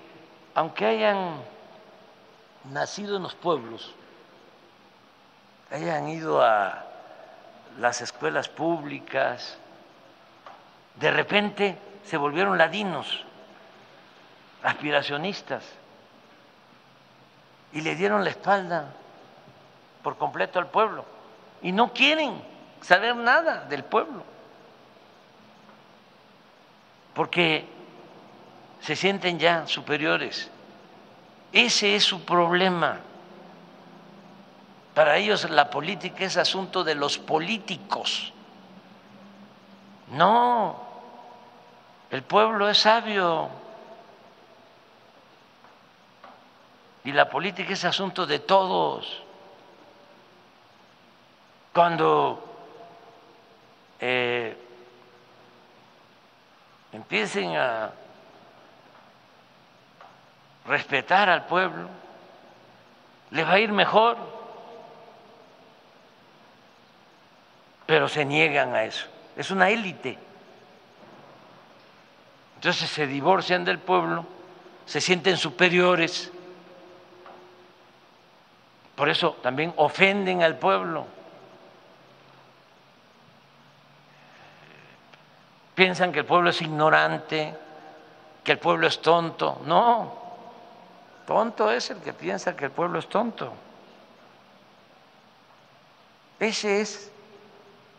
[0.54, 1.40] aunque hayan
[2.72, 3.94] nacido en los pueblos,
[5.70, 6.84] hayan ido a
[7.78, 9.58] las escuelas públicas,
[10.94, 11.76] de repente
[12.06, 13.24] se volvieron ladinos,
[14.62, 15.64] aspiracionistas,
[17.72, 18.92] y le dieron la espalda
[20.02, 21.04] por completo al pueblo.
[21.62, 22.40] Y no quieren
[22.80, 24.22] saber nada del pueblo,
[27.12, 27.66] porque
[28.80, 30.48] se sienten ya superiores.
[31.52, 33.00] Ese es su problema.
[34.94, 38.32] Para ellos la política es asunto de los políticos.
[40.12, 40.85] No,
[42.10, 43.48] el pueblo es sabio
[47.04, 49.22] y la política es asunto de todos.
[51.72, 52.42] Cuando
[54.00, 54.56] eh,
[56.92, 57.92] empiecen a
[60.66, 61.88] respetar al pueblo,
[63.30, 64.16] les va a ir mejor,
[67.86, 69.06] pero se niegan a eso.
[69.36, 70.25] Es una élite.
[72.66, 74.26] Entonces se divorcian del pueblo,
[74.86, 76.32] se sienten superiores,
[78.96, 81.06] por eso también ofenden al pueblo.
[85.76, 87.54] Piensan que el pueblo es ignorante,
[88.42, 89.62] que el pueblo es tonto.
[89.64, 90.12] No,
[91.24, 93.52] tonto es el que piensa que el pueblo es tonto.
[96.40, 97.12] Ese es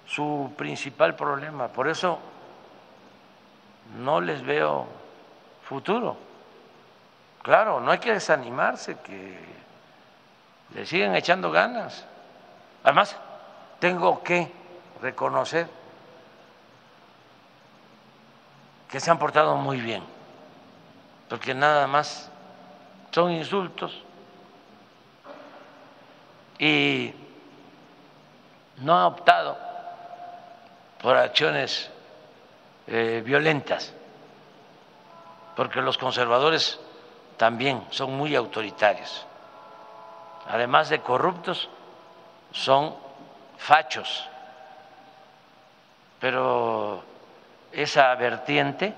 [0.06, 1.70] su principal problema.
[1.70, 2.20] Por eso
[3.96, 4.88] no les veo
[5.64, 6.18] futuro.
[7.42, 9.40] Claro, no hay que desanimarse, que
[10.74, 12.06] le siguen echando ganas.
[12.84, 13.16] Además,
[13.80, 14.52] tengo que
[15.02, 15.68] reconocer
[18.90, 20.04] que se han portado muy bien,
[21.30, 22.30] porque nada más
[23.12, 24.04] son insultos
[26.60, 27.14] y
[28.78, 29.58] no ha optado
[31.02, 31.90] por acciones
[32.88, 33.94] eh, violentas,
[35.56, 36.80] porque los conservadores
[37.38, 39.26] también son muy autoritarios.
[40.48, 41.70] Además de corruptos,
[42.52, 42.96] son
[43.58, 44.28] fachos.
[46.20, 47.04] Pero
[47.72, 48.94] esa vertiente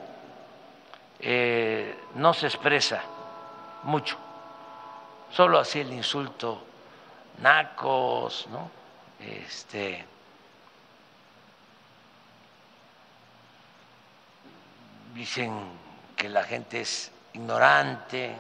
[1.20, 3.02] eh, no se expresa
[3.84, 4.18] mucho,
[5.32, 6.64] solo así el insulto
[7.42, 8.70] nacos, ¿no?
[9.20, 10.06] Este,
[15.14, 15.54] dicen
[16.16, 18.36] que la gente es ignorante,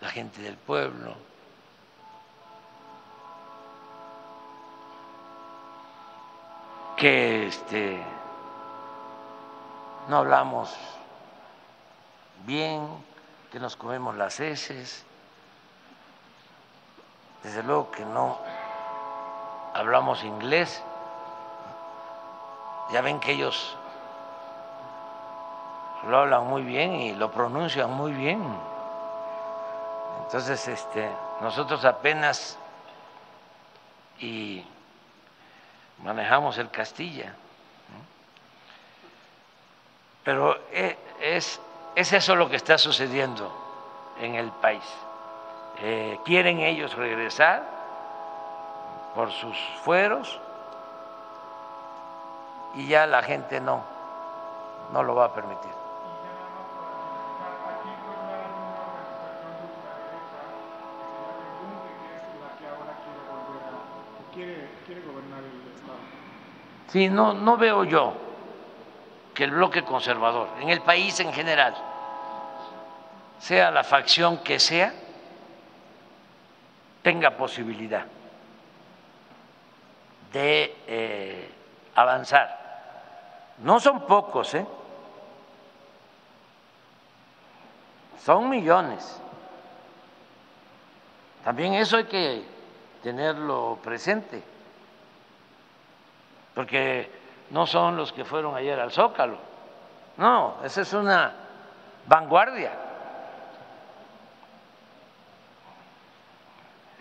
[0.00, 1.26] la gente del pueblo.
[6.96, 8.02] que este,
[10.08, 10.74] no hablamos
[12.46, 12.88] bien,
[13.52, 15.04] que nos comemos las heces,
[17.42, 18.38] desde luego que no
[19.74, 20.82] hablamos inglés,
[22.90, 23.76] ya ven que ellos
[26.08, 28.42] lo hablan muy bien y lo pronuncian muy bien.
[30.24, 31.08] Entonces, este,
[31.40, 32.58] nosotros apenas
[34.18, 34.64] y
[36.02, 37.34] manejamos el Castilla.
[40.24, 41.60] Pero e, es,
[41.94, 43.52] es eso lo que está sucediendo
[44.20, 44.84] en el país.
[45.80, 47.62] Eh, quieren ellos regresar
[49.14, 50.40] por sus fueros
[52.74, 53.82] y ya la gente no,
[54.92, 55.85] no lo va a permitir.
[66.96, 68.14] Sí, no, no veo yo
[69.34, 71.74] que el bloque conservador, en el país en general,
[73.38, 74.94] sea la facción que sea,
[77.02, 78.06] tenga posibilidad
[80.32, 81.50] de eh,
[81.96, 83.54] avanzar.
[83.58, 84.66] No son pocos, ¿eh?
[88.24, 89.20] Son millones.
[91.44, 92.42] También eso hay que
[93.02, 94.55] tenerlo presente
[96.56, 97.10] porque
[97.50, 99.36] no son los que fueron ayer al Zócalo.
[100.16, 101.34] No, esa es una
[102.06, 102.72] vanguardia.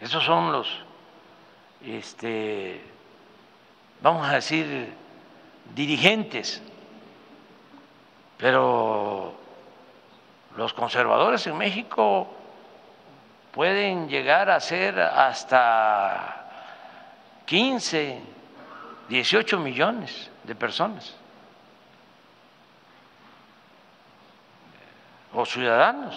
[0.01, 0.67] Esos son los,
[1.85, 2.83] este,
[4.01, 4.93] vamos a decir,
[5.73, 6.61] dirigentes,
[8.37, 9.35] pero
[10.57, 12.27] los conservadores en México
[13.53, 16.45] pueden llegar a ser hasta
[17.45, 18.34] 15,
[19.09, 21.15] 18 millones de personas
[25.33, 26.15] o ciudadanos.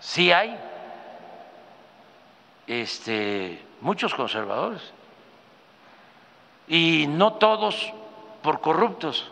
[0.00, 0.56] Sí hay
[2.66, 4.92] este, muchos conservadores
[6.68, 7.92] y no todos
[8.42, 9.30] por corruptos.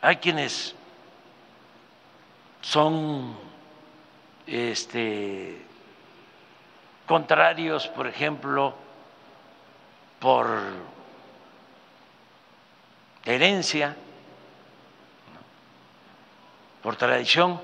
[0.00, 0.74] Hay quienes
[2.62, 3.36] son
[4.46, 5.65] este,
[7.06, 8.74] contrarios, por ejemplo,
[10.18, 10.48] por
[13.24, 13.96] herencia,
[16.82, 17.60] por tradición,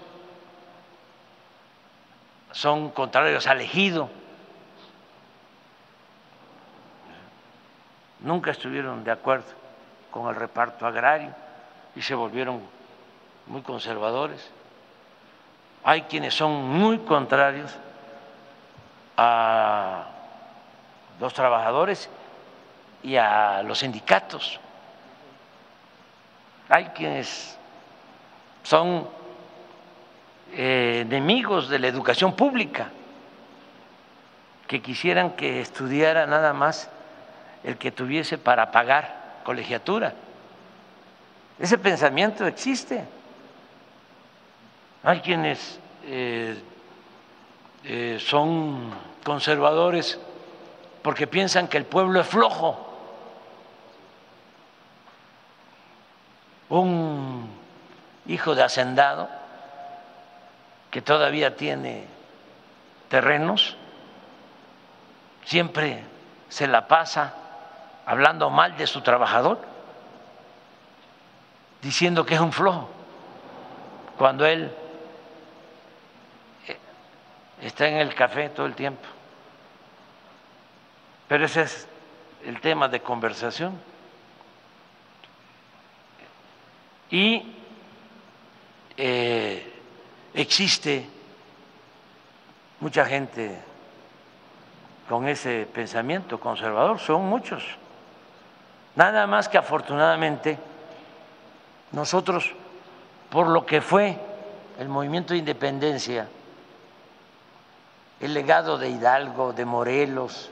[2.52, 4.10] son contrarios al ejido,
[8.20, 9.52] nunca estuvieron de acuerdo
[10.10, 11.35] con el reparto agrario
[11.97, 12.60] y se volvieron
[13.47, 14.51] muy conservadores.
[15.85, 17.77] Hay quienes son muy contrarios
[19.24, 20.04] a
[21.20, 22.10] los trabajadores
[23.04, 24.58] y a los sindicatos.
[26.68, 27.56] Hay quienes
[28.64, 29.08] son
[30.52, 32.90] eh, enemigos de la educación pública,
[34.66, 36.90] que quisieran que estudiara nada más
[37.62, 40.14] el que tuviese para pagar colegiatura.
[41.60, 43.04] Ese pensamiento existe.
[45.04, 46.60] Hay quienes eh,
[47.84, 48.92] eh, son
[49.24, 50.18] conservadores
[51.02, 52.88] porque piensan que el pueblo es flojo.
[56.68, 57.50] Un
[58.26, 59.28] hijo de hacendado
[60.90, 62.06] que todavía tiene
[63.09, 63.76] terrenos,
[65.44, 66.04] siempre
[66.48, 67.34] se la pasa
[68.06, 69.60] hablando mal de su trabajador,
[71.82, 72.88] diciendo que es un flojo,
[74.18, 74.72] cuando él
[77.62, 79.06] está en el café todo el tiempo.
[81.28, 81.86] Pero ese es
[82.44, 83.78] el tema de conversación.
[87.10, 87.55] Y
[88.97, 89.72] eh,
[90.34, 91.06] existe
[92.80, 93.59] mucha gente
[95.09, 97.62] con ese pensamiento conservador, son muchos.
[98.97, 100.59] Nada más que afortunadamente
[101.93, 102.51] nosotros,
[103.30, 104.18] por lo que fue
[104.78, 106.28] el movimiento de independencia,
[108.22, 110.50] el legado de Hidalgo, de Morelos,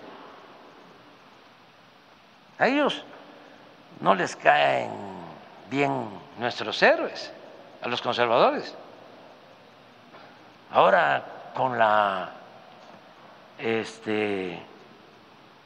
[2.59, 3.03] a ellos
[4.01, 4.91] no les caen
[5.71, 7.33] bien nuestros héroes,
[7.81, 8.75] a los conservadores.
[10.73, 11.25] Ahora
[11.55, 12.31] con la
[13.59, 14.61] este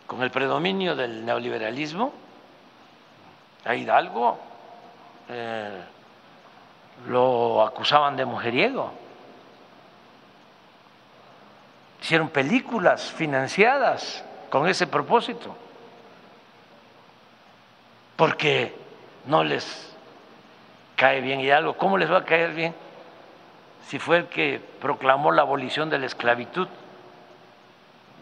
[0.07, 2.13] con el predominio del neoliberalismo,
[3.65, 4.39] a Hidalgo
[5.29, 5.81] eh,
[7.09, 9.04] lo acusaban de mujeriego.
[12.05, 15.57] Hicieron películas financiadas con ese propósito,
[18.15, 18.77] porque
[19.25, 19.91] no les
[20.97, 21.79] cae bien Hidalgo.
[21.79, 22.75] ¿Cómo les va a caer bien
[23.89, 26.69] si fue el que proclamó la abolición de la esclavitud?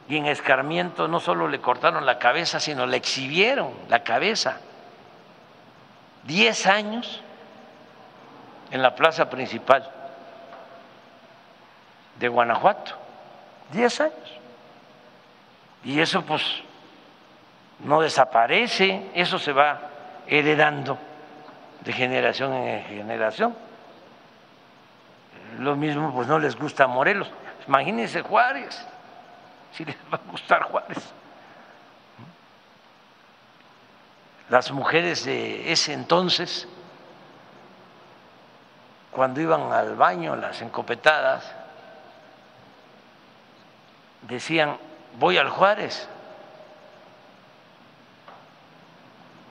[0.09, 4.59] Y en escarmiento no solo le cortaron la cabeza, sino le exhibieron la cabeza.
[6.23, 7.21] Diez años
[8.71, 9.91] en la plaza principal
[12.21, 13.02] de Guanajuato.
[13.71, 14.39] Diez años.
[15.85, 16.43] Y eso pues
[17.81, 19.81] no desaparece, eso se va
[20.27, 20.99] heredando
[21.81, 23.55] de generación en generación.
[25.59, 27.31] Lo mismo pues no les gusta Morelos.
[27.67, 28.87] Imagínense Juárez,
[29.73, 31.13] si les va a gustar Juárez.
[34.49, 36.69] Las mujeres de ese entonces,
[39.11, 41.55] cuando iban al baño, las encopetadas,
[44.23, 44.77] decían,
[45.19, 46.09] voy al Juárez,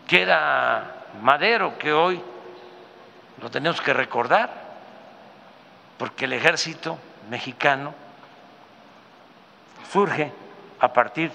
[0.07, 2.21] que era Madero, que hoy
[3.41, 4.49] lo tenemos que recordar,
[5.97, 6.97] porque el ejército
[7.29, 7.93] mexicano
[9.91, 10.31] surge
[10.79, 11.31] a partir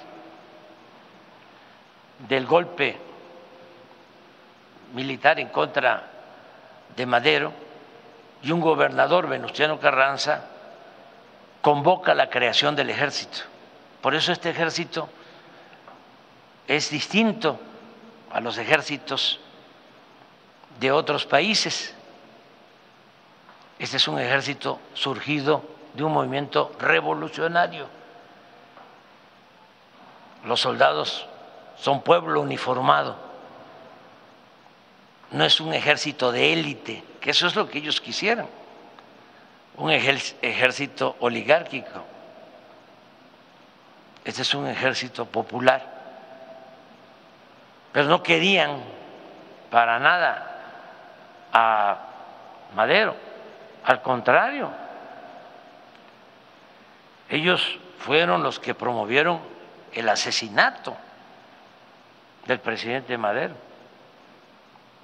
[2.29, 2.99] del golpe
[4.95, 6.05] militar en contra
[6.97, 7.53] de Madero
[8.43, 10.45] y un gobernador, Venustiano Carranza,
[11.67, 13.39] convoca la creación del ejército.
[14.01, 15.09] Por eso este ejército
[16.69, 17.59] es distinto
[18.31, 19.41] a los ejércitos
[20.79, 21.93] de otros países.
[23.81, 25.65] Este es un ejército surgido
[25.95, 27.89] de un movimiento revolucionario.
[30.45, 31.27] Los soldados
[31.77, 33.17] son pueblo uniformado
[35.33, 38.47] no es un ejército de élite, que eso es lo que ellos quisieran,
[39.77, 42.05] un ejército oligárquico.
[44.25, 45.95] Este es un ejército popular.
[47.93, 48.81] Pero no querían
[49.71, 50.53] para nada
[51.53, 51.99] a
[52.75, 53.15] Madero,
[53.85, 54.71] al contrario,
[57.29, 59.41] ellos fueron los que promovieron
[59.93, 60.97] el asesinato
[62.47, 63.55] del presidente Madero,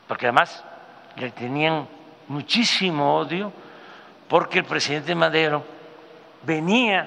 [0.07, 0.63] porque además
[1.17, 1.89] le tenían
[2.29, 3.53] muchísimo odio
[4.33, 5.63] porque el presidente Madero
[6.41, 7.07] venía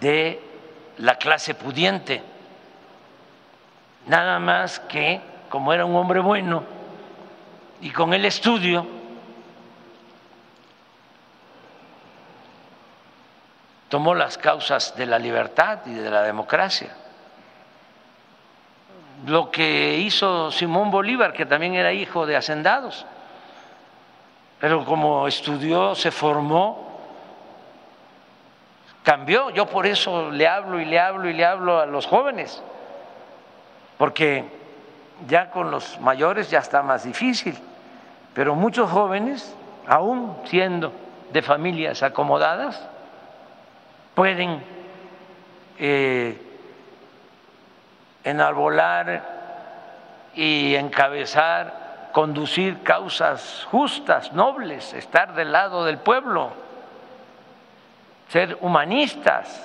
[0.00, 0.40] de
[0.96, 2.22] la clase pudiente,
[4.06, 5.20] nada más que
[5.50, 6.64] como era un hombre bueno
[7.82, 8.86] y con el estudio,
[13.90, 16.96] tomó las causas de la libertad y de la democracia.
[19.26, 23.04] Lo que hizo Simón Bolívar, que también era hijo de hacendados,
[24.60, 26.94] pero como estudió, se formó,
[29.02, 29.50] cambió.
[29.50, 32.62] Yo por eso le hablo y le hablo y le hablo a los jóvenes,
[33.98, 34.44] porque
[35.28, 37.56] ya con los mayores ya está más difícil,
[38.34, 39.54] pero muchos jóvenes,
[39.86, 40.92] aún siendo
[41.32, 42.80] de familias acomodadas,
[44.14, 44.62] pueden
[45.78, 46.40] eh,
[48.24, 49.22] enarbolar
[50.34, 51.83] y encabezar,
[52.14, 56.52] conducir causas justas, nobles, estar del lado del pueblo,
[58.28, 59.60] ser humanistas.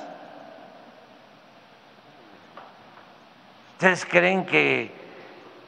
[3.74, 4.92] ¿Ustedes creen que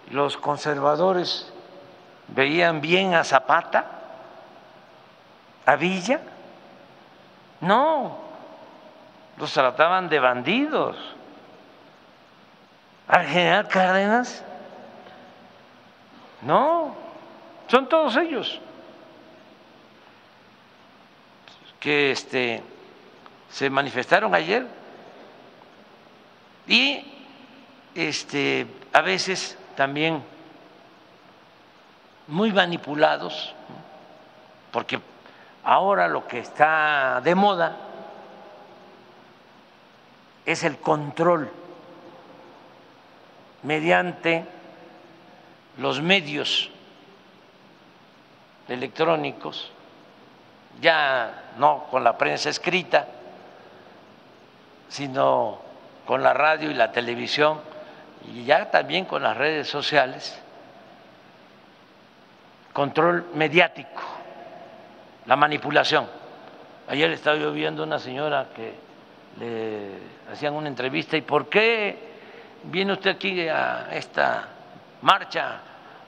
[0.10, 1.54] los conservadores
[2.30, 3.86] veían bien a Zapata,
[5.68, 6.20] a Villa?
[7.60, 8.18] No,
[9.38, 10.98] los trataban de bandidos.
[13.08, 14.44] Al general Cárdenas,
[16.42, 16.96] no,
[17.68, 18.60] son todos ellos.
[21.80, 22.62] Que este,
[23.50, 24.68] se manifestaron ayer.
[26.68, 27.04] Y
[27.96, 30.24] este, a veces también
[32.28, 33.54] muy manipulados,
[34.72, 35.00] porque
[35.64, 37.78] ahora lo que está de moda
[40.46, 41.52] es el control
[43.64, 44.46] mediante
[45.78, 46.70] los medios
[48.68, 49.72] electrónicos,
[50.80, 53.08] ya no con la prensa escrita,
[54.90, 55.60] sino
[56.06, 57.60] con la radio y la televisión
[58.34, 60.40] y ya también con las redes sociales,
[62.74, 64.02] control mediático,
[65.26, 66.08] la manipulación.
[66.88, 68.74] Ayer estaba yo viendo una señora que
[69.40, 71.98] le hacían una entrevista y ¿por qué
[72.64, 74.50] viene usted aquí a esta
[75.02, 75.60] marcha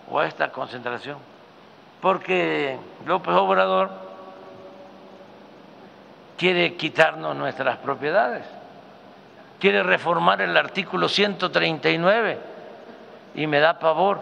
[0.09, 1.17] o a esta concentración?
[2.01, 3.89] Porque López Obrador
[6.37, 8.45] quiere quitarnos nuestras propiedades,
[9.59, 12.37] quiere reformar el artículo 139
[13.35, 14.21] y me da pavor.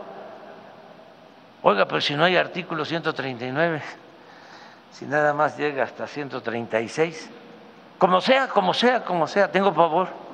[1.64, 3.81] Oiga, pero si no hay artículo 139,
[4.91, 7.30] si nada más llega hasta 136,
[7.98, 10.31] como sea, como sea, como sea, tengo pavor.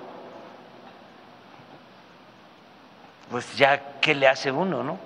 [3.29, 4.97] Pues ya qué le hace uno, ¿no?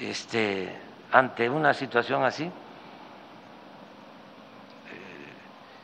[0.00, 0.74] Este,
[1.12, 2.50] ante una situación así.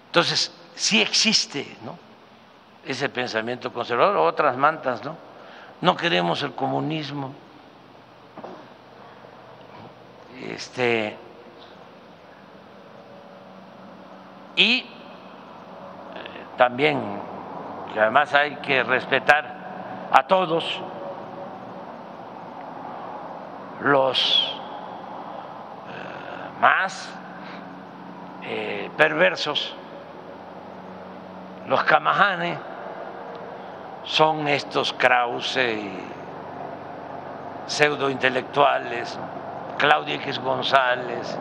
[0.07, 1.99] Entonces, sí existe, ¿no?
[2.85, 5.17] Ese pensamiento conservador, otras mantas, ¿no?
[5.81, 7.33] No queremos el comunismo.
[10.43, 11.17] Este,
[14.57, 14.85] y eh,
[16.57, 17.01] también,
[17.93, 19.52] que además hay que respetar
[20.13, 20.81] a todos
[23.81, 24.55] los
[25.89, 27.09] eh, más
[28.43, 29.75] eh, perversos,
[31.67, 32.59] los camajanes,
[34.05, 35.99] son estos Krause y
[37.67, 39.19] pseudointelectuales,
[39.79, 41.39] Claudia X González,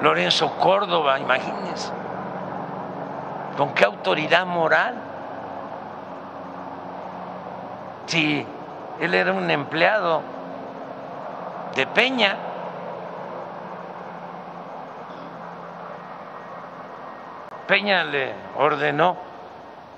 [0.00, 1.92] Lorenzo Córdoba, imagínense,
[3.58, 5.11] con qué autoridad moral
[8.06, 8.46] si
[9.00, 10.22] él era un empleado
[11.74, 12.36] de Peña.
[17.66, 19.16] Peña le ordenó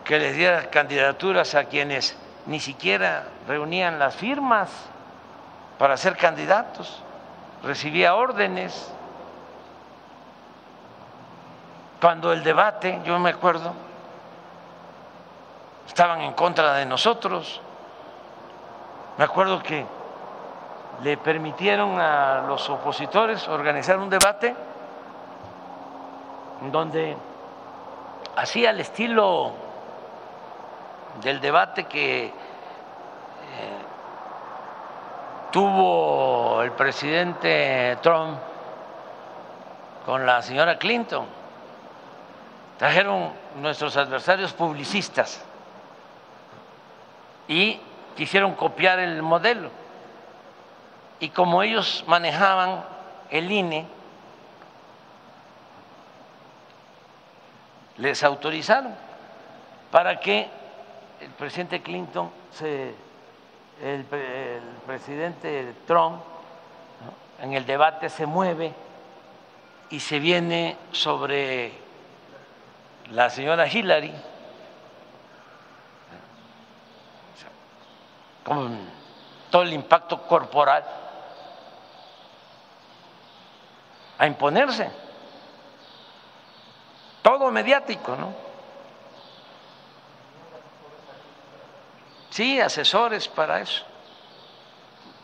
[0.05, 2.17] que les diera candidaturas a quienes
[2.47, 4.71] ni siquiera reunían las firmas
[5.79, 7.03] para ser candidatos,
[7.63, 8.93] recibía órdenes.
[12.01, 13.73] Cuando el debate, yo me acuerdo,
[15.87, 17.61] estaban en contra de nosotros,
[19.17, 19.87] me acuerdo que
[21.03, 24.55] le permitieron a los opositores organizar un debate
[26.71, 27.17] donde
[28.37, 29.53] hacía el estilo
[31.23, 32.33] del debate que eh,
[35.51, 38.39] tuvo el presidente Trump
[40.05, 41.27] con la señora Clinton.
[42.79, 45.45] trajeron nuestros adversarios publicistas
[47.47, 47.81] y
[48.17, 49.71] quisieron copiar el modelo.
[51.21, 52.85] Y como ellos manejaban
[53.31, 53.87] el INE,
[57.97, 58.95] les autorizaron
[59.91, 60.49] para que
[61.21, 62.95] el presidente Clinton, se,
[63.83, 66.21] el, el presidente Trump,
[67.41, 68.73] en el debate se mueve
[69.91, 71.73] y se viene sobre
[73.11, 74.13] la señora Hillary
[78.45, 78.79] con
[79.51, 80.85] todo el impacto corporal
[84.19, 84.91] a imponerse.
[87.23, 88.35] Todo mediático, ¿no?
[92.31, 93.85] Sí, asesores para eso.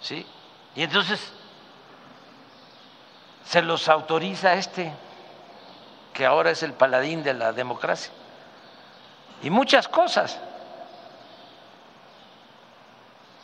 [0.01, 0.26] Sí.
[0.74, 1.32] Y entonces
[3.44, 4.92] se los autoriza este,
[6.14, 8.12] que ahora es el paladín de la democracia.
[9.42, 10.38] Y muchas cosas.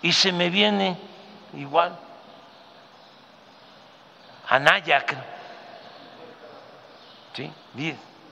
[0.03, 0.97] Y se me viene
[1.55, 1.99] igual.
[4.49, 5.05] Anaya,
[7.35, 7.53] ¿sí?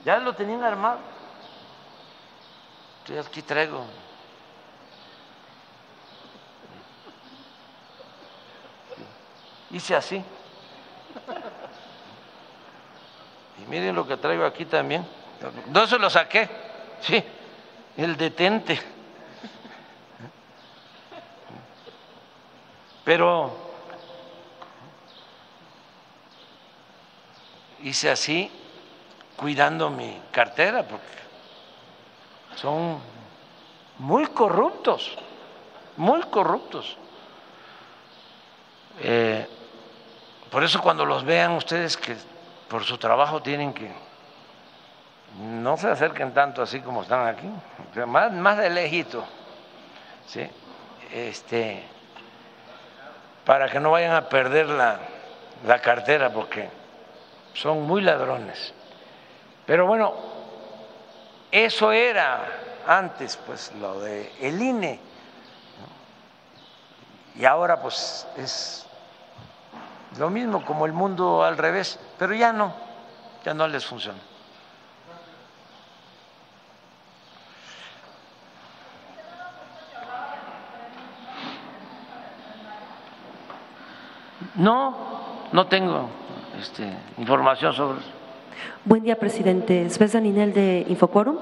[0.05, 0.99] Ya lo tenían armado.
[3.07, 3.85] Yo aquí traigo.
[9.71, 10.23] Hice así.
[13.61, 15.05] Y miren lo que traigo aquí también.
[15.67, 16.49] No se lo saqué.
[17.01, 17.23] Sí,
[17.97, 18.94] el detente.
[23.05, 23.55] Pero
[27.83, 28.51] hice así
[29.37, 31.05] cuidando mi cartera porque
[32.55, 32.99] son
[33.99, 35.15] muy corruptos,
[35.97, 36.97] muy corruptos.
[38.99, 39.47] Eh,
[40.49, 42.15] por eso cuando los vean ustedes que
[42.67, 43.91] por su trabajo tienen que
[45.39, 47.49] no se acerquen tanto así como están aquí,
[48.07, 49.25] más, más de lejito,
[50.25, 50.47] ¿sí?
[51.13, 51.83] este,
[53.45, 54.99] para que no vayan a perder la,
[55.65, 56.69] la cartera porque
[57.53, 58.73] son muy ladrones.
[59.65, 60.13] Pero bueno,
[61.51, 62.45] eso era
[62.87, 64.99] antes, pues lo de el INE.
[67.35, 68.85] Y ahora pues es
[70.17, 72.73] lo mismo como el mundo al revés, pero ya no,
[73.43, 74.19] ya no les funciona.
[84.55, 84.95] No,
[85.51, 86.09] no tengo
[86.59, 88.09] este, información sobre eso.
[88.85, 89.89] Buen día, presidente.
[89.89, 91.37] Svesa Ninel de Infoquorum.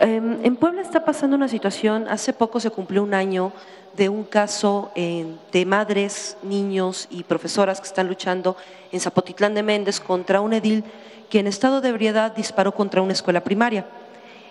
[0.00, 3.52] Em, en Puebla está pasando una situación, hace poco se cumplió un año
[3.96, 8.56] de un caso de madres, niños y profesoras que están luchando
[8.90, 10.84] en Zapotitlán de Méndez contra un edil
[11.30, 13.86] que en estado de ebriedad disparó contra una escuela primaria.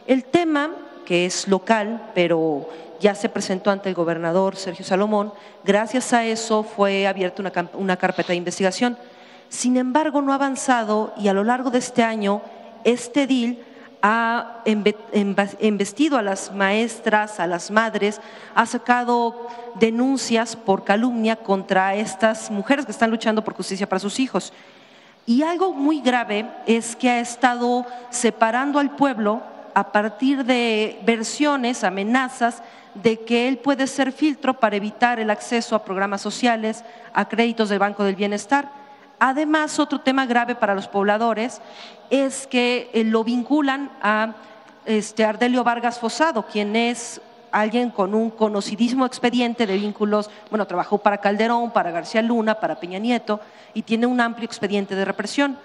[0.08, 0.72] El tema,
[1.06, 2.70] que es local, pero
[3.04, 5.34] ya se presentó ante el gobernador Sergio Salomón,
[5.66, 8.98] gracias a eso fue abierta una, una carpeta de investigación.
[9.50, 12.42] Sin embargo, no ha avanzado y a lo largo de este año,
[12.86, 13.62] este DIL
[14.02, 18.22] ha embestido a las maestras, a las madres,
[18.56, 24.18] ha sacado denuncias por calumnia contra estas mujeres que están luchando por justicia para sus
[24.22, 24.54] hijos.
[25.26, 29.42] Y algo muy grave es que ha estado separando al pueblo
[29.74, 32.62] a partir de versiones, amenazas
[32.96, 36.84] de que él puede ser filtro para evitar el acceso a programas sociales,
[37.14, 38.84] a créditos del Banco del Bienestar
[39.26, 41.62] Además, otro tema grave para los pobladores
[42.10, 44.34] es que eh, lo vinculan a
[44.86, 50.98] este Ardelio Vargas Fosado, quien es alguien con un conocidísimo expediente de vínculos, bueno, trabajó
[50.98, 53.40] para Calderón, para García Luna, para Peña Nieto
[53.74, 55.58] y tiene un amplio expediente de represión.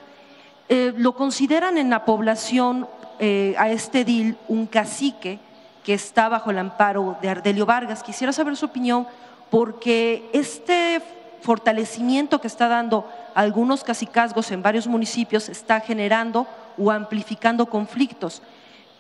[0.68, 2.86] Eh, lo consideran en la población
[3.18, 5.40] eh, a este DIL un cacique
[5.88, 8.02] que está bajo el amparo de Ardelio Vargas.
[8.02, 9.06] Quisiera saber su opinión
[9.48, 11.00] porque este
[11.40, 16.46] fortalecimiento que está dando algunos cacicazgos en varios municipios está generando
[16.76, 18.42] o amplificando conflictos.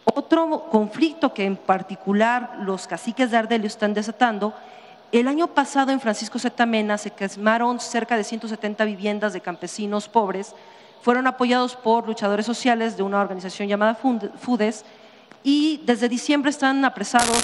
[0.04, 4.54] Otro conflicto que en particular los caciques de Ardelio están desatando,
[5.12, 10.54] el año pasado en Francisco Zetamena se quemaron cerca de 170 viviendas de campesinos pobres,
[11.02, 14.86] fueron apoyados por luchadores sociales de una organización llamada FUDES
[15.42, 17.42] y desde diciembre están apresados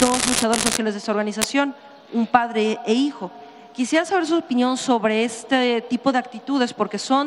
[0.00, 1.74] dos luchadores sociales de esa organización,
[2.12, 3.30] un padre e hijo.
[3.72, 7.26] Quisiera saber su opinión sobre este tipo de actitudes, porque son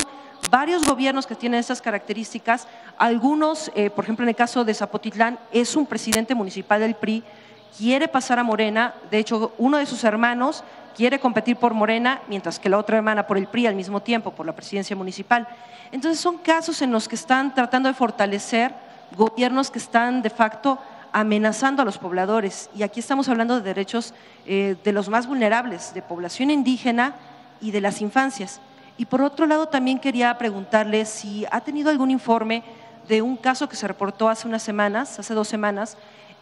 [0.51, 2.67] varios gobiernos que tienen estas características.
[2.97, 7.23] Algunos, eh, por ejemplo, en el caso de Zapotitlán, es un presidente municipal del PRI,
[7.77, 10.63] quiere pasar a Morena, de hecho, uno de sus hermanos
[10.95, 14.31] quiere competir por Morena, mientras que la otra hermana por el PRI al mismo tiempo,
[14.31, 15.47] por la presidencia municipal.
[15.91, 18.85] Entonces, son casos en los que están tratando de fortalecer
[19.15, 20.80] gobiernos que están de facto
[21.11, 22.69] amenazando a los pobladores.
[22.76, 24.14] Y aquí estamos hablando de derechos
[24.45, 27.15] eh, de los más vulnerables, de población indígena
[27.61, 28.60] y de las infancias.
[28.98, 32.64] Y por otro lado, también quería preguntarle si ha tenido algún informe
[33.07, 35.98] de un caso que se reportó hace unas semanas, hace dos semanas,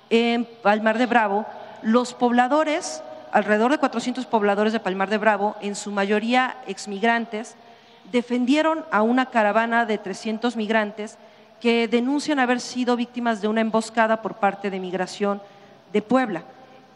[0.09, 1.45] en Palmar de Bravo.
[1.81, 7.55] Los pobladores, alrededor de 400 pobladores de Palmar de Bravo, en su mayoría exmigrantes,
[8.11, 11.17] defendieron a una caravana de 300 migrantes
[11.63, 15.41] que denuncian haber sido víctimas de una emboscada por parte de Migración
[15.93, 16.43] de Puebla.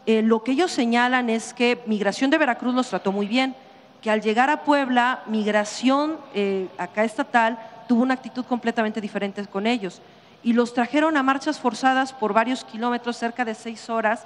[0.04, 3.54] Eh, lo que ellos señalan es que Migración de Veracruz los trató muy bien,
[4.02, 7.58] que al llegar a Puebla, Migración eh, acá estatal
[7.88, 10.02] tuvo una actitud completamente diferente con ellos
[10.42, 14.24] y los trajeron a marchas forzadas por varios kilómetros, cerca de seis horas,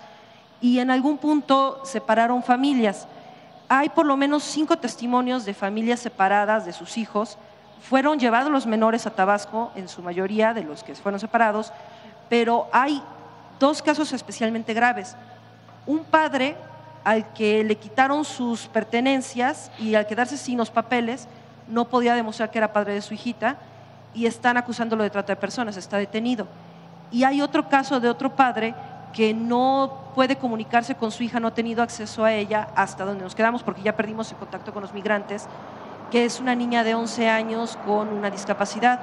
[0.60, 3.06] y en algún punto separaron familias.
[3.68, 7.38] Hay por lo menos cinco testimonios de familias separadas de sus hijos
[7.88, 11.72] fueron llevados los menores a Tabasco, en su mayoría de los que fueron separados,
[12.28, 13.02] pero hay
[13.58, 15.16] dos casos especialmente graves.
[15.86, 16.56] Un padre
[17.04, 21.26] al que le quitaron sus pertenencias y al quedarse sin los papeles,
[21.66, 23.56] no podía demostrar que era padre de su hijita
[24.14, 26.46] y están acusándolo de trata de personas, está detenido.
[27.10, 28.74] Y hay otro caso de otro padre
[29.12, 33.24] que no puede comunicarse con su hija, no ha tenido acceso a ella hasta donde
[33.24, 35.48] nos quedamos porque ya perdimos el contacto con los migrantes
[36.12, 39.00] que es una niña de 11 años con una discapacidad.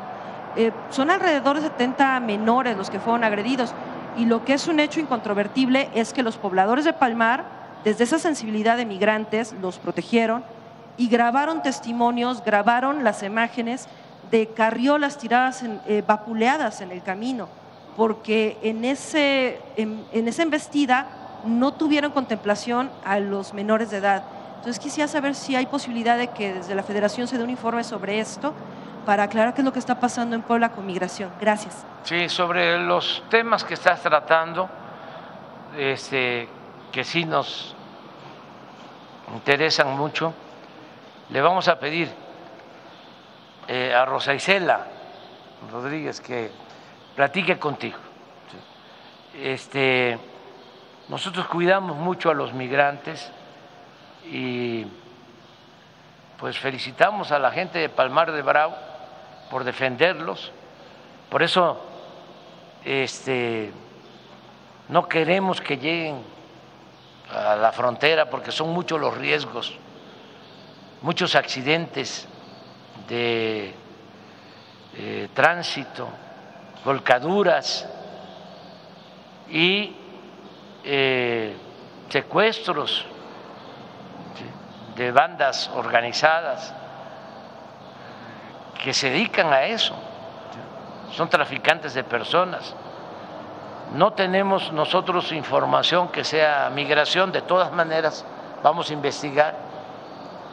[0.56, 3.74] Eh, son alrededor de 70 menores los que fueron agredidos
[4.16, 7.46] y lo que es un hecho incontrovertible es que los pobladores de Palmar,
[7.84, 10.44] desde esa sensibilidad de migrantes, los protegieron
[10.98, 13.88] y grabaron testimonios, grabaron las imágenes
[14.30, 17.50] de carriolas tiradas, en, eh, vapuleadas en el camino,
[17.98, 21.08] porque en, ese, en esa embestida
[21.44, 24.24] no tuvieron contemplación a los menores de edad.
[24.60, 27.82] Entonces quisiera saber si hay posibilidad de que desde la Federación se dé un informe
[27.86, 28.54] sobre esto
[29.06, 31.32] para aclarar qué es lo que está pasando en Puebla con migración.
[31.40, 31.86] Gracias.
[32.04, 34.70] Sí, sobre los temas que estás tratando,
[35.78, 36.50] este,
[36.92, 37.74] que sí nos
[39.34, 40.34] interesan mucho,
[41.30, 42.12] le vamos a pedir
[43.66, 44.88] eh, a Rosa Isela
[45.72, 46.52] Rodríguez que
[47.16, 47.98] platique contigo.
[49.34, 50.20] Este,
[51.08, 53.32] nosotros cuidamos mucho a los migrantes
[54.32, 54.86] y
[56.38, 58.76] pues felicitamos a la gente de Palmar de Bravo
[59.50, 60.52] por defenderlos.
[61.30, 61.82] Por eso
[62.86, 63.72] este,
[64.88, 66.22] no queremos que lleguen
[67.34, 69.76] a la frontera porque son muchos los riesgos,
[71.02, 72.28] muchos accidentes
[73.08, 73.74] de
[74.96, 76.08] eh, tránsito,
[76.86, 77.88] volcaduras
[79.50, 79.96] y
[80.84, 81.56] eh,
[82.10, 83.06] secuestros
[85.00, 86.74] de bandas organizadas
[88.84, 89.96] que se dedican a eso,
[91.14, 92.76] son traficantes de personas.
[93.94, 98.26] No tenemos nosotros información que sea migración, de todas maneras
[98.62, 99.56] vamos a investigar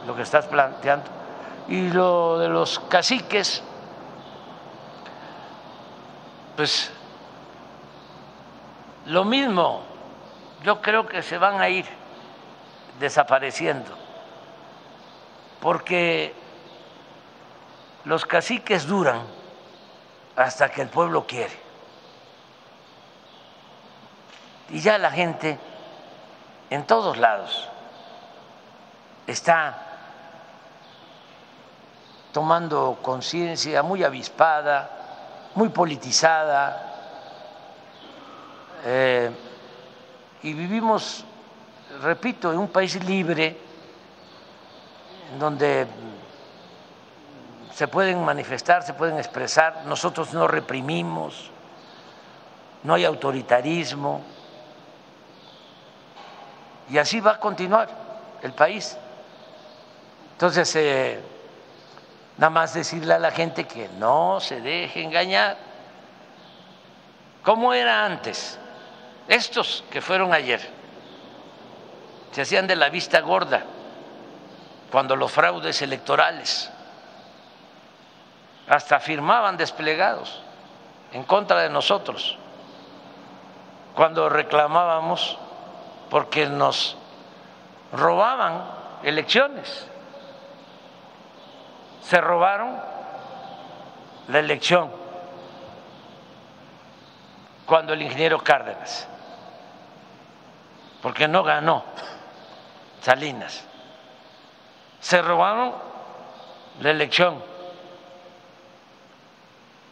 [0.07, 1.07] lo que estás planteando.
[1.67, 3.61] Y lo de los caciques,
[6.55, 6.89] pues
[9.07, 9.81] lo mismo,
[10.63, 11.85] yo creo que se van a ir
[12.97, 13.96] desapareciendo
[15.67, 16.33] porque
[18.05, 19.21] los caciques duran
[20.37, 21.59] hasta que el pueblo quiere.
[24.69, 25.59] Y ya la gente
[26.69, 27.67] en todos lados
[29.27, 29.77] está
[32.31, 36.93] tomando conciencia muy avispada, muy politizada,
[38.85, 39.31] eh,
[40.43, 41.25] y vivimos,
[42.03, 43.66] repito, en un país libre
[45.39, 45.87] donde
[47.73, 51.51] se pueden manifestar, se pueden expresar, nosotros no reprimimos,
[52.83, 54.21] no hay autoritarismo,
[56.89, 57.89] y así va a continuar
[58.41, 58.97] el país.
[60.31, 61.19] Entonces, eh,
[62.37, 65.57] nada más decirle a la gente que no se deje engañar.
[67.43, 68.57] ¿Cómo era antes?
[69.27, 70.61] Estos que fueron ayer
[72.31, 73.63] se hacían de la vista gorda
[74.91, 76.71] cuando los fraudes electorales
[78.67, 80.41] hasta firmaban desplegados
[81.11, 82.37] en contra de nosotros,
[83.95, 85.37] cuando reclamábamos
[86.09, 86.97] porque nos
[87.91, 88.63] robaban
[89.03, 89.87] elecciones.
[92.01, 92.77] Se robaron
[94.27, 94.91] la elección
[97.65, 99.07] cuando el ingeniero Cárdenas,
[101.01, 101.83] porque no ganó
[103.01, 103.66] Salinas
[104.99, 105.73] se robaron
[106.81, 107.41] la elección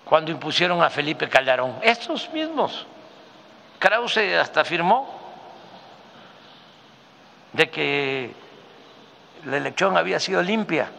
[0.05, 1.77] cuando impusieron a Felipe Calderón.
[1.81, 2.85] Estos mismos.
[3.79, 5.19] Krause hasta afirmó
[7.53, 8.35] de que
[9.45, 10.89] la elección había sido limpia.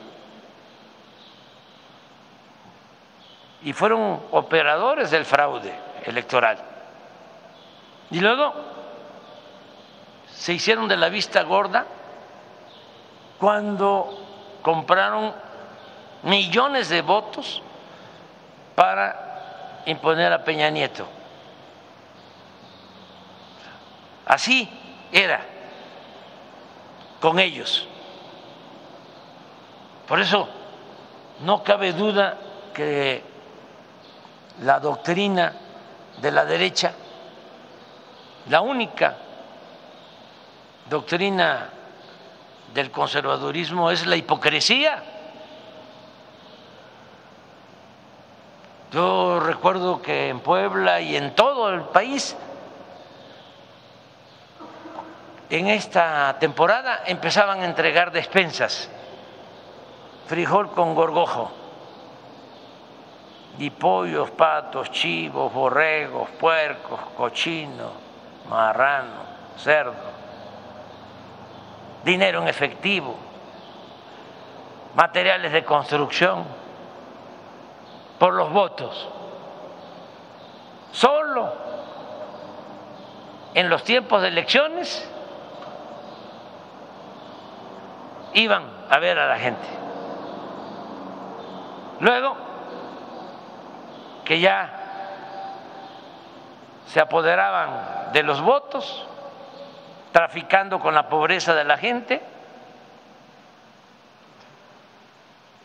[3.63, 5.73] Y fueron operadores del fraude
[6.05, 6.59] electoral.
[8.11, 8.55] Y luego
[10.31, 11.87] se hicieron de la vista gorda
[13.39, 15.33] cuando compraron
[16.23, 17.63] millones de votos
[18.75, 21.07] para imponer a Peña Nieto.
[24.27, 24.69] Así
[25.13, 25.41] era
[27.21, 27.87] con ellos.
[30.09, 30.49] Por eso
[31.41, 32.39] no cabe duda
[32.75, 33.23] que
[34.63, 35.53] la doctrina
[36.21, 36.93] de la derecha,
[38.49, 39.17] la única
[40.89, 41.71] doctrina
[42.77, 45.03] del conservadurismo es la hipocresía.
[48.93, 52.37] Yo recuerdo que en Puebla y en todo el país,
[55.49, 58.91] en esta temporada empezaban a entregar despensas,
[60.27, 61.51] frijol con gorgojo,
[63.59, 67.93] y pollos, patos, chivos, borregos, puercos, cochinos,
[68.51, 69.25] marrano,
[69.57, 70.16] cerdo
[72.07, 73.17] dinero en efectivo,
[74.95, 76.45] materiales de construcción,
[78.17, 79.09] por los votos.
[80.93, 81.53] Solo
[83.55, 85.11] en los tiempos de elecciones
[88.35, 89.67] iban a ver a la gente.
[91.99, 92.37] Luego,
[94.25, 94.71] que ya
[96.87, 99.05] se apoderaban de los votos,
[100.17, 102.23] traficando con la pobreza de la gente,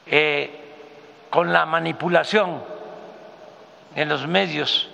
[0.08, 0.74] eh,
[1.30, 2.62] con la manipulación
[3.96, 4.90] en los medios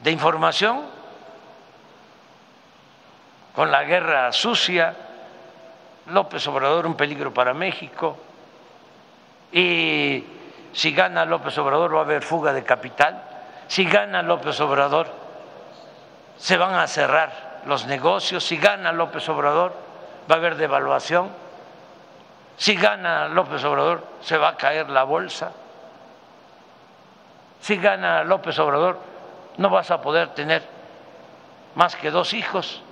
[0.00, 0.82] de información,
[3.52, 4.94] con la guerra sucia,
[6.06, 8.16] López Obrador un peligro para México,
[9.50, 10.24] y
[10.72, 13.20] si gana López Obrador va a haber fuga de capital,
[13.66, 15.08] si gana López Obrador
[16.38, 19.74] se van a cerrar los negocios, si gana López Obrador
[20.30, 21.30] va a haber devaluación,
[22.56, 25.52] si gana López Obrador se va a caer la bolsa,
[27.60, 28.98] si gana López Obrador
[29.56, 30.62] no vas a poder tener
[31.74, 32.82] más que dos hijos,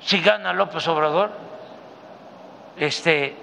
[0.00, 1.30] si gana López Obrador
[2.76, 3.36] este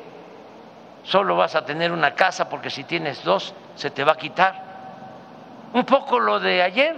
[1.03, 4.69] solo vas a tener una casa porque si tienes dos se te va a quitar.
[5.73, 6.95] Un poco lo de ayer,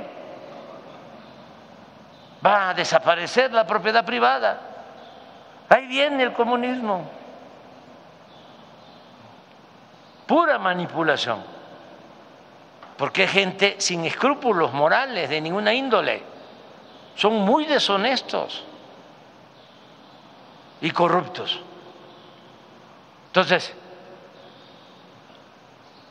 [2.46, 4.60] va a desaparecer la propiedad privada.
[5.70, 7.10] Ahí viene el comunismo.
[10.26, 11.44] Pura manipulación.
[12.98, 16.24] Porque gente sin escrúpulos morales de ninguna índole.
[17.16, 18.64] Son muy deshonestos
[20.82, 21.62] y corruptos.
[23.28, 23.74] Entonces,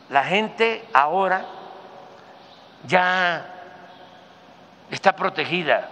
[0.09, 1.45] la gente ahora
[2.87, 3.47] ya
[4.91, 5.89] está protegida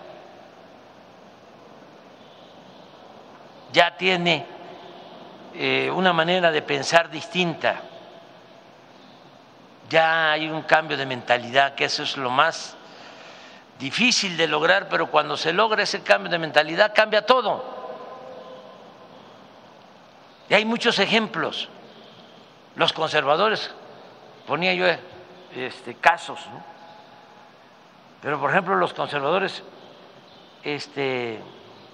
[3.78, 4.44] ya tiene
[5.54, 7.80] eh, una manera de pensar distinta,
[9.88, 12.76] ya hay un cambio de mentalidad, que eso es lo más
[13.78, 17.64] difícil de lograr, pero cuando se logra ese cambio de mentalidad cambia todo.
[20.48, 21.68] Y hay muchos ejemplos.
[22.74, 23.70] Los conservadores,
[24.48, 24.86] ponía yo
[25.54, 26.40] este, casos,
[28.20, 29.62] pero por ejemplo los conservadores
[30.64, 31.40] este,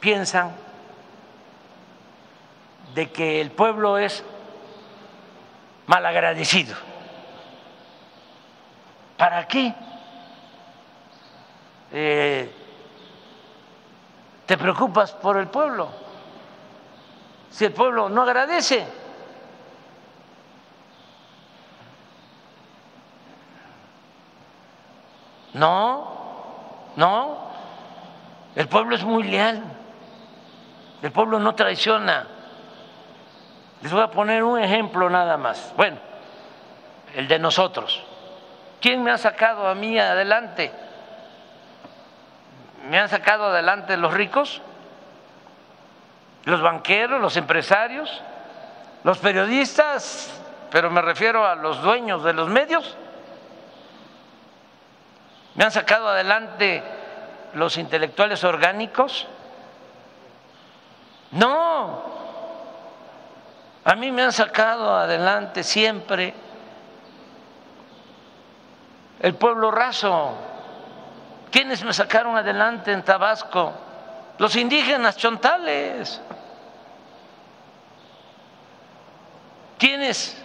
[0.01, 0.64] piensan
[2.95, 4.25] de que el pueblo es
[5.87, 6.77] malagradecido.
[9.17, 9.75] ¿Para qué?
[11.93, 12.53] Eh,
[14.47, 15.89] ¿Te preocupas por el pueblo?
[17.51, 18.87] Si el pueblo no agradece.
[25.55, 26.11] No,
[26.97, 27.39] no,
[28.57, 29.63] el pueblo es muy leal,
[31.01, 32.34] el pueblo no traiciona.
[33.85, 35.75] Les voy a poner un ejemplo nada más.
[35.77, 35.99] Bueno,
[37.15, 38.03] el de nosotros.
[38.81, 40.73] ¿Quién me ha sacado a mí adelante?
[42.89, 44.63] ¿Me han sacado adelante los ricos?
[46.45, 48.23] ¿Los banqueros, los empresarios?
[49.03, 50.33] ¿Los periodistas?
[50.71, 52.97] Pero me refiero a los dueños de los medios.
[55.57, 56.83] ¿Me han sacado adelante
[57.53, 59.27] los intelectuales orgánicos?
[61.33, 62.14] No,
[63.85, 66.35] a mí me han sacado adelante siempre
[69.21, 70.35] el pueblo raso.
[71.51, 73.73] ¿Quiénes me sacaron adelante en Tabasco?
[74.39, 76.21] Los indígenas chontales.
[79.79, 80.43] ¿Quiénes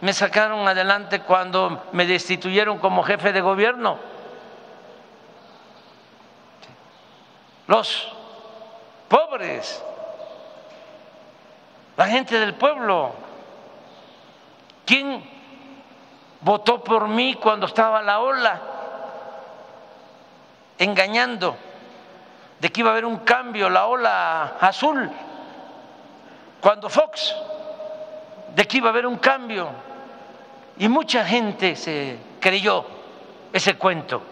[0.00, 3.98] me sacaron adelante cuando me destituyeron como jefe de gobierno?
[7.66, 8.12] Los
[9.08, 9.82] pobres,
[12.00, 13.12] la gente del pueblo.
[14.86, 15.22] ¿Quién
[16.40, 18.60] votó por mí cuando estaba la ola?
[20.78, 21.58] Engañando
[22.58, 25.10] de que iba a haber un cambio, la ola azul,
[26.58, 27.36] cuando Fox,
[28.54, 29.68] de que iba a haber un cambio.
[30.78, 32.86] Y mucha gente se creyó
[33.52, 34.22] ese cuento.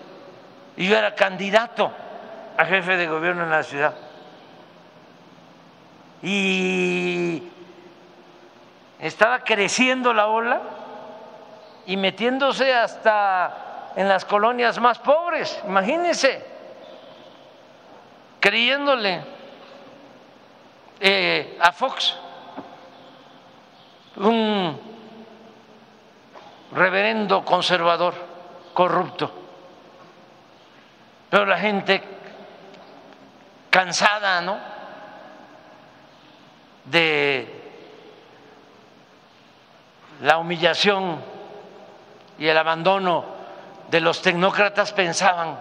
[0.74, 1.92] Y yo era candidato
[2.56, 3.94] a jefe de gobierno en la ciudad.
[6.22, 7.42] Y
[8.98, 10.60] estaba creciendo la ola
[11.86, 16.44] y metiéndose hasta en las colonias más pobres, imagínense,
[18.40, 19.22] creyéndole
[21.00, 22.16] eh, a Fox,
[24.16, 24.80] un
[26.72, 28.14] reverendo conservador,
[28.74, 29.32] corrupto.
[31.30, 32.02] Pero la gente
[33.70, 34.58] cansada, ¿no?
[36.84, 37.57] De
[40.20, 41.22] la humillación
[42.38, 43.24] y el abandono
[43.90, 45.58] de los tecnócratas pensaban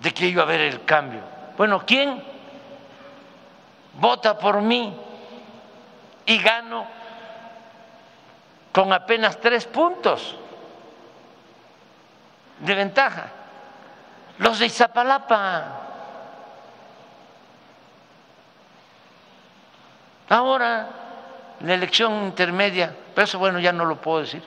[0.00, 1.20] de que iba a haber el cambio.
[1.56, 2.22] Bueno, ¿quién
[3.94, 4.96] vota por mí
[6.26, 6.86] y gano
[8.72, 10.36] con apenas tres puntos
[12.60, 13.28] de ventaja?
[14.38, 15.76] Los de Izapalapa.
[20.30, 20.99] Ahora
[21.60, 24.42] la elección intermedia, pero eso bueno ya no lo puedo decir,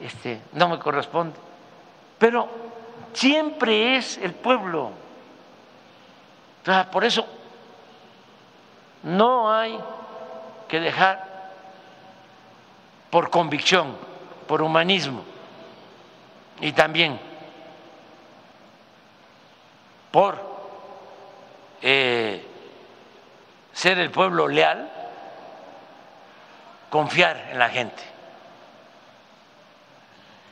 [0.00, 1.36] este, no me corresponde,
[2.18, 2.48] pero
[3.12, 4.92] siempre es el pueblo.
[6.92, 7.26] por eso
[9.02, 9.78] no hay
[10.68, 11.28] que dejar
[13.10, 13.96] por convicción,
[14.46, 15.24] por humanismo
[16.60, 17.18] y también
[20.10, 20.38] por
[21.80, 22.44] eh,
[23.72, 24.90] ser el pueblo leal,
[26.90, 28.02] confiar en la gente.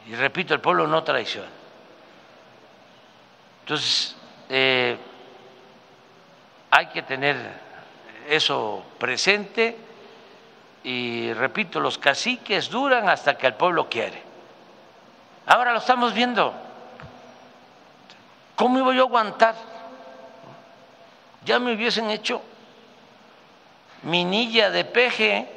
[0.06, 1.48] Y repito, el pueblo no traiciona.
[3.62, 4.14] Entonces,
[4.48, 4.96] eh,
[6.70, 7.36] hay que tener
[8.28, 9.76] eso presente
[10.84, 14.22] y repito, los caciques duran hasta que el pueblo quiere.
[15.46, 16.54] Ahora lo estamos viendo.
[18.54, 19.54] ¿Cómo iba yo a aguantar?
[21.44, 22.40] Ya me hubiesen hecho
[24.02, 25.55] minilla de peje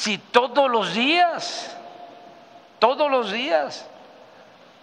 [0.00, 1.76] Si todos los días,
[2.78, 3.86] todos los días,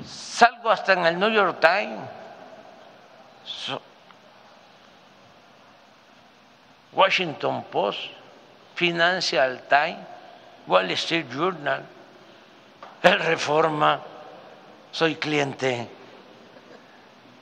[0.06, 2.08] salgo hasta en el New York Times,
[6.94, 8.00] Washington Post,
[8.76, 10.06] Financial Times,
[10.68, 11.84] Wall Street Journal,
[13.02, 14.00] El Reforma,
[14.92, 15.90] soy cliente,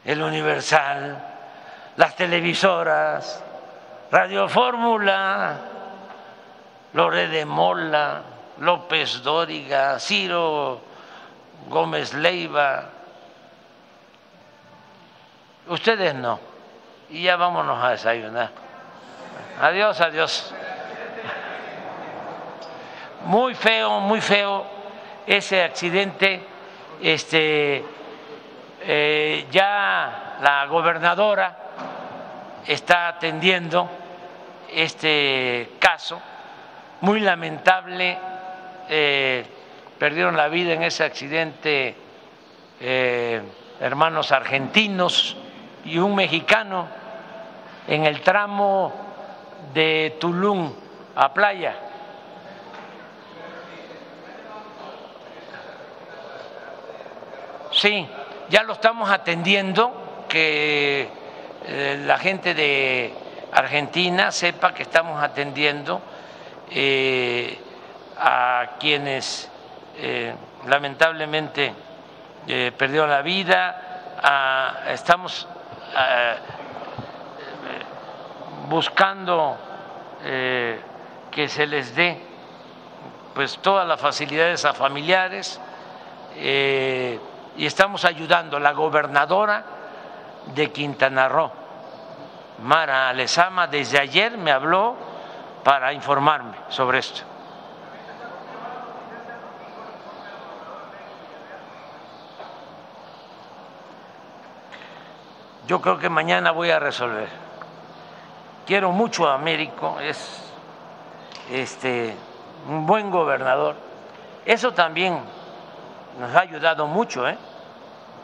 [0.05, 1.21] El Universal,
[1.97, 3.43] las televisoras,
[4.11, 5.74] Radio Fórmula,
[6.95, 8.21] Loré de Mola,
[8.59, 10.79] López Dóriga, Ciro
[11.67, 12.85] Gómez Leiva.
[15.67, 16.39] Ustedes no.
[17.09, 18.49] Y ya vámonos a desayunar.
[19.61, 20.55] Adiós, adiós.
[23.25, 24.65] Muy feo, muy feo
[25.27, 26.47] ese accidente.
[27.01, 27.83] Este,
[28.83, 31.57] eh, ya la gobernadora
[32.65, 33.89] está atendiendo
[34.71, 36.21] este caso
[37.01, 38.17] muy lamentable,
[38.89, 39.45] eh,
[39.97, 41.95] perdieron la vida en ese accidente
[42.79, 43.41] eh,
[43.79, 45.37] hermanos argentinos
[45.85, 46.87] y un mexicano
[47.87, 48.93] en el tramo
[49.73, 50.73] de Tulum
[51.15, 51.75] a Playa.
[57.71, 58.07] Sí,
[58.49, 61.09] ya lo estamos atendiendo, que
[61.65, 63.13] eh, la gente de
[63.51, 66.01] Argentina sepa que estamos atendiendo
[66.71, 67.59] eh,
[68.17, 69.49] a quienes
[69.97, 70.33] eh,
[70.67, 71.73] lamentablemente
[72.47, 73.81] eh, perdieron la vida,
[74.87, 75.47] estamos
[78.67, 79.57] buscando
[80.23, 82.19] que se les dé
[83.33, 85.59] pues todas las facilidades a familiares
[86.37, 88.59] y estamos ayudando.
[88.59, 89.63] La gobernadora
[90.55, 91.51] de Quintana Roo,
[92.63, 95.14] Mara Alezama, desde ayer me habló
[95.65, 97.21] para informarme sobre esto.
[105.65, 107.27] Yo creo que mañana voy a resolver.
[108.67, 110.53] Quiero mucho a Américo, es
[111.49, 112.15] este,
[112.69, 113.75] un buen gobernador.
[114.45, 115.19] Eso también
[116.19, 117.39] nos ha ayudado mucho, ¿eh?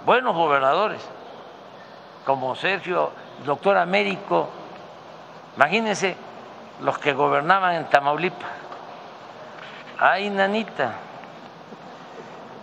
[0.06, 1.02] buenos gobernadores,
[2.24, 3.12] como Sergio,
[3.44, 4.48] doctor Américo.
[5.56, 6.16] Imagínense
[6.82, 8.50] los que gobernaban en Tamaulipas.
[10.00, 10.94] Ay, nanita,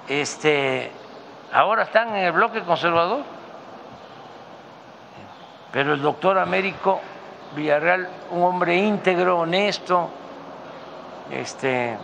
[0.08, 0.90] este,
[1.52, 3.22] ahora están en el bloque conservador,
[5.70, 7.00] pero el doctor Américo
[7.54, 10.10] Villarreal, un hombre íntegro, honesto,
[11.30, 11.96] este,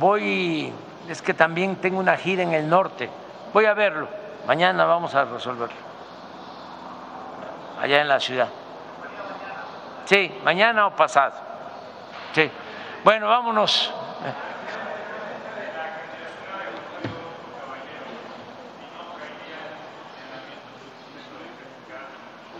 [0.00, 0.72] voy,
[1.08, 3.08] es que también tengo una gira en el norte,
[3.54, 4.08] voy a verlo,
[4.48, 5.76] mañana vamos a resolverlo,
[7.80, 8.48] allá en la ciudad.
[10.10, 11.34] Sí, mañana o pasado.
[12.34, 12.50] Sí.
[13.04, 13.94] Bueno, vámonos.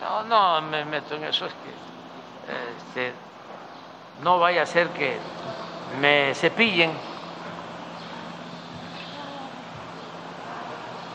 [0.00, 1.70] No, no me meto en eso, es que
[2.78, 3.14] este,
[4.22, 5.18] no vaya a ser que
[6.00, 6.92] me cepillen